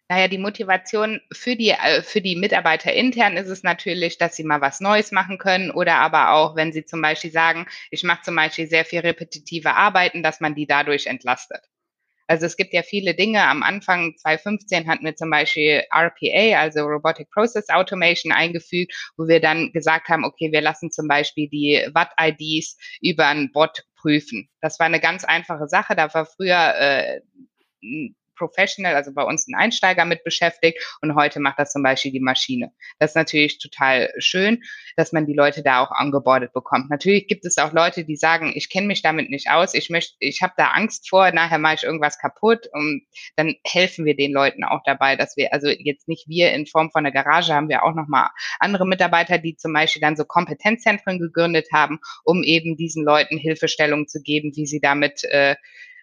Naja, 0.08 0.28
die 0.28 0.38
Motivation 0.38 1.20
für 1.32 1.56
die, 1.56 1.70
äh, 1.70 2.02
für 2.02 2.20
die 2.20 2.36
Mitarbeiter 2.36 2.92
intern 2.92 3.36
ist 3.36 3.48
es 3.48 3.62
natürlich, 3.62 4.18
dass 4.18 4.36
sie 4.36 4.44
mal 4.44 4.60
was 4.60 4.80
Neues 4.80 5.12
machen 5.12 5.38
können 5.38 5.70
oder 5.70 5.96
aber 5.96 6.32
auch, 6.32 6.56
wenn 6.56 6.72
sie 6.72 6.84
zum 6.84 7.00
Beispiel 7.00 7.32
sagen, 7.32 7.66
ich 7.90 8.04
mache 8.04 8.22
zum 8.22 8.36
Beispiel 8.36 8.66
sehr 8.66 8.84
viel 8.84 9.00
repetitive 9.00 9.74
Arbeiten, 9.74 10.22
dass 10.22 10.40
man 10.40 10.54
die 10.54 10.66
dadurch 10.66 11.06
entlastet. 11.06 11.62
Also 12.26 12.46
es 12.46 12.56
gibt 12.56 12.72
ja 12.72 12.82
viele 12.82 13.14
Dinge. 13.14 13.42
Am 13.42 13.62
Anfang 13.62 14.16
2015 14.16 14.88
hatten 14.88 15.04
wir 15.04 15.14
zum 15.14 15.30
Beispiel 15.30 15.82
RPA, 15.90 16.60
also 16.60 16.80
Robotic 16.80 17.30
Process 17.30 17.68
Automation 17.68 18.32
eingefügt, 18.32 18.94
wo 19.16 19.28
wir 19.28 19.40
dann 19.40 19.72
gesagt 19.72 20.08
haben, 20.08 20.24
okay, 20.24 20.50
wir 20.52 20.60
lassen 20.60 20.90
zum 20.90 21.08
Beispiel 21.08 21.48
die 21.48 21.86
Watt-IDs 21.92 22.76
über 23.00 23.26
einen 23.26 23.52
Bot 23.52 23.84
prüfen. 23.96 24.48
Das 24.60 24.78
war 24.78 24.86
eine 24.86 25.00
ganz 25.00 25.24
einfache 25.24 25.68
Sache. 25.68 25.94
Da 25.96 26.12
war 26.12 26.26
früher 26.26 26.74
äh, 26.76 27.20
Professional, 28.34 28.94
also 28.94 29.12
bei 29.12 29.22
uns 29.22 29.46
ein 29.48 29.54
Einsteiger 29.54 30.04
mit 30.04 30.24
beschäftigt 30.24 30.78
und 31.00 31.14
heute 31.14 31.40
macht 31.40 31.58
das 31.58 31.72
zum 31.72 31.82
Beispiel 31.82 32.12
die 32.12 32.20
Maschine. 32.20 32.72
Das 32.98 33.12
ist 33.12 33.16
natürlich 33.16 33.58
total 33.58 34.12
schön, 34.18 34.62
dass 34.96 35.12
man 35.12 35.26
die 35.26 35.34
Leute 35.34 35.62
da 35.62 35.82
auch 35.82 35.90
angebordet 35.90 36.52
bekommt. 36.52 36.90
Natürlich 36.90 37.26
gibt 37.26 37.44
es 37.44 37.58
auch 37.58 37.72
Leute, 37.72 38.04
die 38.04 38.16
sagen, 38.16 38.52
ich 38.54 38.68
kenne 38.68 38.86
mich 38.86 39.02
damit 39.02 39.30
nicht 39.30 39.50
aus, 39.50 39.74
ich 39.74 39.90
möchte, 39.90 40.14
ich 40.18 40.42
habe 40.42 40.54
da 40.56 40.68
Angst 40.68 41.08
vor, 41.08 41.30
nachher 41.32 41.58
mache 41.58 41.74
ich 41.74 41.82
irgendwas 41.84 42.18
kaputt 42.18 42.68
und 42.72 43.02
dann 43.36 43.54
helfen 43.64 44.04
wir 44.04 44.16
den 44.16 44.32
Leuten 44.32 44.64
auch 44.64 44.82
dabei, 44.84 45.16
dass 45.16 45.36
wir, 45.36 45.52
also 45.52 45.68
jetzt 45.68 46.08
nicht 46.08 46.28
wir 46.28 46.52
in 46.52 46.66
Form 46.66 46.90
von 46.90 47.04
einer 47.04 47.12
Garage, 47.12 47.54
haben 47.54 47.68
wir 47.68 47.84
auch 47.84 47.94
nochmal 47.94 48.28
andere 48.58 48.86
Mitarbeiter, 48.86 49.38
die 49.38 49.56
zum 49.56 49.72
Beispiel 49.72 50.00
dann 50.00 50.16
so 50.16 50.24
Kompetenzzentren 50.24 51.18
gegründet 51.18 51.68
haben, 51.72 52.00
um 52.24 52.42
eben 52.42 52.76
diesen 52.76 53.04
Leuten 53.04 53.38
Hilfestellung 53.38 54.08
zu 54.08 54.20
geben, 54.22 54.52
wie 54.54 54.66
sie 54.66 54.80
damit 54.80 55.24
äh, 55.24 55.56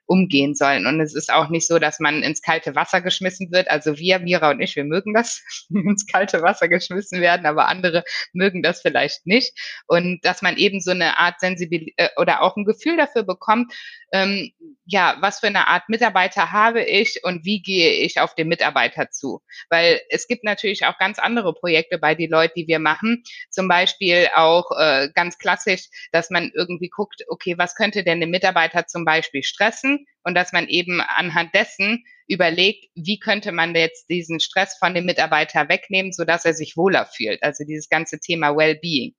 umgehen 0.06 0.56
sollen. 0.56 0.88
Und 0.88 1.00
es 1.00 1.16
ist 1.16 1.32
auch 1.32 1.50
nicht 1.50 1.68
so, 1.68 1.80
dass 1.80 2.00
man 2.00 2.22
ins 2.24 2.42
kalte 2.42 2.76
Wasser 2.76 3.02
geschmissen 3.02 3.52
wird. 3.52 3.70
Also 3.70 3.98
wir, 3.98 4.20
Mira 4.20 4.52
und 4.52 4.60
ich, 4.60 4.76
wir 4.76 4.84
mögen 4.84 5.14
das, 5.14 5.42
ins 5.70 6.06
kalte 6.06 6.42
Wasser 6.42 6.68
geschmissen 6.68 7.22
werden, 7.22 7.46
aber 7.46 7.68
andere 7.68 8.04
mögen 8.34 8.62
das 8.62 8.82
vielleicht 8.82 9.26
nicht. 9.26 9.58
Und 9.88 10.20
dass 10.24 10.42
man 10.42 10.58
eben 10.58 10.82
so 10.82 10.92
eine 10.92 11.18
Art 11.18 11.40
Sensibilität 11.40 11.94
äh, 11.98 12.10
oder 12.18 12.42
auch 12.42 12.58
ein 12.58 12.66
Gefühl 12.66 12.98
dafür 12.98 13.24
bekommt, 13.24 13.74
ähm, 14.12 14.52
ja, 14.86 15.18
was 15.22 15.40
für 15.40 15.48
eine 15.48 15.68
Art 15.68 15.88
Mitarbeiter 15.88 16.52
habe 16.52 16.84
ich 16.84 17.24
und 17.24 17.46
wie 17.46 17.62
gehe 17.62 17.94
ich 17.94 18.20
auf 18.20 18.36
den 18.36 18.50
Mitarbeiter 18.50 19.10
zu? 19.10 19.42
Weil 19.70 20.02
es 20.10 20.28
gibt 20.28 20.44
natürlich 20.44 20.86
auch 20.86 20.98
ganz 20.98 21.20
andere 21.20 21.54
Projekte 21.54 21.98
bei 21.98 22.16
die 22.16 22.28
Leute, 22.28 22.54
die 22.56 22.68
wir 22.68 22.80
machen. 22.80 23.24
Zum 23.50 23.68
Beispiel 23.68 24.28
auch 24.36 24.72
äh, 24.78 25.10
ganz 25.16 25.38
klassisch, 25.38 25.88
dass 26.12 26.30
man 26.30 26.52
irgendwie 26.54 26.90
guckt, 26.90 27.24
okay, 27.28 27.58
was 27.58 27.76
könnte 27.76 28.04
denn 28.04 28.20
den 28.20 28.32
Mitarbeiter 28.32 28.88
zum 28.88 29.06
Beispiel 29.06 29.44
stressen? 29.44 29.91
Und 30.24 30.36
dass 30.36 30.54
man 30.54 30.68
eben 30.68 31.02
anhand 31.02 31.54
dessen 31.56 32.04
überlegt, 32.28 32.86
wie 32.96 33.20
könnte 33.20 33.52
man 33.52 33.76
jetzt 33.76 34.10
diesen 34.10 34.40
Stress 34.40 34.78
von 34.78 34.94
dem 34.94 35.06
Mitarbeiter 35.06 35.68
wegnehmen, 35.68 36.14
sodass 36.14 36.46
er 36.46 36.54
sich 36.54 36.78
wohler 36.78 37.06
fühlt. 37.06 37.42
Also 37.44 37.64
dieses 37.66 37.90
ganze 37.90 38.20
Thema 38.20 38.56
Wellbeing. 38.56 39.16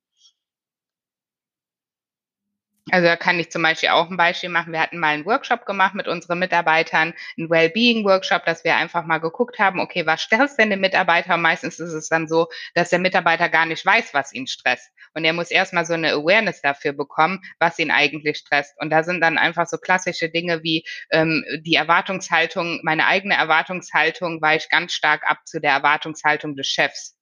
Also 2.93 3.07
da 3.07 3.15
kann 3.15 3.39
ich 3.39 3.49
zum 3.49 3.63
Beispiel 3.63 3.89
auch 3.89 4.11
ein 4.11 4.17
Beispiel 4.17 4.49
machen. 4.49 4.71
Wir 4.71 4.79
hatten 4.79 4.99
mal 4.99 5.15
einen 5.15 5.25
Workshop 5.25 5.65
gemacht 5.65 5.95
mit 5.95 6.07
unseren 6.07 6.37
Mitarbeitern, 6.37 7.15
einen 7.39 7.49
Wellbeing-Workshop, 7.49 8.45
dass 8.45 8.63
wir 8.63 8.75
einfach 8.75 9.03
mal 9.03 9.17
geguckt 9.17 9.57
haben, 9.57 9.79
okay, 9.79 10.05
was 10.05 10.21
stresst 10.21 10.59
denn 10.59 10.69
den 10.69 10.79
Mitarbeiter? 10.79 11.33
Und 11.33 11.41
meistens 11.41 11.79
ist 11.79 11.93
es 11.93 12.07
dann 12.07 12.27
so, 12.27 12.49
dass 12.75 12.91
der 12.91 12.99
Mitarbeiter 12.99 13.49
gar 13.49 13.65
nicht 13.65 13.83
weiß, 13.83 14.13
was 14.13 14.31
ihn 14.31 14.45
stresst. 14.45 14.91
Und 15.15 15.25
er 15.25 15.33
muss 15.33 15.49
erstmal 15.49 15.87
so 15.87 15.95
eine 15.95 16.11
Awareness 16.11 16.61
dafür 16.61 16.93
bekommen, 16.93 17.41
was 17.57 17.79
ihn 17.79 17.89
eigentlich 17.89 18.37
stresst. 18.37 18.75
Und 18.79 18.91
da 18.91 19.01
sind 19.01 19.21
dann 19.21 19.39
einfach 19.39 19.65
so 19.65 19.79
klassische 19.79 20.29
Dinge 20.29 20.61
wie 20.61 20.85
ähm, 21.09 21.43
die 21.61 21.73
Erwartungshaltung, 21.73 22.81
meine 22.83 23.07
eigene 23.07 23.33
Erwartungshaltung 23.33 24.39
weicht 24.39 24.69
ganz 24.69 24.93
stark 24.93 25.23
ab 25.27 25.39
zu 25.45 25.59
der 25.59 25.71
Erwartungshaltung 25.71 26.55
des 26.55 26.67
Chefs. 26.67 27.15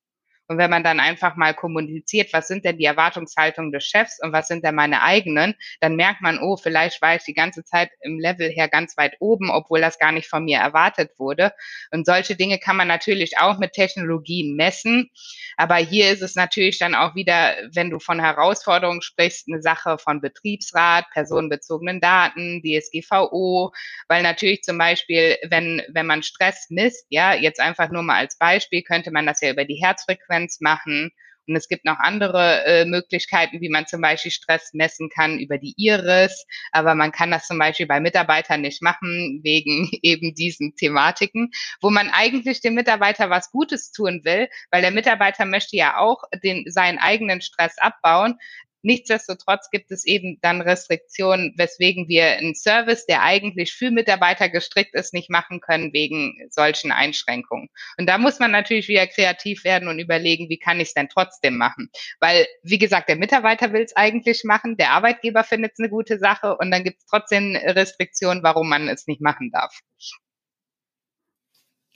Und 0.51 0.57
wenn 0.57 0.69
man 0.69 0.83
dann 0.83 0.99
einfach 0.99 1.37
mal 1.37 1.53
kommuniziert, 1.53 2.33
was 2.33 2.49
sind 2.49 2.65
denn 2.65 2.77
die 2.77 2.83
Erwartungshaltungen 2.83 3.71
des 3.71 3.85
Chefs 3.85 4.19
und 4.21 4.33
was 4.33 4.49
sind 4.49 4.65
denn 4.65 4.75
meine 4.75 5.01
eigenen, 5.01 5.55
dann 5.79 5.95
merkt 5.95 6.19
man, 6.19 6.39
oh, 6.39 6.57
vielleicht 6.57 7.01
war 7.01 7.15
ich 7.15 7.23
die 7.23 7.33
ganze 7.33 7.63
Zeit 7.63 7.89
im 8.01 8.19
Level 8.19 8.49
her 8.49 8.67
ganz 8.67 8.97
weit 8.97 9.15
oben, 9.21 9.49
obwohl 9.49 9.79
das 9.79 9.97
gar 9.97 10.11
nicht 10.11 10.27
von 10.27 10.43
mir 10.43 10.57
erwartet 10.57 11.11
wurde. 11.17 11.53
Und 11.91 12.05
solche 12.05 12.35
Dinge 12.35 12.59
kann 12.59 12.75
man 12.75 12.89
natürlich 12.89 13.37
auch 13.37 13.59
mit 13.59 13.71
Technologien 13.71 14.57
messen. 14.57 15.09
Aber 15.55 15.77
hier 15.77 16.11
ist 16.11 16.21
es 16.21 16.35
natürlich 16.35 16.77
dann 16.79 16.95
auch 16.95 17.15
wieder, 17.15 17.55
wenn 17.73 17.89
du 17.89 17.99
von 17.99 18.19
Herausforderungen 18.19 19.01
sprichst, 19.01 19.47
eine 19.47 19.61
Sache 19.61 19.97
von 19.99 20.19
Betriebsrat, 20.19 21.05
personenbezogenen 21.13 22.01
Daten, 22.01 22.61
DSGVO, 22.61 23.71
weil 24.09 24.21
natürlich 24.21 24.63
zum 24.63 24.77
Beispiel, 24.77 25.37
wenn, 25.47 25.81
wenn 25.93 26.07
man 26.07 26.23
Stress 26.23 26.65
misst, 26.69 27.05
ja, 27.07 27.35
jetzt 27.35 27.61
einfach 27.61 27.89
nur 27.89 28.03
mal 28.03 28.17
als 28.17 28.37
Beispiel, 28.37 28.81
könnte 28.81 29.11
man 29.11 29.25
das 29.25 29.39
ja 29.39 29.49
über 29.49 29.63
die 29.63 29.81
Herzfrequenz 29.81 30.40
machen 30.59 31.11
und 31.47 31.55
es 31.55 31.67
gibt 31.67 31.85
noch 31.85 31.99
andere 31.99 32.63
äh, 32.65 32.85
Möglichkeiten, 32.85 33.61
wie 33.61 33.69
man 33.69 33.87
zum 33.87 34.01
Beispiel 34.01 34.31
Stress 34.31 34.71
messen 34.73 35.09
kann 35.09 35.39
über 35.39 35.57
die 35.57 35.73
Iris. 35.75 36.45
Aber 36.71 36.95
man 36.95 37.11
kann 37.11 37.31
das 37.31 37.47
zum 37.47 37.57
Beispiel 37.57 37.87
bei 37.87 37.99
Mitarbeitern 37.99 38.61
nicht 38.61 38.81
machen, 38.81 39.41
wegen 39.43 39.89
eben 40.01 40.33
diesen 40.33 40.75
Thematiken, 40.75 41.51
wo 41.81 41.89
man 41.89 42.09
eigentlich 42.09 42.61
dem 42.61 42.75
Mitarbeiter 42.75 43.29
was 43.29 43.51
Gutes 43.51 43.91
tun 43.91 44.21
will, 44.23 44.47
weil 44.71 44.81
der 44.81 44.91
Mitarbeiter 44.91 45.45
möchte 45.45 45.75
ja 45.75 45.97
auch 45.97 46.23
den, 46.43 46.63
seinen 46.67 46.99
eigenen 46.99 47.41
Stress 47.41 47.77
abbauen. 47.79 48.37
Nichtsdestotrotz 48.83 49.69
gibt 49.69 49.91
es 49.91 50.05
eben 50.05 50.39
dann 50.41 50.61
Restriktionen, 50.61 51.53
weswegen 51.57 52.07
wir 52.07 52.25
einen 52.25 52.55
Service, 52.55 53.05
der 53.05 53.21
eigentlich 53.21 53.73
für 53.73 53.91
Mitarbeiter 53.91 54.49
gestrickt 54.49 54.95
ist, 54.95 55.13
nicht 55.13 55.29
machen 55.29 55.61
können 55.61 55.93
wegen 55.93 56.35
solchen 56.49 56.91
Einschränkungen. 56.91 57.69
Und 57.97 58.07
da 58.07 58.17
muss 58.17 58.39
man 58.39 58.51
natürlich 58.51 58.87
wieder 58.87 59.07
kreativ 59.07 59.63
werden 59.63 59.87
und 59.87 59.99
überlegen, 59.99 60.49
wie 60.49 60.57
kann 60.57 60.79
ich 60.79 60.89
es 60.89 60.93
denn 60.93 61.09
trotzdem 61.09 61.57
machen? 61.57 61.89
Weil, 62.19 62.47
wie 62.63 62.79
gesagt, 62.79 63.09
der 63.09 63.17
Mitarbeiter 63.17 63.71
will 63.73 63.83
es 63.83 63.95
eigentlich 63.95 64.43
machen, 64.43 64.77
der 64.77 64.91
Arbeitgeber 64.91 65.43
findet 65.43 65.73
es 65.73 65.79
eine 65.79 65.89
gute 65.89 66.17
Sache 66.17 66.57
und 66.57 66.71
dann 66.71 66.83
gibt 66.83 66.99
es 66.99 67.05
trotzdem 67.05 67.55
Restriktionen, 67.55 68.43
warum 68.43 68.69
man 68.69 68.87
es 68.87 69.07
nicht 69.07 69.21
machen 69.21 69.51
darf. 69.51 69.79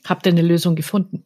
Habt 0.05 0.27
ihr 0.27 0.31
eine 0.31 0.43
Lösung 0.43 0.75
gefunden? 0.75 1.25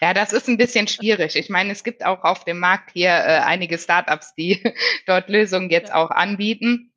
Ja, 0.00 0.14
das 0.14 0.32
ist 0.32 0.48
ein 0.48 0.56
bisschen 0.56 0.88
schwierig. 0.88 1.36
Ich 1.36 1.48
meine, 1.48 1.72
es 1.72 1.84
gibt 1.84 2.04
auch 2.04 2.24
auf 2.24 2.44
dem 2.44 2.58
Markt 2.58 2.90
hier 2.92 3.10
äh, 3.10 3.40
einige 3.44 3.78
Startups, 3.78 4.34
die 4.34 4.62
dort 5.06 5.28
Lösungen 5.28 5.70
jetzt 5.70 5.92
auch 5.92 6.10
anbieten. 6.10 6.92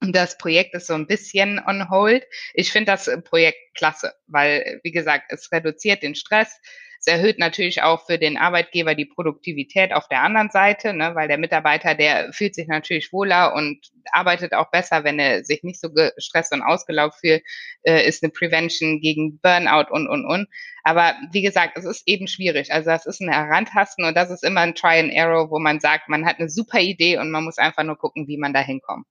Und 0.00 0.16
das 0.16 0.36
Projekt 0.36 0.74
ist 0.74 0.88
so 0.88 0.94
ein 0.94 1.06
bisschen 1.06 1.60
on 1.64 1.88
hold. 1.88 2.24
Ich 2.54 2.72
finde 2.72 2.92
das 2.92 3.08
Projekt 3.24 3.58
klasse, 3.74 4.12
weil, 4.26 4.80
wie 4.82 4.90
gesagt, 4.90 5.26
es 5.28 5.52
reduziert 5.52 6.02
den 6.02 6.16
Stress, 6.16 6.60
es 7.04 7.12
erhöht 7.12 7.40
natürlich 7.40 7.82
auch 7.82 8.06
für 8.06 8.16
den 8.16 8.36
Arbeitgeber 8.36 8.94
die 8.94 9.06
Produktivität 9.06 9.92
auf 9.92 10.06
der 10.06 10.22
anderen 10.22 10.50
Seite, 10.50 10.94
ne, 10.94 11.16
weil 11.16 11.26
der 11.26 11.36
Mitarbeiter, 11.36 11.96
der 11.96 12.32
fühlt 12.32 12.54
sich 12.54 12.68
natürlich 12.68 13.12
wohler 13.12 13.54
und 13.54 13.90
arbeitet 14.12 14.52
auch 14.54 14.70
besser, 14.70 15.02
wenn 15.02 15.18
er 15.18 15.44
sich 15.44 15.64
nicht 15.64 15.80
so 15.80 15.90
gestresst 15.90 16.52
und 16.52 16.62
ausgelaugt 16.62 17.16
fühlt, 17.16 17.42
äh, 17.82 18.06
ist 18.06 18.22
eine 18.22 18.30
Prevention 18.30 19.00
gegen 19.00 19.40
Burnout 19.40 19.90
und, 19.90 20.08
und, 20.08 20.24
und. 20.24 20.46
Aber 20.84 21.16
wie 21.32 21.42
gesagt, 21.42 21.76
es 21.76 21.84
ist 21.84 22.06
eben 22.06 22.28
schwierig. 22.28 22.72
Also 22.72 22.90
das 22.90 23.04
ist 23.04 23.20
ein 23.20 23.32
Herantasten 23.32 24.04
und 24.04 24.16
das 24.16 24.30
ist 24.30 24.44
immer 24.44 24.60
ein 24.60 24.76
Try 24.76 25.00
and 25.00 25.12
Arrow, 25.16 25.50
wo 25.50 25.58
man 25.58 25.80
sagt, 25.80 26.08
man 26.08 26.24
hat 26.24 26.38
eine 26.38 26.48
super 26.48 26.78
Idee 26.78 27.18
und 27.18 27.32
man 27.32 27.42
muss 27.42 27.58
einfach 27.58 27.82
nur 27.82 27.98
gucken, 27.98 28.28
wie 28.28 28.38
man 28.38 28.54
da 28.54 28.60
hinkommt. 28.60 29.06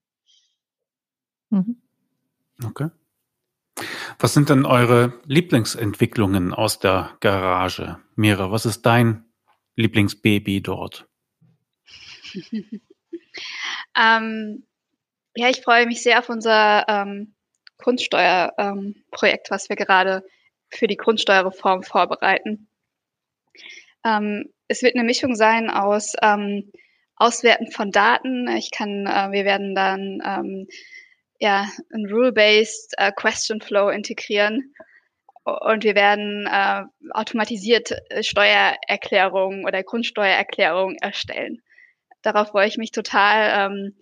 Mhm. 1.50 1.76
Okay. 2.64 2.88
Was 4.18 4.34
sind 4.34 4.48
denn 4.50 4.64
eure 4.64 5.12
Lieblingsentwicklungen 5.26 6.52
aus 6.54 6.78
der 6.78 7.16
Garage? 7.20 7.98
Mira, 8.16 8.50
was 8.50 8.66
ist 8.66 8.82
dein 8.82 9.24
Lieblingsbaby 9.76 10.62
dort? 10.62 11.06
ähm, 13.96 14.66
ja, 15.34 15.48
ich 15.48 15.62
freue 15.62 15.86
mich 15.86 16.02
sehr 16.02 16.18
auf 16.18 16.28
unser 16.28 16.86
ähm, 16.88 17.34
Grundsteuerprojekt, 17.78 19.48
ähm, 19.48 19.50
was 19.50 19.68
wir 19.68 19.76
gerade 19.76 20.24
für 20.68 20.86
die 20.86 20.96
Grundsteuerreform 20.96 21.82
vorbereiten. 21.82 22.68
Ähm, 24.04 24.50
es 24.68 24.82
wird 24.82 24.94
eine 24.94 25.04
Mischung 25.04 25.34
sein 25.34 25.70
aus 25.70 26.14
ähm, 26.22 26.72
Auswerten 27.16 27.70
von 27.70 27.90
Daten. 27.90 28.48
Ich 28.48 28.70
kann, 28.70 29.06
äh, 29.06 29.30
wir 29.32 29.44
werden 29.44 29.74
dann 29.74 30.22
ähm, 30.24 30.66
ja, 31.42 31.68
ein 31.92 32.06
Rule-Based 32.06 32.94
äh, 32.98 33.10
Question 33.16 33.60
Flow 33.60 33.90
integrieren. 33.90 34.72
Und 35.42 35.82
wir 35.82 35.96
werden 35.96 36.46
äh, 36.46 36.84
automatisiert 37.10 37.90
äh, 38.10 38.22
Steuererklärungen 38.22 39.66
oder 39.66 39.82
Grundsteuererklärungen 39.82 40.98
erstellen. 40.98 41.60
Darauf 42.22 42.50
freue 42.50 42.68
ich 42.68 42.78
mich 42.78 42.92
total. 42.92 43.72
Ähm, 43.72 43.96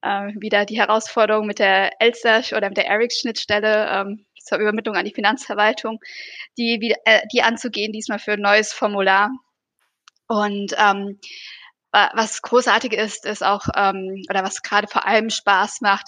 äh, 0.00 0.32
wieder 0.40 0.64
die 0.64 0.78
Herausforderung 0.78 1.48
mit 1.48 1.58
der 1.58 1.90
Elster 2.00 2.40
oder 2.56 2.68
mit 2.68 2.76
der 2.76 2.86
ERIC-Schnittstelle 2.86 3.88
ähm, 3.90 4.24
zur 4.40 4.58
Übermittlung 4.58 4.94
an 4.94 5.04
die 5.04 5.14
Finanzverwaltung, 5.14 5.98
die, 6.56 6.94
äh, 7.04 7.22
die 7.32 7.42
anzugehen, 7.42 7.90
diesmal 7.90 8.20
für 8.20 8.34
ein 8.34 8.40
neues 8.40 8.72
Formular. 8.72 9.30
Und 10.28 10.72
ähm, 10.78 11.18
was 12.14 12.42
großartig 12.42 12.92
ist, 12.92 13.24
ist 13.24 13.44
auch, 13.44 13.66
ähm, 13.74 14.22
oder 14.28 14.42
was 14.42 14.62
gerade 14.62 14.86
vor 14.86 15.06
allem 15.06 15.30
Spaß 15.30 15.80
macht, 15.80 16.06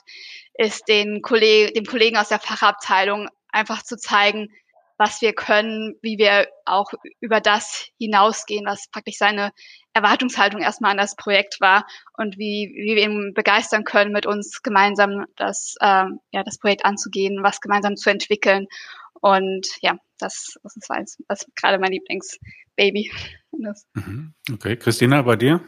ist 0.55 0.89
den 0.89 1.23
Kolleg 1.23 1.75
dem 1.75 1.85
Kollegen 1.85 2.17
aus 2.17 2.29
der 2.29 2.41
Fachabteilung 2.41 3.29
einfach 3.51 3.83
zu 3.83 3.97
zeigen, 3.97 4.49
was 4.99 5.23
wir 5.23 5.33
können, 5.33 5.95
wie 6.03 6.19
wir 6.19 6.49
auch 6.65 6.93
über 7.21 7.41
das 7.41 7.89
hinausgehen, 7.99 8.67
was 8.67 8.89
praktisch 8.91 9.17
seine 9.17 9.53
Erwartungshaltung 9.93 10.61
erstmal 10.61 10.91
an 10.91 10.97
das 10.99 11.15
Projekt 11.15 11.61
war 11.61 11.87
und 12.17 12.37
wie, 12.37 12.73
wie 12.75 12.97
wir 12.97 13.05
ihn 13.05 13.33
begeistern 13.33 13.85
können, 13.85 14.13
mit 14.13 14.27
uns 14.27 14.61
gemeinsam 14.63 15.25
das, 15.37 15.77
ähm, 15.81 16.19
ja, 16.33 16.43
das 16.43 16.59
Projekt 16.59 16.85
anzugehen, 16.85 17.43
was 17.43 17.61
gemeinsam 17.61 17.97
zu 17.97 18.11
entwickeln. 18.11 18.67
Und 19.21 19.69
ja, 19.81 19.97
das, 20.19 20.59
das 20.65 20.77
ist, 20.77 20.91
eins, 20.91 21.19
das 21.29 21.43
ist 21.43 21.57
gerade 21.57 21.79
mein 21.79 21.93
Lieblingsbaby. 21.93 23.11
Mhm. 23.95 24.35
Okay, 24.53 24.77
Christina, 24.77 25.23
bei 25.23 25.35
dir? 25.35 25.61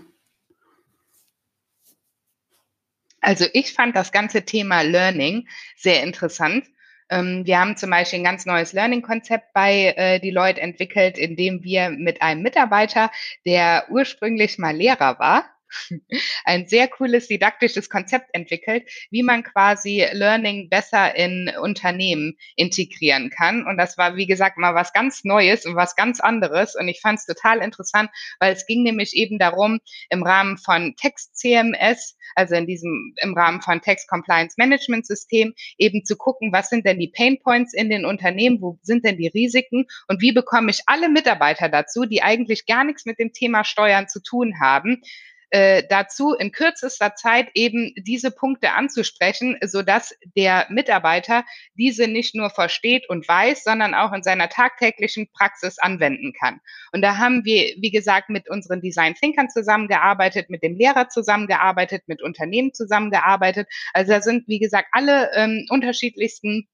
Also 3.21 3.47
ich 3.53 3.73
fand 3.73 3.97
das 3.97 4.13
ganze 4.13 4.43
Thema 4.45 4.83
Learning 4.83 5.49
sehr 5.77 6.03
interessant. 6.03 6.67
Ähm, 7.11 7.45
wir 7.45 7.59
haben 7.59 7.77
zum 7.77 7.91
Beispiel 7.91 8.21
ein 8.21 8.25
ganz 8.25 8.47
neues 8.47 8.73
Learning-Konzept 8.73 9.53
bei 9.53 9.95
äh, 9.97 10.21
Deloitte 10.21 10.61
entwickelt, 10.61 11.19
in 11.19 11.37
dem 11.37 11.63
wir 11.63 11.91
mit 11.91 12.23
einem 12.23 12.43
Mitarbeiter, 12.43 13.11
der 13.45 13.87
ursprünglich 13.91 14.59
mal 14.59 14.77
Lehrer 14.77 15.19
war, 15.19 15.45
ein 16.45 16.67
sehr 16.67 16.89
cooles 16.89 17.29
didaktisches 17.29 17.89
Konzept 17.89 18.29
entwickelt, 18.33 18.91
wie 19.11 19.23
man 19.23 19.43
quasi 19.43 20.07
Learning 20.13 20.69
besser 20.69 21.15
in 21.17 21.51
Unternehmen 21.61 22.37
integrieren 22.57 23.31
kann. 23.31 23.67
Und 23.67 23.77
das 23.77 23.99
war, 23.99 24.17
wie 24.17 24.27
gesagt, 24.27 24.59
mal 24.59 24.75
was 24.75 24.93
ganz 24.93 25.25
Neues 25.25 25.67
und 25.67 25.77
was 25.77 25.97
ganz 25.97 26.21
anderes. 26.21 26.77
Und 26.77 26.89
ich 26.89 27.01
fand 27.01 27.19
es 27.19 27.27
total 27.27 27.59
interessant, 27.59 28.11
weil 28.39 28.53
es 28.53 28.67
ging 28.67 28.83
nämlich 28.83 29.15
eben 29.15 29.39
darum, 29.39 29.81
im 30.09 30.23
Rahmen 30.23 30.59
von 30.59 30.95
Text-CMS, 30.97 32.17
also 32.35 32.55
in 32.55 32.67
diesem, 32.67 33.15
im 33.23 33.35
Rahmen 33.35 33.61
von 33.61 33.81
Text 33.81 34.09
Compliance 34.09 34.55
Management 34.59 35.07
System, 35.07 35.55
eben 35.79 36.05
zu 36.05 36.17
gucken, 36.17 36.53
was 36.53 36.69
sind 36.69 36.87
denn 36.87 36.99
die 36.99 37.13
Pain 37.15 37.39
Points 37.43 37.75
in 37.75 37.91
den 37.91 38.05
Unternehmen, 38.05 38.61
wo 38.61 38.79
sind 38.83 39.05
denn 39.05 39.17
die 39.17 39.29
Risiken 39.29 39.87
und 40.09 40.21
wie 40.21 40.33
bekomme 40.33 40.71
ich 40.71 40.83
alle 40.87 41.09
Mitarbeiter 41.09 41.69
dazu, 41.69 42.05
die 42.05 42.23
eigentlich 42.23 42.67
gar 42.67 42.85
nichts 42.85 43.07
mit 43.07 43.19
dem 43.19 43.33
Thema 43.33 43.65
Steuern 43.65 44.09
zu 44.09 44.23
tun 44.23 44.61
haben, 44.61 45.03
äh, 45.51 45.83
dazu, 45.89 46.35
in 46.35 46.53
kürzester 46.53 47.15
Zeit 47.15 47.49
eben 47.55 47.93
diese 47.97 48.31
Punkte 48.31 48.73
anzusprechen, 48.73 49.59
so 49.67 49.83
dass 49.83 50.15
der 50.37 50.67
Mitarbeiter 50.71 51.45
diese 51.75 52.07
nicht 52.07 52.35
nur 52.35 52.51
versteht 52.51 53.09
und 53.09 53.27
weiß, 53.27 53.65
sondern 53.65 53.95
auch 53.95 54.13
in 54.13 54.23
seiner 54.23 54.49
tagtäglichen 54.49 55.29
Praxis 55.33 55.79
anwenden 55.79 56.33
kann. 56.33 56.61
Und 56.93 57.03
da 57.03 57.19
haben 57.19 57.45
wir, 57.45 57.75
wie 57.79 57.91
gesagt, 57.91 58.31
mit 58.31 58.49
unseren 58.49 58.81
Design 58.81 59.15
Thinkern 59.15 59.51
zusammengearbeitet, 59.51 60.51
mit 60.51 60.63
dem 60.63 60.77
Lehrer 60.77 61.09
zusammengearbeitet, 61.09 62.05
mit 62.07 62.23
Unternehmen 62.23 62.73
zusammengearbeitet. 62.73 63.69
Also 63.93 64.13
da 64.13 64.23
sind, 64.23 64.47
wie 64.49 64.59
gesagt, 64.59 64.89
alle 64.93 65.31
ähm, 65.35 65.67
unterschiedlichsten 65.69 66.69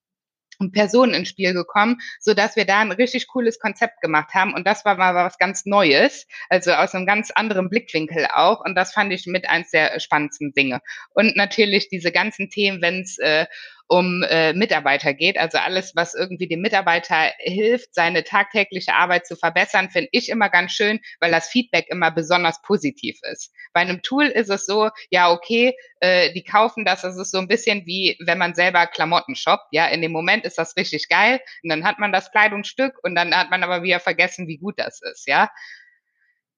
Personen 0.72 1.14
ins 1.14 1.28
Spiel 1.28 1.54
gekommen, 1.54 1.98
so 2.20 2.34
dass 2.34 2.56
wir 2.56 2.64
da 2.64 2.80
ein 2.80 2.92
richtig 2.92 3.28
cooles 3.28 3.58
Konzept 3.58 4.00
gemacht 4.00 4.34
haben. 4.34 4.54
Und 4.54 4.66
das 4.66 4.84
war 4.84 4.96
mal 4.96 5.14
was 5.14 5.38
ganz 5.38 5.66
Neues, 5.66 6.26
also 6.48 6.72
aus 6.72 6.94
einem 6.94 7.06
ganz 7.06 7.30
anderen 7.30 7.70
Blickwinkel 7.70 8.26
auch. 8.32 8.64
Und 8.64 8.74
das 8.74 8.92
fand 8.92 9.12
ich 9.12 9.26
mit 9.26 9.48
eins 9.48 9.70
der 9.70 9.98
spannendsten 10.00 10.52
Dinge. 10.52 10.80
Und 11.14 11.36
natürlich 11.36 11.88
diese 11.88 12.12
ganzen 12.12 12.50
Themen, 12.50 12.82
wenn 12.82 13.02
es 13.02 13.18
äh, 13.18 13.46
um 13.88 14.22
äh, 14.24 14.52
Mitarbeiter 14.52 15.14
geht. 15.14 15.38
Also 15.38 15.58
alles, 15.58 15.94
was 15.94 16.14
irgendwie 16.14 16.48
dem 16.48 16.60
Mitarbeiter 16.60 17.32
hilft, 17.38 17.94
seine 17.94 18.24
tagtägliche 18.24 18.94
Arbeit 18.94 19.26
zu 19.26 19.36
verbessern, 19.36 19.90
finde 19.90 20.08
ich 20.12 20.28
immer 20.28 20.48
ganz 20.48 20.72
schön, 20.72 21.00
weil 21.20 21.30
das 21.30 21.48
Feedback 21.48 21.86
immer 21.88 22.10
besonders 22.10 22.60
positiv 22.62 23.18
ist. 23.30 23.52
Bei 23.72 23.80
einem 23.80 24.02
Tool 24.02 24.26
ist 24.26 24.50
es 24.50 24.66
so, 24.66 24.90
ja, 25.10 25.30
okay, 25.30 25.76
äh, 26.00 26.32
die 26.32 26.42
kaufen 26.42 26.84
das, 26.84 27.02
das 27.02 27.16
ist 27.16 27.30
so 27.30 27.38
ein 27.38 27.48
bisschen 27.48 27.86
wie, 27.86 28.16
wenn 28.24 28.38
man 28.38 28.54
selber 28.54 28.86
Klamotten 28.86 29.36
shoppt. 29.36 29.68
Ja, 29.70 29.86
in 29.86 30.02
dem 30.02 30.12
Moment 30.12 30.44
ist 30.44 30.58
das 30.58 30.76
richtig 30.76 31.08
geil 31.08 31.40
und 31.62 31.70
dann 31.70 31.84
hat 31.84 31.98
man 31.98 32.12
das 32.12 32.30
Kleidungsstück 32.32 32.98
und 33.02 33.14
dann 33.14 33.34
hat 33.34 33.50
man 33.50 33.62
aber 33.62 33.82
wieder 33.82 34.00
vergessen, 34.00 34.48
wie 34.48 34.58
gut 34.58 34.78
das 34.78 35.00
ist, 35.02 35.28
ja. 35.28 35.50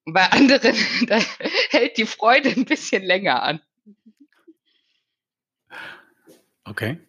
Und 0.05 0.13
bei 0.13 0.25
anderen, 0.31 0.75
da 1.07 1.19
hält 1.69 1.97
die 1.97 2.05
Freude 2.07 2.49
ein 2.49 2.65
bisschen 2.65 3.03
länger 3.03 3.43
an. 3.43 3.61
Okay. 6.63 6.99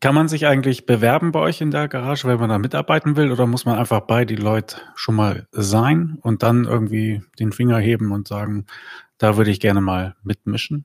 Kann 0.00 0.14
man 0.14 0.28
sich 0.28 0.46
eigentlich 0.46 0.84
bewerben 0.84 1.32
bei 1.32 1.40
euch 1.40 1.60
in 1.60 1.70
der 1.70 1.88
Garage, 1.88 2.28
wenn 2.28 2.38
man 2.38 2.50
da 2.50 2.58
mitarbeiten 2.58 3.16
will, 3.16 3.32
oder 3.32 3.46
muss 3.46 3.64
man 3.64 3.78
einfach 3.78 4.00
bei 4.00 4.24
die 4.24 4.36
Leute 4.36 4.76
schon 4.94 5.14
mal 5.14 5.48
sein 5.52 6.18
und 6.20 6.42
dann 6.42 6.64
irgendwie 6.64 7.22
den 7.38 7.52
Finger 7.52 7.78
heben 7.78 8.12
und 8.12 8.28
sagen, 8.28 8.66
da 9.18 9.36
würde 9.36 9.50
ich 9.50 9.60
gerne 9.60 9.80
mal 9.80 10.14
mitmischen? 10.22 10.84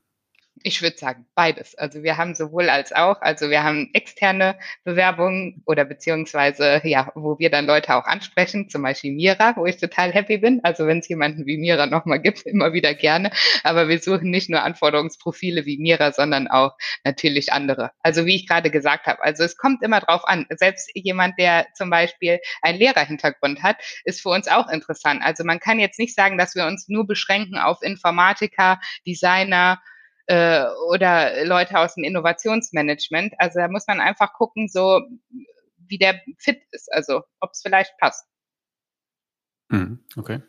Ich 0.64 0.80
würde 0.80 0.96
sagen, 0.96 1.26
beides. 1.34 1.74
Also 1.74 2.02
wir 2.02 2.16
haben 2.16 2.34
sowohl 2.34 2.70
als 2.70 2.92
auch, 2.92 3.20
also 3.20 3.50
wir 3.50 3.64
haben 3.64 3.90
externe 3.94 4.56
Bewerbungen 4.84 5.62
oder 5.66 5.84
beziehungsweise, 5.84 6.80
ja, 6.84 7.10
wo 7.16 7.38
wir 7.38 7.50
dann 7.50 7.66
Leute 7.66 7.94
auch 7.96 8.04
ansprechen, 8.04 8.68
zum 8.68 8.82
Beispiel 8.82 9.12
Mira, 9.12 9.54
wo 9.56 9.66
ich 9.66 9.78
total 9.78 10.12
happy 10.12 10.38
bin. 10.38 10.60
Also 10.62 10.86
wenn 10.86 11.00
es 11.00 11.08
jemanden 11.08 11.46
wie 11.46 11.58
Mira 11.58 11.86
nochmal 11.86 12.20
gibt, 12.20 12.42
immer 12.46 12.72
wieder 12.72 12.94
gerne. 12.94 13.32
Aber 13.64 13.88
wir 13.88 13.98
suchen 13.98 14.30
nicht 14.30 14.50
nur 14.50 14.62
Anforderungsprofile 14.62 15.66
wie 15.66 15.78
Mira, 15.78 16.12
sondern 16.12 16.46
auch 16.46 16.76
natürlich 17.04 17.52
andere. 17.52 17.90
Also 18.00 18.24
wie 18.26 18.36
ich 18.36 18.46
gerade 18.46 18.70
gesagt 18.70 19.06
habe, 19.06 19.22
also 19.22 19.42
es 19.42 19.56
kommt 19.56 19.82
immer 19.82 20.00
drauf 20.00 20.22
an. 20.24 20.46
Selbst 20.50 20.90
jemand, 20.94 21.38
der 21.38 21.66
zum 21.74 21.90
Beispiel 21.90 22.38
einen 22.62 22.78
Lehrerhintergrund 22.78 23.62
hat, 23.62 23.78
ist 24.04 24.22
für 24.22 24.28
uns 24.28 24.46
auch 24.46 24.68
interessant. 24.68 25.22
Also 25.24 25.44
man 25.44 25.58
kann 25.58 25.80
jetzt 25.80 25.98
nicht 25.98 26.14
sagen, 26.14 26.38
dass 26.38 26.54
wir 26.54 26.66
uns 26.66 26.88
nur 26.88 27.06
beschränken 27.06 27.58
auf 27.58 27.82
Informatiker, 27.82 28.80
Designer, 29.06 29.80
äh, 30.26 30.64
oder 30.88 31.44
Leute 31.44 31.78
aus 31.78 31.94
dem 31.94 32.04
Innovationsmanagement. 32.04 33.34
Also 33.38 33.58
da 33.58 33.68
muss 33.68 33.86
man 33.86 34.00
einfach 34.00 34.32
gucken, 34.34 34.68
so 34.68 35.00
wie 35.78 35.98
der 35.98 36.20
fit 36.38 36.62
ist, 36.70 36.92
also 36.92 37.22
ob 37.40 37.50
es 37.52 37.62
vielleicht 37.62 37.96
passt. 37.98 38.26
Hm, 39.70 40.04
okay. 40.16 40.42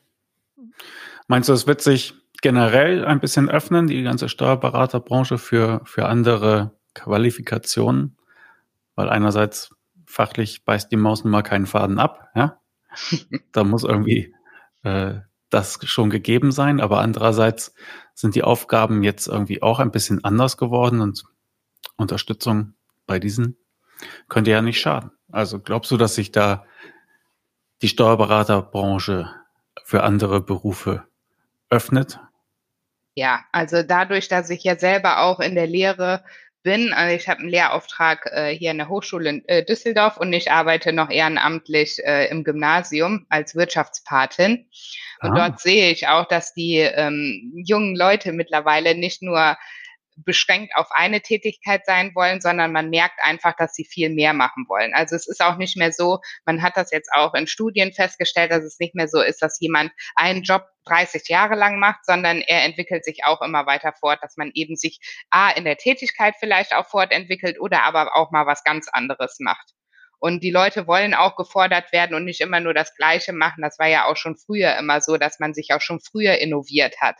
Meinst 1.27 1.49
du, 1.49 1.53
es 1.53 1.67
wird 1.67 1.81
sich 1.81 2.13
generell 2.41 3.05
ein 3.05 3.19
bisschen 3.19 3.49
öffnen, 3.49 3.87
die 3.87 4.03
ganze 4.03 4.29
Steuerberaterbranche 4.29 5.37
für, 5.37 5.81
für 5.85 6.07
andere 6.07 6.77
Qualifikationen? 6.93 8.17
Weil 8.95 9.09
einerseits 9.09 9.73
fachlich 10.05 10.65
beißt 10.65 10.91
die 10.91 10.97
Maus 10.97 11.23
nun 11.23 11.31
mal 11.31 11.41
keinen 11.41 11.65
Faden 11.65 11.99
ab, 11.99 12.29
ja? 12.35 12.59
da 13.51 13.63
muss 13.63 13.83
irgendwie 13.83 14.35
äh, 14.83 15.21
das 15.49 15.79
schon 15.83 16.09
gegeben 16.09 16.51
sein, 16.51 16.79
aber 16.79 16.99
andererseits 16.99 17.73
sind 18.13 18.35
die 18.35 18.43
Aufgaben 18.43 19.03
jetzt 19.03 19.27
irgendwie 19.27 19.61
auch 19.61 19.79
ein 19.79 19.91
bisschen 19.91 20.23
anders 20.23 20.57
geworden 20.57 21.01
und 21.01 21.23
Unterstützung 21.97 22.73
bei 23.05 23.19
diesen 23.19 23.57
könnte 24.29 24.51
ja 24.51 24.61
nicht 24.61 24.79
schaden. 24.79 25.11
Also 25.31 25.59
glaubst 25.59 25.91
du, 25.91 25.97
dass 25.97 26.15
sich 26.15 26.31
da 26.31 26.65
die 27.81 27.87
Steuerberaterbranche 27.87 29.29
für 29.83 30.03
andere 30.03 30.41
Berufe 30.41 31.03
öffnet? 31.69 32.19
Ja, 33.15 33.41
also 33.51 33.83
dadurch, 33.83 34.27
dass 34.27 34.49
ich 34.49 34.63
ja 34.63 34.77
selber 34.77 35.21
auch 35.21 35.39
in 35.39 35.55
der 35.55 35.67
Lehre 35.67 36.23
bin. 36.63 36.93
Also 36.93 37.15
ich 37.15 37.27
habe 37.29 37.41
einen 37.41 37.49
Lehrauftrag 37.49 38.29
äh, 38.31 38.55
hier 38.55 38.71
in 38.71 38.77
der 38.77 38.89
Hochschule 38.89 39.29
in 39.29 39.47
äh, 39.47 39.63
Düsseldorf 39.63 40.17
und 40.17 40.33
ich 40.33 40.51
arbeite 40.51 40.93
noch 40.93 41.09
ehrenamtlich 41.09 42.03
äh, 42.03 42.27
im 42.29 42.43
Gymnasium 42.43 43.25
als 43.29 43.55
Wirtschaftspatin. 43.55 44.65
Und 45.21 45.31
ah. 45.31 45.49
dort 45.49 45.59
sehe 45.59 45.91
ich 45.91 46.07
auch, 46.07 46.25
dass 46.25 46.53
die 46.53 46.77
ähm, 46.77 47.53
jungen 47.55 47.95
Leute 47.95 48.31
mittlerweile 48.31 48.95
nicht 48.95 49.21
nur 49.21 49.57
beschränkt 50.15 50.75
auf 50.75 50.87
eine 50.91 51.21
Tätigkeit 51.21 51.85
sein 51.85 52.13
wollen, 52.15 52.41
sondern 52.41 52.71
man 52.71 52.89
merkt 52.89 53.19
einfach, 53.23 53.55
dass 53.55 53.73
sie 53.73 53.85
viel 53.85 54.09
mehr 54.09 54.33
machen 54.33 54.65
wollen. 54.67 54.93
Also 54.93 55.15
es 55.15 55.27
ist 55.27 55.41
auch 55.41 55.57
nicht 55.57 55.77
mehr 55.77 55.91
so, 55.91 56.19
man 56.45 56.61
hat 56.61 56.77
das 56.77 56.91
jetzt 56.91 57.09
auch 57.13 57.33
in 57.33 57.47
Studien 57.47 57.93
festgestellt, 57.93 58.51
dass 58.51 58.63
es 58.63 58.79
nicht 58.79 58.95
mehr 58.95 59.07
so 59.07 59.21
ist, 59.21 59.41
dass 59.41 59.59
jemand 59.59 59.91
einen 60.15 60.43
Job 60.43 60.65
30 60.85 61.27
Jahre 61.29 61.55
lang 61.55 61.79
macht, 61.79 62.05
sondern 62.05 62.41
er 62.41 62.63
entwickelt 62.63 63.05
sich 63.05 63.25
auch 63.25 63.41
immer 63.41 63.65
weiter 63.65 63.93
fort, 63.99 64.19
dass 64.21 64.37
man 64.37 64.51
eben 64.53 64.75
sich 64.75 64.99
A 65.29 65.49
in 65.51 65.63
der 65.63 65.77
Tätigkeit 65.77 66.35
vielleicht 66.39 66.73
auch 66.73 66.87
fortentwickelt 66.87 67.59
oder 67.59 67.83
aber 67.83 68.15
auch 68.15 68.31
mal 68.31 68.45
was 68.45 68.63
ganz 68.63 68.87
anderes 68.91 69.37
macht. 69.39 69.73
Und 70.19 70.41
die 70.41 70.51
Leute 70.51 70.87
wollen 70.87 71.13
auch 71.13 71.35
gefordert 71.35 71.91
werden 71.91 72.15
und 72.15 72.23
nicht 72.23 72.39
immer 72.39 72.61
nur 72.61 72.73
das 72.73 72.95
Gleiche 72.95 73.33
machen. 73.33 73.61
Das 73.61 73.77
war 73.77 73.87
ja 73.87 74.05
auch 74.05 74.15
schon 74.15 74.37
früher 74.37 74.77
immer 74.77 75.01
so, 75.01 75.17
dass 75.17 75.39
man 75.39 75.53
sich 75.53 75.73
auch 75.73 75.81
schon 75.81 75.99
früher 75.99 76.37
innoviert 76.37 77.01
hat. 77.01 77.17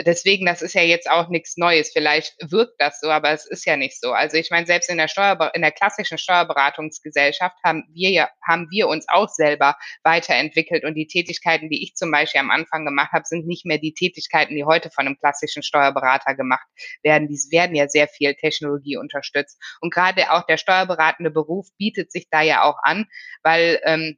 Deswegen, 0.00 0.46
das 0.46 0.62
ist 0.62 0.74
ja 0.74 0.82
jetzt 0.82 1.10
auch 1.10 1.28
nichts 1.28 1.56
Neues. 1.56 1.90
Vielleicht 1.92 2.34
wirkt 2.40 2.80
das 2.80 3.00
so, 3.00 3.10
aber 3.10 3.30
es 3.30 3.46
ist 3.46 3.66
ja 3.66 3.76
nicht 3.76 4.00
so. 4.00 4.12
Also 4.12 4.36
ich 4.36 4.50
meine, 4.50 4.66
selbst 4.66 4.90
in 4.90 4.98
der 4.98 5.08
Steuer, 5.08 5.50
in 5.54 5.62
der 5.62 5.72
klassischen 5.72 6.18
Steuerberatungsgesellschaft 6.18 7.56
haben 7.64 7.84
wir 7.92 8.10
ja, 8.10 8.30
haben 8.46 8.68
wir 8.70 8.88
uns 8.88 9.06
auch 9.08 9.28
selber 9.28 9.76
weiterentwickelt 10.02 10.84
und 10.84 10.94
die 10.94 11.06
Tätigkeiten, 11.06 11.68
die 11.68 11.82
ich 11.82 11.94
zum 11.94 12.10
Beispiel 12.10 12.40
am 12.40 12.50
Anfang 12.50 12.84
gemacht 12.84 13.12
habe, 13.12 13.24
sind 13.26 13.46
nicht 13.46 13.66
mehr 13.66 13.78
die 13.78 13.94
Tätigkeiten, 13.94 14.54
die 14.54 14.64
heute 14.64 14.90
von 14.90 15.06
einem 15.06 15.18
klassischen 15.18 15.62
Steuerberater 15.62 16.34
gemacht 16.34 16.66
werden. 17.02 17.28
Dies 17.28 17.50
werden 17.50 17.76
ja 17.76 17.88
sehr 17.88 18.08
viel 18.08 18.34
Technologie 18.34 18.96
unterstützt. 18.96 19.60
Und 19.80 19.92
gerade 19.92 20.30
auch 20.32 20.46
der 20.46 20.56
steuerberatende 20.56 21.30
Beruf 21.30 21.68
bietet 21.78 22.12
sich 22.12 22.28
da 22.30 22.42
ja 22.42 22.62
auch 22.62 22.78
an, 22.82 23.06
weil 23.42 23.80
ähm, 23.84 24.16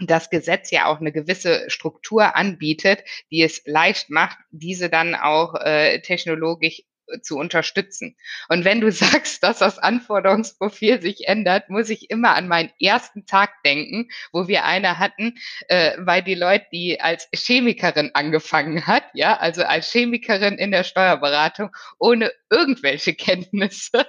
das 0.00 0.30
Gesetz 0.30 0.70
ja 0.70 0.86
auch 0.86 1.00
eine 1.00 1.12
gewisse 1.12 1.68
Struktur 1.68 2.36
anbietet, 2.36 3.04
die 3.30 3.42
es 3.42 3.62
leicht 3.66 4.10
macht, 4.10 4.38
diese 4.50 4.88
dann 4.88 5.14
auch 5.14 5.54
äh, 5.54 6.00
technologisch 6.00 6.82
äh, 7.08 7.20
zu 7.20 7.36
unterstützen. 7.36 8.16
Und 8.48 8.64
wenn 8.64 8.80
du 8.80 8.90
sagst, 8.92 9.42
dass 9.42 9.58
das 9.58 9.78
Anforderungsprofil 9.78 11.02
sich 11.02 11.28
ändert, 11.28 11.68
muss 11.68 11.90
ich 11.90 12.10
immer 12.10 12.34
an 12.34 12.48
meinen 12.48 12.70
ersten 12.80 13.26
Tag 13.26 13.50
denken, 13.64 14.08
wo 14.32 14.48
wir 14.48 14.64
eine 14.64 14.98
hatten, 14.98 15.38
äh, 15.68 15.92
weil 15.98 16.22
die 16.22 16.34
Leute, 16.34 16.66
die 16.72 17.00
als 17.00 17.28
Chemikerin 17.34 18.10
angefangen 18.14 18.86
hat, 18.86 19.04
ja, 19.14 19.36
also 19.36 19.62
als 19.64 19.90
Chemikerin 19.92 20.56
in 20.58 20.70
der 20.70 20.84
Steuerberatung, 20.84 21.70
ohne 21.98 22.32
irgendwelche 22.50 23.14
Kenntnisse 23.20 24.06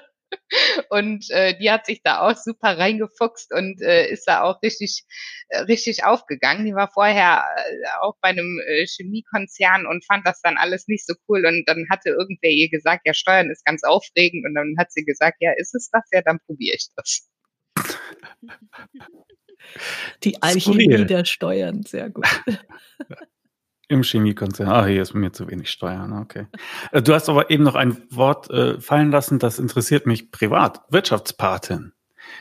und 0.89 1.29
äh, 1.29 1.57
die 1.57 1.71
hat 1.71 1.85
sich 1.85 2.01
da 2.03 2.21
auch 2.21 2.35
super 2.35 2.77
reingefuchst 2.77 3.53
und 3.53 3.81
äh, 3.81 4.09
ist 4.09 4.27
da 4.27 4.41
auch 4.41 4.61
richtig, 4.61 5.03
äh, 5.49 5.59
richtig 5.61 6.03
aufgegangen. 6.03 6.65
Die 6.65 6.75
war 6.75 6.89
vorher 6.91 7.43
äh, 7.55 7.73
auch 8.01 8.15
bei 8.21 8.29
einem 8.29 8.59
äh, 8.65 8.85
Chemiekonzern 8.85 9.85
und 9.85 10.05
fand 10.05 10.25
das 10.25 10.41
dann 10.41 10.57
alles 10.57 10.87
nicht 10.87 11.05
so 11.05 11.13
cool. 11.27 11.45
Und 11.45 11.63
dann 11.67 11.85
hatte 11.89 12.09
irgendwer 12.09 12.49
ihr 12.49 12.69
gesagt, 12.69 13.01
ja, 13.05 13.13
Steuern 13.13 13.49
ist 13.49 13.65
ganz 13.65 13.83
aufregend. 13.83 14.45
Und 14.45 14.55
dann 14.55 14.75
hat 14.77 14.91
sie 14.91 15.03
gesagt, 15.03 15.37
ja, 15.39 15.51
ist 15.57 15.75
es 15.75 15.89
das? 15.91 16.03
Ja, 16.11 16.21
dann 16.21 16.39
probiere 16.45 16.75
ich 16.75 16.87
das. 16.95 17.29
Die 20.23 20.41
Alchemie 20.41 21.05
der 21.05 21.25
Steuern, 21.25 21.83
sehr 21.83 22.09
gut. 22.09 22.27
Im 23.91 24.03
Chemiekonzern. 24.03 24.69
Ah, 24.69 24.85
hier 24.85 25.01
ist 25.01 25.13
mir 25.13 25.33
zu 25.33 25.49
wenig 25.49 25.69
Steuern. 25.69 26.13
Okay. 26.13 26.47
Äh, 26.93 27.01
du 27.01 27.13
hast 27.13 27.27
aber 27.27 27.49
eben 27.49 27.65
noch 27.65 27.75
ein 27.75 27.97
Wort 28.09 28.49
äh, 28.49 28.79
fallen 28.79 29.11
lassen, 29.11 29.37
das 29.37 29.59
interessiert 29.59 30.05
mich 30.05 30.31
privat. 30.31 30.81
Wirtschaftspatin. 30.89 31.91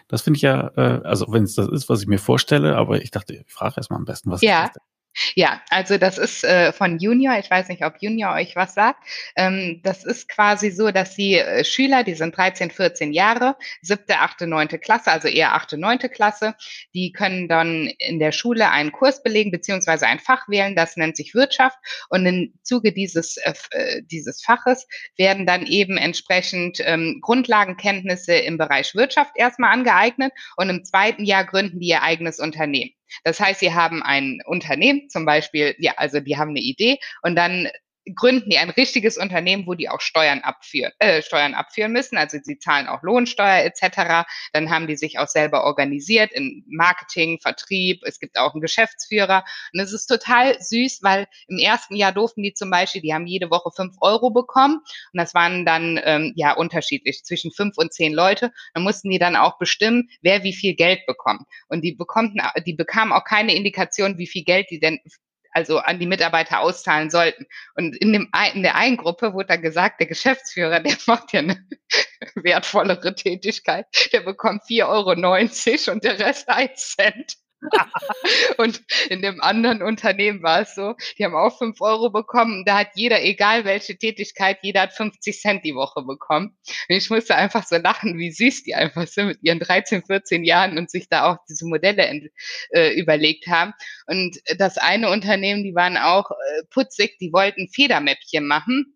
Das 0.07 0.22
finde 0.22 0.36
ich 0.36 0.42
ja, 0.42 0.70
äh, 0.76 1.01
also 1.03 1.26
wenn 1.30 1.42
es 1.42 1.57
das 1.57 1.66
ist, 1.66 1.88
was 1.88 2.03
ich 2.03 2.07
mir 2.07 2.20
vorstelle, 2.20 2.76
aber 2.76 3.03
ich 3.03 3.11
dachte, 3.11 3.34
ich 3.34 3.53
frage 3.53 3.74
erst 3.78 3.90
mal 3.90 3.96
am 3.96 4.05
besten, 4.05 4.30
was 4.30 4.42
ja. 4.42 4.66
ist 4.66 4.76
das 4.76 4.82
ja, 5.34 5.61
also 5.70 5.98
das 5.98 6.18
ist 6.18 6.44
äh, 6.44 6.72
von 6.72 6.98
Junior. 6.98 7.38
Ich 7.38 7.50
weiß 7.50 7.68
nicht, 7.68 7.84
ob 7.84 8.00
Junior 8.00 8.34
euch 8.34 8.54
was 8.54 8.74
sagt. 8.74 9.02
Ähm, 9.36 9.80
das 9.82 10.04
ist 10.04 10.28
quasi 10.28 10.70
so, 10.70 10.90
dass 10.90 11.16
die 11.16 11.34
äh, 11.34 11.64
Schüler, 11.64 12.04
die 12.04 12.14
sind 12.14 12.36
13, 12.36 12.70
14 12.70 13.12
Jahre, 13.12 13.56
siebte, 13.82 14.18
achte, 14.18 14.46
neunte 14.46 14.78
Klasse, 14.78 15.11
also 15.11 15.28
eher 15.28 15.54
achte, 15.54 15.78
neunte 15.78 16.08
Klasse, 16.08 16.54
die 16.94 17.12
können 17.12 17.48
dann 17.48 17.88
in 17.98 18.20
der 18.20 18.32
Schule 18.32 18.70
einen 18.70 18.92
Kurs 18.92 19.22
belegen 19.22 19.50
beziehungsweise 19.50 20.06
ein 20.06 20.20
Fach 20.20 20.48
wählen. 20.48 20.76
Das 20.76 20.96
nennt 20.96 21.16
sich 21.16 21.34
Wirtschaft. 21.34 21.78
Und 22.08 22.26
im 22.26 22.54
Zuge 22.62 22.92
dieses 22.92 23.36
äh, 23.38 23.54
äh 23.72 24.02
dieses 24.02 24.42
Faches 24.42 24.86
werden 25.16 25.46
dann 25.46 25.66
eben 25.66 25.96
entsprechend 25.96 26.78
ähm, 26.84 27.18
Grundlagenkenntnisse 27.20 28.34
im 28.34 28.58
Bereich 28.58 28.94
Wirtschaft 28.94 29.32
erstmal 29.36 29.72
angeeignet. 29.72 30.32
Und 30.56 30.70
im 30.70 30.84
zweiten 30.84 31.24
Jahr 31.24 31.44
gründen 31.44 31.80
die 31.80 31.88
ihr 31.88 32.02
eigenes 32.02 32.38
Unternehmen. 32.38 32.92
Das 33.24 33.40
heißt, 33.40 33.61
sie 33.61 33.74
haben 33.74 34.02
ein 34.02 34.40
Unternehmen, 34.46 35.08
zum 35.08 35.24
Beispiel, 35.24 35.74
ja, 35.78 35.94
also 35.96 36.20
die 36.20 36.36
haben 36.36 36.50
eine 36.50 36.61
Idee 36.61 36.98
und 37.22 37.36
dann 37.36 37.68
gründen 38.14 38.51
die 38.51 38.59
ein 38.59 38.70
richtiges 38.70 39.16
Unternehmen, 39.16 39.66
wo 39.66 39.74
die 39.74 39.88
auch 39.88 40.01
Steuern 40.01 40.40
abführen, 40.40 40.92
äh, 40.98 41.22
Steuern 41.22 41.55
abführen 41.55 41.92
müssen. 41.92 42.16
Also 42.16 42.38
sie 42.42 42.59
zahlen 42.59 42.86
auch 42.86 43.03
Lohnsteuer 43.03 43.64
etc. 43.64 44.26
Dann 44.53 44.70
haben 44.70 44.86
die 44.86 44.96
sich 44.96 45.18
auch 45.18 45.28
selber 45.28 45.64
organisiert 45.64 46.32
in 46.32 46.64
Marketing, 46.68 47.38
Vertrieb. 47.40 48.03
Es 48.05 48.18
gibt 48.18 48.38
auch 48.38 48.55
einen 48.55 48.62
Geschäftsführer. 48.62 49.44
Und 49.72 49.80
es 49.80 49.92
ist 49.92 50.07
total 50.07 50.61
süß, 50.61 51.01
weil 51.03 51.26
im 51.48 51.59
ersten 51.59 51.94
Jahr 51.94 52.12
durften 52.12 52.42
die 52.42 52.55
zum 52.55 52.70
Beispiel, 52.70 53.03
die 53.03 53.14
haben 53.14 53.26
jede 53.26 53.51
Woche 53.51 53.70
fünf 53.74 53.96
Euro 54.01 54.30
bekommen. 54.30 54.80
Und 55.12 55.18
das 55.18 55.34
waren 55.34 55.64
dann 55.64 56.01
ähm, 56.05 56.32
ja 56.36 56.53
unterschiedlich 56.53 57.24
zwischen 57.24 57.53
fünf 57.53 57.76
und 57.76 57.92
zehn 57.92 58.12
Leute. 58.12 58.53
Dann 58.74 58.82
mussten 58.82 59.11
die 59.11 59.18
dann 59.18 59.36
auch 59.36 59.59
bestimmen, 59.59 60.09
wer 60.22 60.42
wie 60.42 60.55
viel 60.55 60.74
Geld 60.74 61.05
bekommt. 61.07 61.42
Und 61.68 61.82
die 61.82 61.92
bekommen, 61.92 62.40
die 62.66 62.74
bekamen 62.74 63.12
auch 63.12 63.24
keine 63.24 63.55
Indikation, 63.55 64.18
wie 64.18 64.26
viel 64.26 64.44
Geld 64.44 64.70
die 64.70 64.80
denn 64.80 65.01
also 65.53 65.78
an 65.78 65.98
die 65.98 66.07
Mitarbeiter 66.07 66.61
auszahlen 66.61 67.11
sollten. 67.11 67.46
Und 67.74 67.96
in, 67.96 68.12
dem, 68.12 68.30
in 68.55 68.62
der 68.62 68.76
einen 68.76 68.96
Gruppe 68.96 69.32
wurde 69.32 69.48
dann 69.48 69.62
gesagt, 69.62 70.01
der 70.01 70.07
Geschäftsführer, 70.07 70.80
der 70.80 70.96
macht 71.07 71.32
ja 71.32 71.40
eine 71.40 71.66
wertvollere 72.34 73.14
Tätigkeit, 73.14 73.86
der 74.12 74.20
bekommt 74.20 74.62
4,90 74.64 75.88
Euro 75.88 75.92
und 75.94 76.05
der 76.05 76.18
Rest 76.18 76.48
1 76.48 76.96
Cent. 76.96 77.36
und 78.58 78.82
in 79.08 79.22
dem 79.22 79.40
anderen 79.40 79.82
Unternehmen 79.82 80.42
war 80.42 80.62
es 80.62 80.74
so, 80.74 80.94
die 81.18 81.24
haben 81.24 81.34
auch 81.34 81.58
fünf 81.58 81.80
Euro 81.80 82.11
bekommen. 82.11 82.64
Da 82.64 82.78
hat 82.78 82.88
jeder, 82.94 83.22
egal 83.22 83.64
welche 83.64 83.96
Tätigkeit, 83.96 84.58
jeder 84.62 84.82
hat 84.82 84.92
50 84.92 85.40
Cent 85.40 85.64
die 85.64 85.74
Woche 85.74 86.02
bekommen. 86.02 86.56
Und 86.88 86.96
ich 86.96 87.11
musste 87.11 87.34
einfach 87.34 87.66
so 87.66 87.76
lachen, 87.76 88.18
wie 88.18 88.32
süß 88.32 88.64
die 88.64 88.74
einfach 88.74 89.06
sind 89.06 89.28
mit 89.28 89.38
ihren 89.42 89.61
13, 89.61 90.04
14 90.04 90.44
Jahren 90.44 90.78
und 90.78 90.90
sich 90.90 91.08
da 91.08 91.30
auch 91.30 91.38
diese 91.48 91.66
Modelle 91.66 92.30
äh, 92.70 92.98
überlegt 92.98 93.46
haben. 93.46 93.72
Und 94.06 94.38
das 94.56 94.78
eine 94.78 95.11
Unternehmen, 95.11 95.64
die 95.64 95.74
waren 95.74 95.96
auch 95.96 96.30
äh, 96.30 96.62
putzig, 96.70 97.18
die 97.18 97.32
wollten 97.32 97.68
Federmäppchen 97.68 98.46
machen 98.46 98.94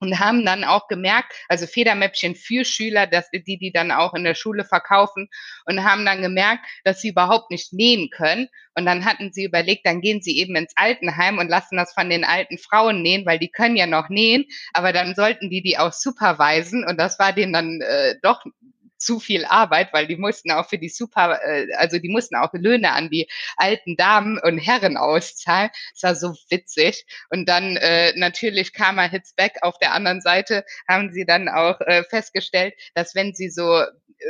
und 0.00 0.18
haben 0.18 0.44
dann 0.44 0.64
auch 0.64 0.88
gemerkt, 0.88 1.32
also 1.48 1.66
Federmäppchen 1.66 2.34
für 2.34 2.64
Schüler, 2.64 3.06
dass 3.06 3.30
die 3.30 3.58
die 3.58 3.72
dann 3.72 3.90
auch 3.90 4.14
in 4.14 4.24
der 4.24 4.34
Schule 4.34 4.64
verkaufen 4.64 5.28
und 5.64 5.84
haben 5.84 6.04
dann 6.04 6.22
gemerkt, 6.22 6.66
dass 6.84 7.00
sie 7.00 7.08
überhaupt 7.08 7.50
nicht 7.50 7.72
nähen 7.72 8.10
können. 8.10 8.48
Und 8.74 8.84
dann 8.84 9.06
hatten 9.06 9.32
sie 9.32 9.44
überlegt, 9.44 9.86
dann 9.86 10.02
gehen 10.02 10.20
sie 10.20 10.38
eben 10.38 10.54
ins 10.54 10.74
Altenheim 10.76 11.38
und 11.38 11.48
lassen 11.48 11.78
das 11.78 11.94
von 11.94 12.10
den 12.10 12.24
alten 12.24 12.58
Frauen 12.58 13.00
nähen, 13.00 13.24
weil 13.24 13.38
die 13.38 13.50
können 13.50 13.76
ja 13.76 13.86
noch 13.86 14.10
nähen, 14.10 14.44
aber 14.74 14.92
dann 14.92 15.14
sollten 15.14 15.48
die 15.48 15.62
die 15.62 15.78
auch 15.78 15.92
supervisen 15.92 16.84
und 16.84 17.00
das 17.00 17.18
war 17.18 17.32
denen 17.32 17.54
dann 17.54 17.80
äh, 17.80 18.16
doch 18.22 18.44
zu 18.98 19.20
viel 19.20 19.44
Arbeit, 19.44 19.92
weil 19.92 20.06
die 20.06 20.16
mussten 20.16 20.50
auch 20.50 20.68
für 20.68 20.78
die 20.78 20.88
Super, 20.88 21.40
äh, 21.42 21.72
also 21.74 21.98
die 21.98 22.08
mussten 22.08 22.36
auch 22.36 22.52
Löhne 22.52 22.92
an 22.92 23.10
die 23.10 23.28
alten 23.56 23.96
Damen 23.96 24.38
und 24.38 24.58
Herren 24.58 24.96
auszahlen. 24.96 25.70
Das 25.92 26.02
war 26.02 26.14
so 26.16 26.34
witzig. 26.50 27.06
Und 27.30 27.48
dann 27.48 27.76
äh, 27.76 28.12
natürlich 28.16 28.72
Karma 28.72 29.08
Hits 29.08 29.34
Back. 29.34 29.54
Auf 29.62 29.78
der 29.78 29.92
anderen 29.92 30.20
Seite 30.20 30.64
haben 30.88 31.12
sie 31.12 31.24
dann 31.24 31.48
auch 31.48 31.80
äh, 31.80 32.04
festgestellt, 32.04 32.74
dass 32.94 33.14
wenn 33.14 33.34
sie 33.34 33.50
so 33.50 33.80
äh, 33.80 33.86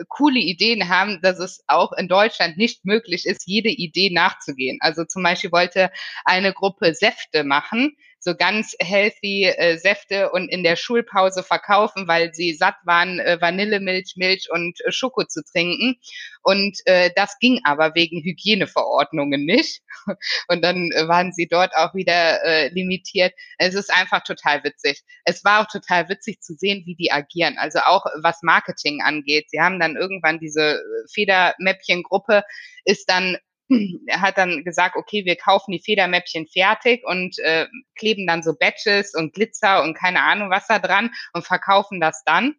coole 0.09 0.41
Ideen 0.41 0.89
haben, 0.89 1.21
dass 1.23 1.39
es 1.39 1.63
auch 1.69 1.93
in 1.93 2.09
Deutschland 2.09 2.57
nicht 2.57 2.85
möglich 2.85 3.27
ist, 3.27 3.47
jede 3.47 3.71
Idee 3.71 4.11
nachzugehen. 4.11 4.79
Also 4.81 5.05
zum 5.05 5.23
Beispiel 5.23 5.53
wollte 5.53 5.91
eine 6.25 6.53
Gruppe 6.53 6.95
Säfte 6.95 7.45
machen, 7.45 7.97
so 8.27 8.35
ganz 8.35 8.75
healthy 8.81 9.45
äh, 9.45 9.79
Säfte 9.79 10.33
und 10.33 10.49
in 10.49 10.65
der 10.65 10.75
Schulpause 10.75 11.45
verkaufen, 11.45 12.09
weil 12.09 12.35
sie 12.35 12.55
satt 12.55 12.75
waren, 12.85 13.21
äh, 13.21 13.41
Vanillemilch, 13.41 14.15
Milch 14.17 14.49
und 14.51 14.81
äh, 14.85 14.91
Schoko 14.91 15.23
zu 15.25 15.45
trinken. 15.45 15.95
Und 16.43 16.77
äh, 16.87 17.11
das 17.15 17.39
ging 17.39 17.61
aber 17.63 17.95
wegen 17.95 18.21
Hygieneverordnungen 18.23 19.45
nicht. 19.45 19.81
Und 20.49 20.63
dann 20.63 20.91
äh, 20.93 21.07
waren 21.09 21.33
sie 21.33 21.47
dort 21.47 21.75
auch 21.77 21.95
wieder 21.95 22.45
äh, 22.45 22.69
limitiert. 22.69 23.33
Es 23.59 23.75
ist 23.75 23.93
einfach 23.93 24.23
total 24.25 24.63
witzig. 24.65 25.03
Es 25.25 25.45
war 25.45 25.63
auch 25.63 25.71
total 25.71 26.09
witzig 26.09 26.41
zu 26.41 26.55
sehen, 26.55 26.83
wie 26.85 26.97
die 26.97 27.13
agieren. 27.13 27.57
Also 27.59 27.79
auch 27.81 28.05
was 28.23 28.43
Marketing 28.43 29.03
angeht. 29.03 29.51
Sie 29.51 29.61
haben 29.61 29.79
dann 29.79 29.97
irgendwann 29.97 30.41
diese 30.41 30.77
äh, 30.77 31.09
Federmäppchen-Gruppe 31.13 32.43
ist 32.85 33.09
dann 33.11 33.37
er 34.07 34.21
hat 34.21 34.39
dann 34.39 34.65
gesagt, 34.65 34.97
okay, 34.97 35.25
wir 35.25 35.37
kaufen 35.37 35.73
die 35.73 35.83
Federmäppchen 35.85 36.47
fertig 36.47 37.05
und 37.05 37.39
äh, 37.41 37.67
kleben 37.97 38.27
dann 38.27 38.43
so 38.43 38.55
Batches 38.59 39.15
und 39.15 39.35
Glitzer 39.35 39.83
und 39.83 39.95
keine 39.95 40.23
Ahnung 40.23 40.51
was 40.51 40.67
da 40.67 40.79
dran 40.79 41.11
und 41.33 41.47
verkaufen 41.47 42.01
das 42.01 42.23
dann. 42.25 42.55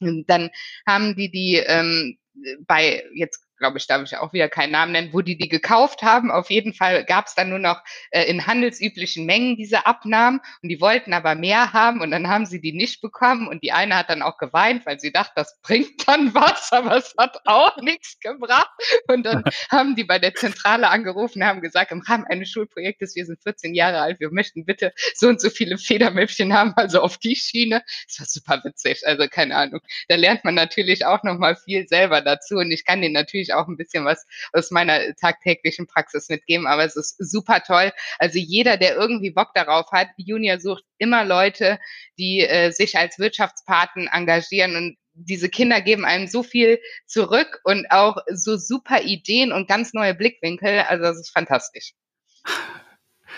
Und 0.00 0.28
dann 0.28 0.50
haben 0.86 1.16
die 1.16 1.30
die 1.30 1.56
ähm, 1.56 2.18
bei 2.66 3.04
jetzt 3.14 3.45
glaube 3.56 3.78
ich, 3.78 3.86
darf 3.86 4.02
ich 4.02 4.16
auch 4.16 4.32
wieder 4.32 4.48
keinen 4.48 4.72
Namen 4.72 4.92
nennen, 4.92 5.12
wo 5.12 5.20
die 5.20 5.36
die 5.36 5.48
gekauft 5.48 6.02
haben. 6.02 6.30
Auf 6.30 6.50
jeden 6.50 6.74
Fall 6.74 7.04
gab 7.04 7.26
es 7.26 7.34
dann 7.34 7.50
nur 7.50 7.58
noch 7.58 7.82
äh, 8.10 8.24
in 8.24 8.46
handelsüblichen 8.46 9.26
Mengen 9.26 9.56
diese 9.56 9.86
Abnahmen 9.86 10.40
und 10.62 10.68
die 10.68 10.80
wollten 10.80 11.12
aber 11.12 11.34
mehr 11.34 11.72
haben 11.72 12.00
und 12.00 12.10
dann 12.10 12.28
haben 12.28 12.46
sie 12.46 12.60
die 12.60 12.72
nicht 12.72 13.00
bekommen 13.00 13.48
und 13.48 13.62
die 13.62 13.72
eine 13.72 13.96
hat 13.96 14.10
dann 14.10 14.22
auch 14.22 14.38
geweint, 14.38 14.86
weil 14.86 15.00
sie 15.00 15.12
dachte, 15.12 15.32
das 15.36 15.60
bringt 15.62 16.06
dann 16.08 16.34
was, 16.34 16.72
aber 16.72 16.96
es 16.96 17.14
hat 17.18 17.38
auch 17.44 17.76
nichts 17.78 18.18
gebracht. 18.20 18.70
Und 19.08 19.24
dann 19.24 19.44
haben 19.70 19.96
die 19.96 20.04
bei 20.04 20.18
der 20.18 20.34
Zentrale 20.34 20.88
angerufen 20.88 21.42
und 21.42 21.48
haben 21.48 21.60
gesagt, 21.60 21.92
im 21.92 22.00
Rahmen 22.00 22.24
eines 22.24 22.50
Schulprojektes, 22.50 23.14
wir 23.16 23.26
sind 23.26 23.42
14 23.42 23.74
Jahre 23.74 24.00
alt, 24.00 24.20
wir 24.20 24.30
möchten 24.30 24.64
bitte 24.64 24.92
so 25.14 25.28
und 25.28 25.40
so 25.40 25.50
viele 25.50 25.78
Federmäppchen 25.78 26.52
haben, 26.52 26.72
also 26.76 27.00
auf 27.00 27.18
die 27.18 27.36
Schiene. 27.36 27.82
Das 28.06 28.20
war 28.20 28.26
super 28.26 28.64
witzig, 28.64 29.06
also 29.06 29.26
keine 29.28 29.56
Ahnung. 29.56 29.80
Da 30.08 30.16
lernt 30.16 30.44
man 30.44 30.54
natürlich 30.54 31.04
auch 31.04 31.22
nochmal 31.22 31.56
viel 31.56 31.86
selber 31.88 32.20
dazu 32.20 32.56
und 32.56 32.70
ich 32.70 32.84
kann 32.84 33.02
den 33.02 33.12
natürlich 33.12 33.45
natürlich 33.46 33.54
auch 33.54 33.68
ein 33.68 33.76
bisschen 33.76 34.04
was 34.04 34.26
aus 34.52 34.70
meiner 34.70 35.14
tagtäglichen 35.16 35.86
Praxis 35.86 36.28
mitgeben, 36.28 36.66
aber 36.66 36.84
es 36.84 36.96
ist 36.96 37.16
super 37.18 37.62
toll. 37.62 37.92
Also 38.18 38.38
jeder, 38.38 38.76
der 38.76 38.96
irgendwie 38.96 39.30
Bock 39.30 39.50
darauf 39.54 39.90
hat, 39.92 40.08
Junior 40.16 40.60
sucht 40.60 40.84
immer 40.98 41.24
Leute, 41.24 41.78
die 42.18 42.40
äh, 42.40 42.70
sich 42.70 42.96
als 42.96 43.18
Wirtschaftspaten 43.18 44.08
engagieren 44.08 44.76
und 44.76 44.96
diese 45.18 45.48
Kinder 45.48 45.80
geben 45.80 46.04
einem 46.04 46.26
so 46.26 46.42
viel 46.42 46.78
zurück 47.06 47.60
und 47.64 47.86
auch 47.90 48.18
so 48.30 48.58
super 48.58 49.00
Ideen 49.00 49.50
und 49.50 49.66
ganz 49.66 49.94
neue 49.94 50.14
Blickwinkel. 50.14 50.80
Also 50.80 51.04
das 51.04 51.18
ist 51.18 51.30
fantastisch. 51.30 51.92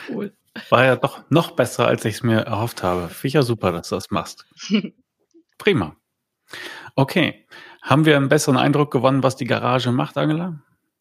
Cool. 0.09 0.33
War 0.71 0.85
ja 0.85 0.97
doch 0.97 1.23
noch 1.31 1.53
besser, 1.53 1.87
als 1.87 2.05
ich 2.05 2.17
es 2.17 2.23
mir 2.25 2.41
erhofft 2.41 2.83
habe. 2.83 3.09
Finde 3.09 3.29
ich 3.29 3.33
ja 3.35 3.43
super, 3.43 3.71
dass 3.71 3.91
du 3.91 3.95
das 3.95 4.11
machst. 4.11 4.45
Prima. 5.59 5.97
Okay. 6.97 7.47
Haben 7.83 8.05
wir 8.05 8.17
einen 8.17 8.29
besseren 8.29 8.57
Eindruck 8.57 8.91
gewonnen, 8.91 9.23
was 9.23 9.37
die 9.37 9.45
Garage 9.45 9.93
macht, 9.93 10.17
Angela? 10.17 10.61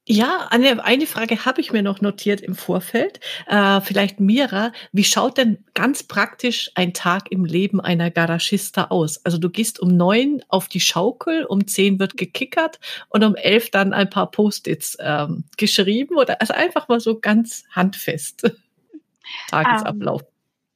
Ja, 0.10 0.48
eine, 0.52 0.86
eine 0.86 1.06
Frage 1.06 1.44
habe 1.44 1.60
ich 1.60 1.74
mir 1.74 1.84
noch 1.84 2.00
notiert 2.00 2.40
im 2.40 2.56
Vorfeld. 2.56 3.20
Äh, 3.46 3.82
vielleicht 3.82 4.22
Mira, 4.22 4.72
wie 4.94 5.04
schaut 5.04 5.38
denn 5.38 5.66
ganz 5.74 6.04
praktisch 6.04 6.72
ein 6.76 6.94
Tag 6.94 7.30
im 7.30 7.44
Leben 7.44 7.82
einer 7.82 8.10
Garagista 8.10 8.86
aus? 8.86 9.26
Also 9.26 9.38
du 9.38 9.50
gehst 9.50 9.82
um 9.82 9.90
neun 9.90 10.42
auf 10.48 10.70
die 10.70 10.80
Schaukel, 10.80 11.44
um 11.44 11.68
zehn 11.68 12.00
wird 12.00 12.16
gekickert 12.16 12.80
und 13.10 13.26
um 13.26 13.36
elf 13.36 13.70
dann 13.70 13.92
ein 13.92 14.10
paar 14.10 14.32
Post-its 14.32 14.96
ähm, 15.02 15.44
geschrieben 15.58 16.16
oder 16.16 16.40
also 16.40 16.54
einfach 16.54 16.88
mal 16.88 17.02
so 17.02 17.20
ganz 17.20 17.66
handfest. 17.72 18.50
Tagesablauf. 19.50 20.22
Um, 20.22 20.28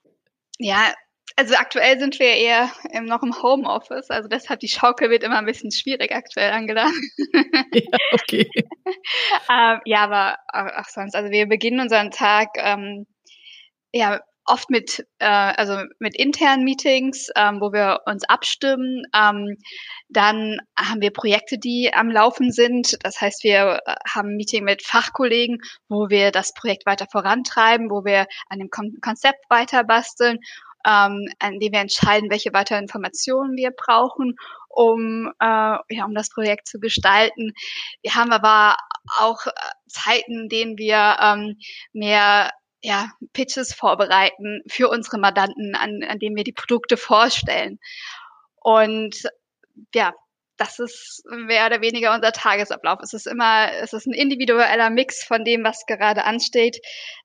ähm, 0.03 0.67
ja, 0.67 0.93
also 1.41 1.55
aktuell 1.55 1.99
sind 1.99 2.19
wir 2.19 2.35
eher 2.35 2.71
ähm, 2.91 3.05
noch 3.05 3.23
im 3.23 3.41
Homeoffice, 3.41 4.11
also 4.11 4.29
deshalb 4.29 4.59
die 4.59 4.67
Schaukel 4.67 5.09
wird 5.09 5.23
immer 5.23 5.39
ein 5.39 5.47
bisschen 5.47 5.71
schwierig 5.71 6.11
aktuell 6.11 6.51
angeladen. 6.51 6.93
Ja, 7.73 7.97
okay. 8.11 8.49
ähm, 9.49 9.79
ja, 9.85 10.03
aber 10.03 10.37
auch 10.51 10.89
sonst, 10.89 11.15
also 11.15 11.31
wir 11.31 11.47
beginnen 11.47 11.79
unseren 11.79 12.11
Tag 12.11 12.49
ähm, 12.57 13.07
ja 13.93 14.19
oft 14.45 14.69
mit 14.69 15.05
äh, 15.19 15.25
also 15.25 15.77
mit 15.99 16.15
internen 16.17 16.65
Meetings, 16.65 17.29
ähm, 17.35 17.61
wo 17.61 17.71
wir 17.71 18.01
uns 18.05 18.27
abstimmen. 18.27 19.03
Ähm, 19.15 19.57
dann 20.09 20.57
haben 20.77 21.01
wir 21.01 21.11
Projekte, 21.11 21.57
die 21.57 21.93
am 21.93 22.11
Laufen 22.11 22.51
sind. 22.51 22.97
Das 23.03 23.21
heißt, 23.21 23.43
wir 23.43 23.79
äh, 23.85 23.95
haben 24.09 24.31
ein 24.31 24.35
Meeting 24.35 24.65
mit 24.65 24.83
Fachkollegen, 24.83 25.59
wo 25.87 26.09
wir 26.09 26.31
das 26.31 26.53
Projekt 26.53 26.85
weiter 26.85 27.05
vorantreiben, 27.09 27.89
wo 27.89 28.03
wir 28.03 28.25
an 28.49 28.59
dem 28.59 28.69
Kon 28.69 28.97
Konzept 29.01 29.49
weiter 29.49 29.83
basteln 29.85 30.39
ähm, 30.85 31.27
an 31.39 31.59
dem 31.59 31.73
wir 31.73 31.79
entscheiden, 31.79 32.29
welche 32.29 32.53
weiteren 32.53 32.83
Informationen 32.83 33.55
wir 33.55 33.71
brauchen, 33.71 34.35
um, 34.69 35.31
äh, 35.39 35.45
ja, 35.89 36.05
um 36.05 36.15
das 36.15 36.29
Projekt 36.29 36.67
zu 36.67 36.79
gestalten. 36.79 37.53
Wir 38.01 38.15
haben 38.15 38.31
aber 38.31 38.77
auch 39.19 39.45
äh, 39.45 39.51
Zeiten, 39.87 40.43
in 40.43 40.49
denen 40.49 40.77
wir 40.77 41.17
ähm, 41.21 41.57
mehr 41.93 42.51
ja, 42.83 43.11
Pitches 43.33 43.73
vorbereiten 43.73 44.63
für 44.67 44.89
unsere 44.89 45.19
Mandanten, 45.19 45.75
an, 45.75 46.03
an 46.07 46.19
denen 46.19 46.35
wir 46.35 46.43
die 46.43 46.53
Produkte 46.53 46.97
vorstellen. 46.97 47.79
Und 48.55 49.23
ja, 49.93 50.13
das 50.57 50.79
ist 50.79 51.23
mehr 51.25 51.65
oder 51.65 51.81
weniger 51.81 52.13
unser 52.13 52.31
Tagesablauf. 52.31 52.99
Es 53.01 53.13
ist 53.13 53.25
immer, 53.25 53.71
es 53.81 53.93
ist 53.93 54.05
ein 54.05 54.13
individueller 54.13 54.91
Mix 54.91 55.23
von 55.23 55.43
dem, 55.43 55.63
was 55.63 55.85
gerade 55.87 56.23
ansteht. 56.23 56.77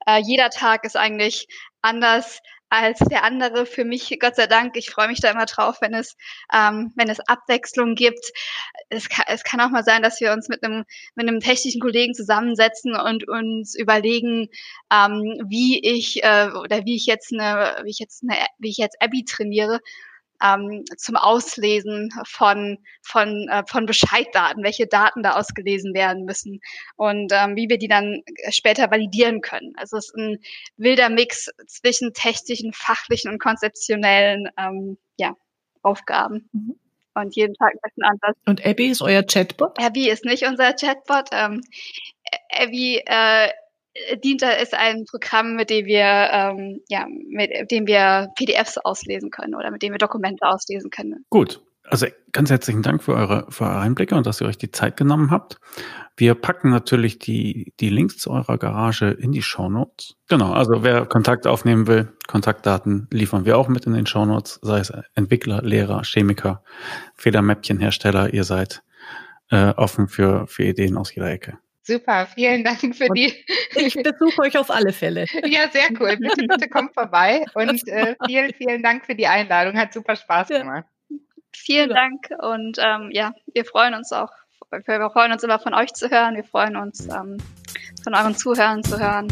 Äh, 0.07 0.23
jeder 0.25 0.49
Tag 0.49 0.85
ist 0.85 0.97
eigentlich 0.97 1.47
anders 1.83 2.41
als 2.69 2.99
der 2.99 3.25
andere 3.25 3.67
für 3.67 3.85
mich, 3.85 4.17
Gott 4.21 4.37
sei 4.37 4.47
Dank. 4.47 4.77
Ich 4.77 4.91
freue 4.91 5.09
mich 5.09 5.21
da 5.21 5.31
immer 5.31 5.47
drauf, 5.47 5.79
wenn 5.81 5.95
es, 5.95 6.17
ähm, 6.53 6.93
wenn 6.97 7.09
es 7.09 7.21
Abwechslung 7.21 7.95
gibt. 7.95 8.33
Es 8.89 9.09
kann, 9.09 9.25
es 9.29 9.45
kann 9.45 9.61
auch 9.61 9.71
mal 9.71 9.85
sein, 9.85 10.03
dass 10.03 10.21
wir 10.21 10.33
uns 10.33 10.49
mit 10.49 10.63
einem, 10.65 10.85
mit 11.15 11.29
einem 11.29 11.41
technischen 11.41 11.81
Kollegen 11.81 12.15
zusammensetzen 12.15 12.95
und 12.97 13.29
uns 13.29 13.75
überlegen, 13.75 14.49
ähm, 14.93 15.45
wie 15.49 15.81
ich 15.83 16.23
äh, 16.25 16.49
oder 16.51 16.85
wie 16.85 16.97
ich 16.97 17.07
jetzt 17.07 17.33
eine, 17.33 17.83
wie 17.85 17.91
ich 17.91 17.99
jetzt 17.99 18.23
eine, 18.23 18.37
wie 18.59 18.71
ich 18.71 18.79
jetzt 18.79 18.97
Abby 19.01 19.25
trainiere 19.25 19.81
ähm, 20.43 20.85
zum 20.97 21.17
Auslesen 21.17 22.11
von, 22.25 22.79
von, 23.03 23.49
äh, 23.49 23.63
von 23.67 23.87
Bescheiddaten, 23.87 24.63
welche 24.63 24.87
Daten 24.87 25.23
da 25.23 25.33
ausgelesen 25.33 25.95
werden 25.95 26.25
müssen 26.25 26.61
und 26.97 27.33
ähm, 27.33 27.57
wie 27.57 27.69
wir 27.69 27.79
die 27.79 27.89
dann 27.89 28.23
später 28.51 28.91
validieren 28.91 29.41
können. 29.41 29.73
Also 29.77 29.97
es 29.97 30.07
ist 30.07 30.17
ein 30.17 30.39
wilder 30.77 31.09
Mix 31.09 31.51
zwischen 31.67 32.13
technischen, 32.13 32.73
fachlichen 32.73 33.31
und 33.31 33.39
konzeptionellen 33.39 34.49
ähm, 34.59 34.99
ja, 35.17 35.35
Aufgaben. 35.83 36.49
Mhm. 36.53 36.79
Und 37.15 37.35
jeden 37.35 37.55
Tag 37.55 37.73
ein 37.73 37.79
bisschen 37.83 38.05
anders. 38.05 38.37
Und 38.45 38.67
Abby 38.67 38.89
ist 38.89 39.01
euer 39.01 39.23
Chatbot? 39.23 39.79
Abby 39.83 40.11
ist 40.11 40.27
nicht 40.27 40.47
unser 40.47 40.75
Chatbot. 40.75 41.31
Ähm, 41.33 41.63
Abby 42.51 43.03
äh, 43.07 43.49
Dinter 44.25 44.59
ist 44.61 44.75
ein 44.75 45.05
Programm, 45.05 45.57
mit 45.57 45.71
dem 45.71 45.87
wir, 45.87 46.05
ähm, 46.05 46.81
ja, 46.89 47.07
mit 47.29 47.71
dem 47.71 47.87
wir 47.87 48.29
PDFs 48.37 48.79
auslesen 48.79 49.31
können 49.31 49.55
oder 49.55 49.71
mit 49.71 49.83
dem 49.83 49.93
wir 49.93 49.99
Dokumente 49.99 50.47
auslesen 50.47 50.91
können. 50.91 51.25
Gut. 51.31 51.61
also 51.89 52.07
ganz 52.33 52.51
herzlichen 52.51 52.83
Dank 52.83 53.03
für 53.03 53.15
eure, 53.15 53.47
für 53.49 53.65
eure 53.65 53.79
Einblicke 53.79 54.17
und 54.17 54.27
dass 54.27 54.41
ihr 54.41 54.47
euch 54.47 54.59
die 54.59 54.71
Zeit 54.71 54.97
genommen 54.97 55.31
habt. 55.31 55.59
Wir 56.17 56.35
packen 56.35 56.71
natürlich 56.71 57.19
die, 57.19 57.75
die 57.79 57.91
Links 57.91 58.19
zu 58.19 58.31
eurer 58.31 58.59
Garage 58.59 59.11
in 59.11 59.33
die 59.33 59.43
Show 59.43 59.69
Notes. 59.69 60.17
Genau, 60.29 60.53
also 60.53 60.83
wer 60.83 61.07
Kontakt 61.07 61.47
aufnehmen 61.47 61.87
will, 61.87 62.13
Kontaktdaten 62.27 63.07
liefern 63.13 63.45
wir 63.45 63.59
auch 63.59 63.69
mit 63.69 63.87
in 63.87 63.93
den 63.93 64.07
Show 64.07 64.25
Notes, 64.25 64.59
sei 64.63 64.81
es 64.81 64.93
Entwickler, 65.15 65.63
Lehrer, 65.63 66.03
Chemiker, 66.05 66.63
Federmäppchenhersteller, 67.15 68.33
ihr 68.33 68.45
seid 68.45 68.83
äh, 69.51 69.75
offen 69.77 70.09
für, 70.09 70.47
für 70.47 70.65
Ideen 70.65 70.97
aus 70.97 71.15
jeder 71.15 71.31
Ecke. 71.31 71.59
Super, 71.87 72.27
vielen 72.27 72.65
Dank 72.65 72.97
für 72.97 73.07
und 73.09 73.15
die. 73.17 73.33
Ich 73.77 73.95
besuche 73.95 74.43
euch 74.43 74.59
auf 74.59 74.71
alle 74.71 74.93
Fälle. 74.93 75.25
Ja, 75.47 75.69
sehr 75.71 75.89
cool. 76.01 76.17
Bitte, 76.17 76.47
bitte 76.49 76.69
kommt 76.69 76.95
vorbei 76.95 77.45
und 77.55 77.87
äh, 77.87 78.17
vielen, 78.27 78.53
vielen 78.55 78.83
Dank 78.83 79.07
für 79.07 79.15
die 79.15 79.29
Einladung. 79.29 79.79
Hat 79.79 79.93
super 79.93 80.17
Spaß 80.17 80.49
gemacht. 80.49 80.85
Ja. 81.09 81.17
Vielen 81.55 81.91
ja. 81.91 81.95
Dank 81.95 82.29
und 82.43 82.79
ähm, 82.81 83.11
ja, 83.13 83.33
wir 83.55 83.65
freuen 83.65 83.95
uns 83.95 84.11
auch. 84.13 84.31
Wir 84.71 85.11
freuen 85.11 85.31
uns 85.31 85.45
immer 85.45 85.61
von 85.61 85.75
euch 85.75 85.93
zu 85.95 86.11
hören. 86.11 86.35
Wir 86.35 86.45
freuen 86.45 86.77
uns 86.77 87.07
ähm, 87.07 87.39
von 88.03 88.15
euren 88.15 88.35
Zuhörern 88.35 88.83
zu 88.83 88.99
hören. 88.99 89.29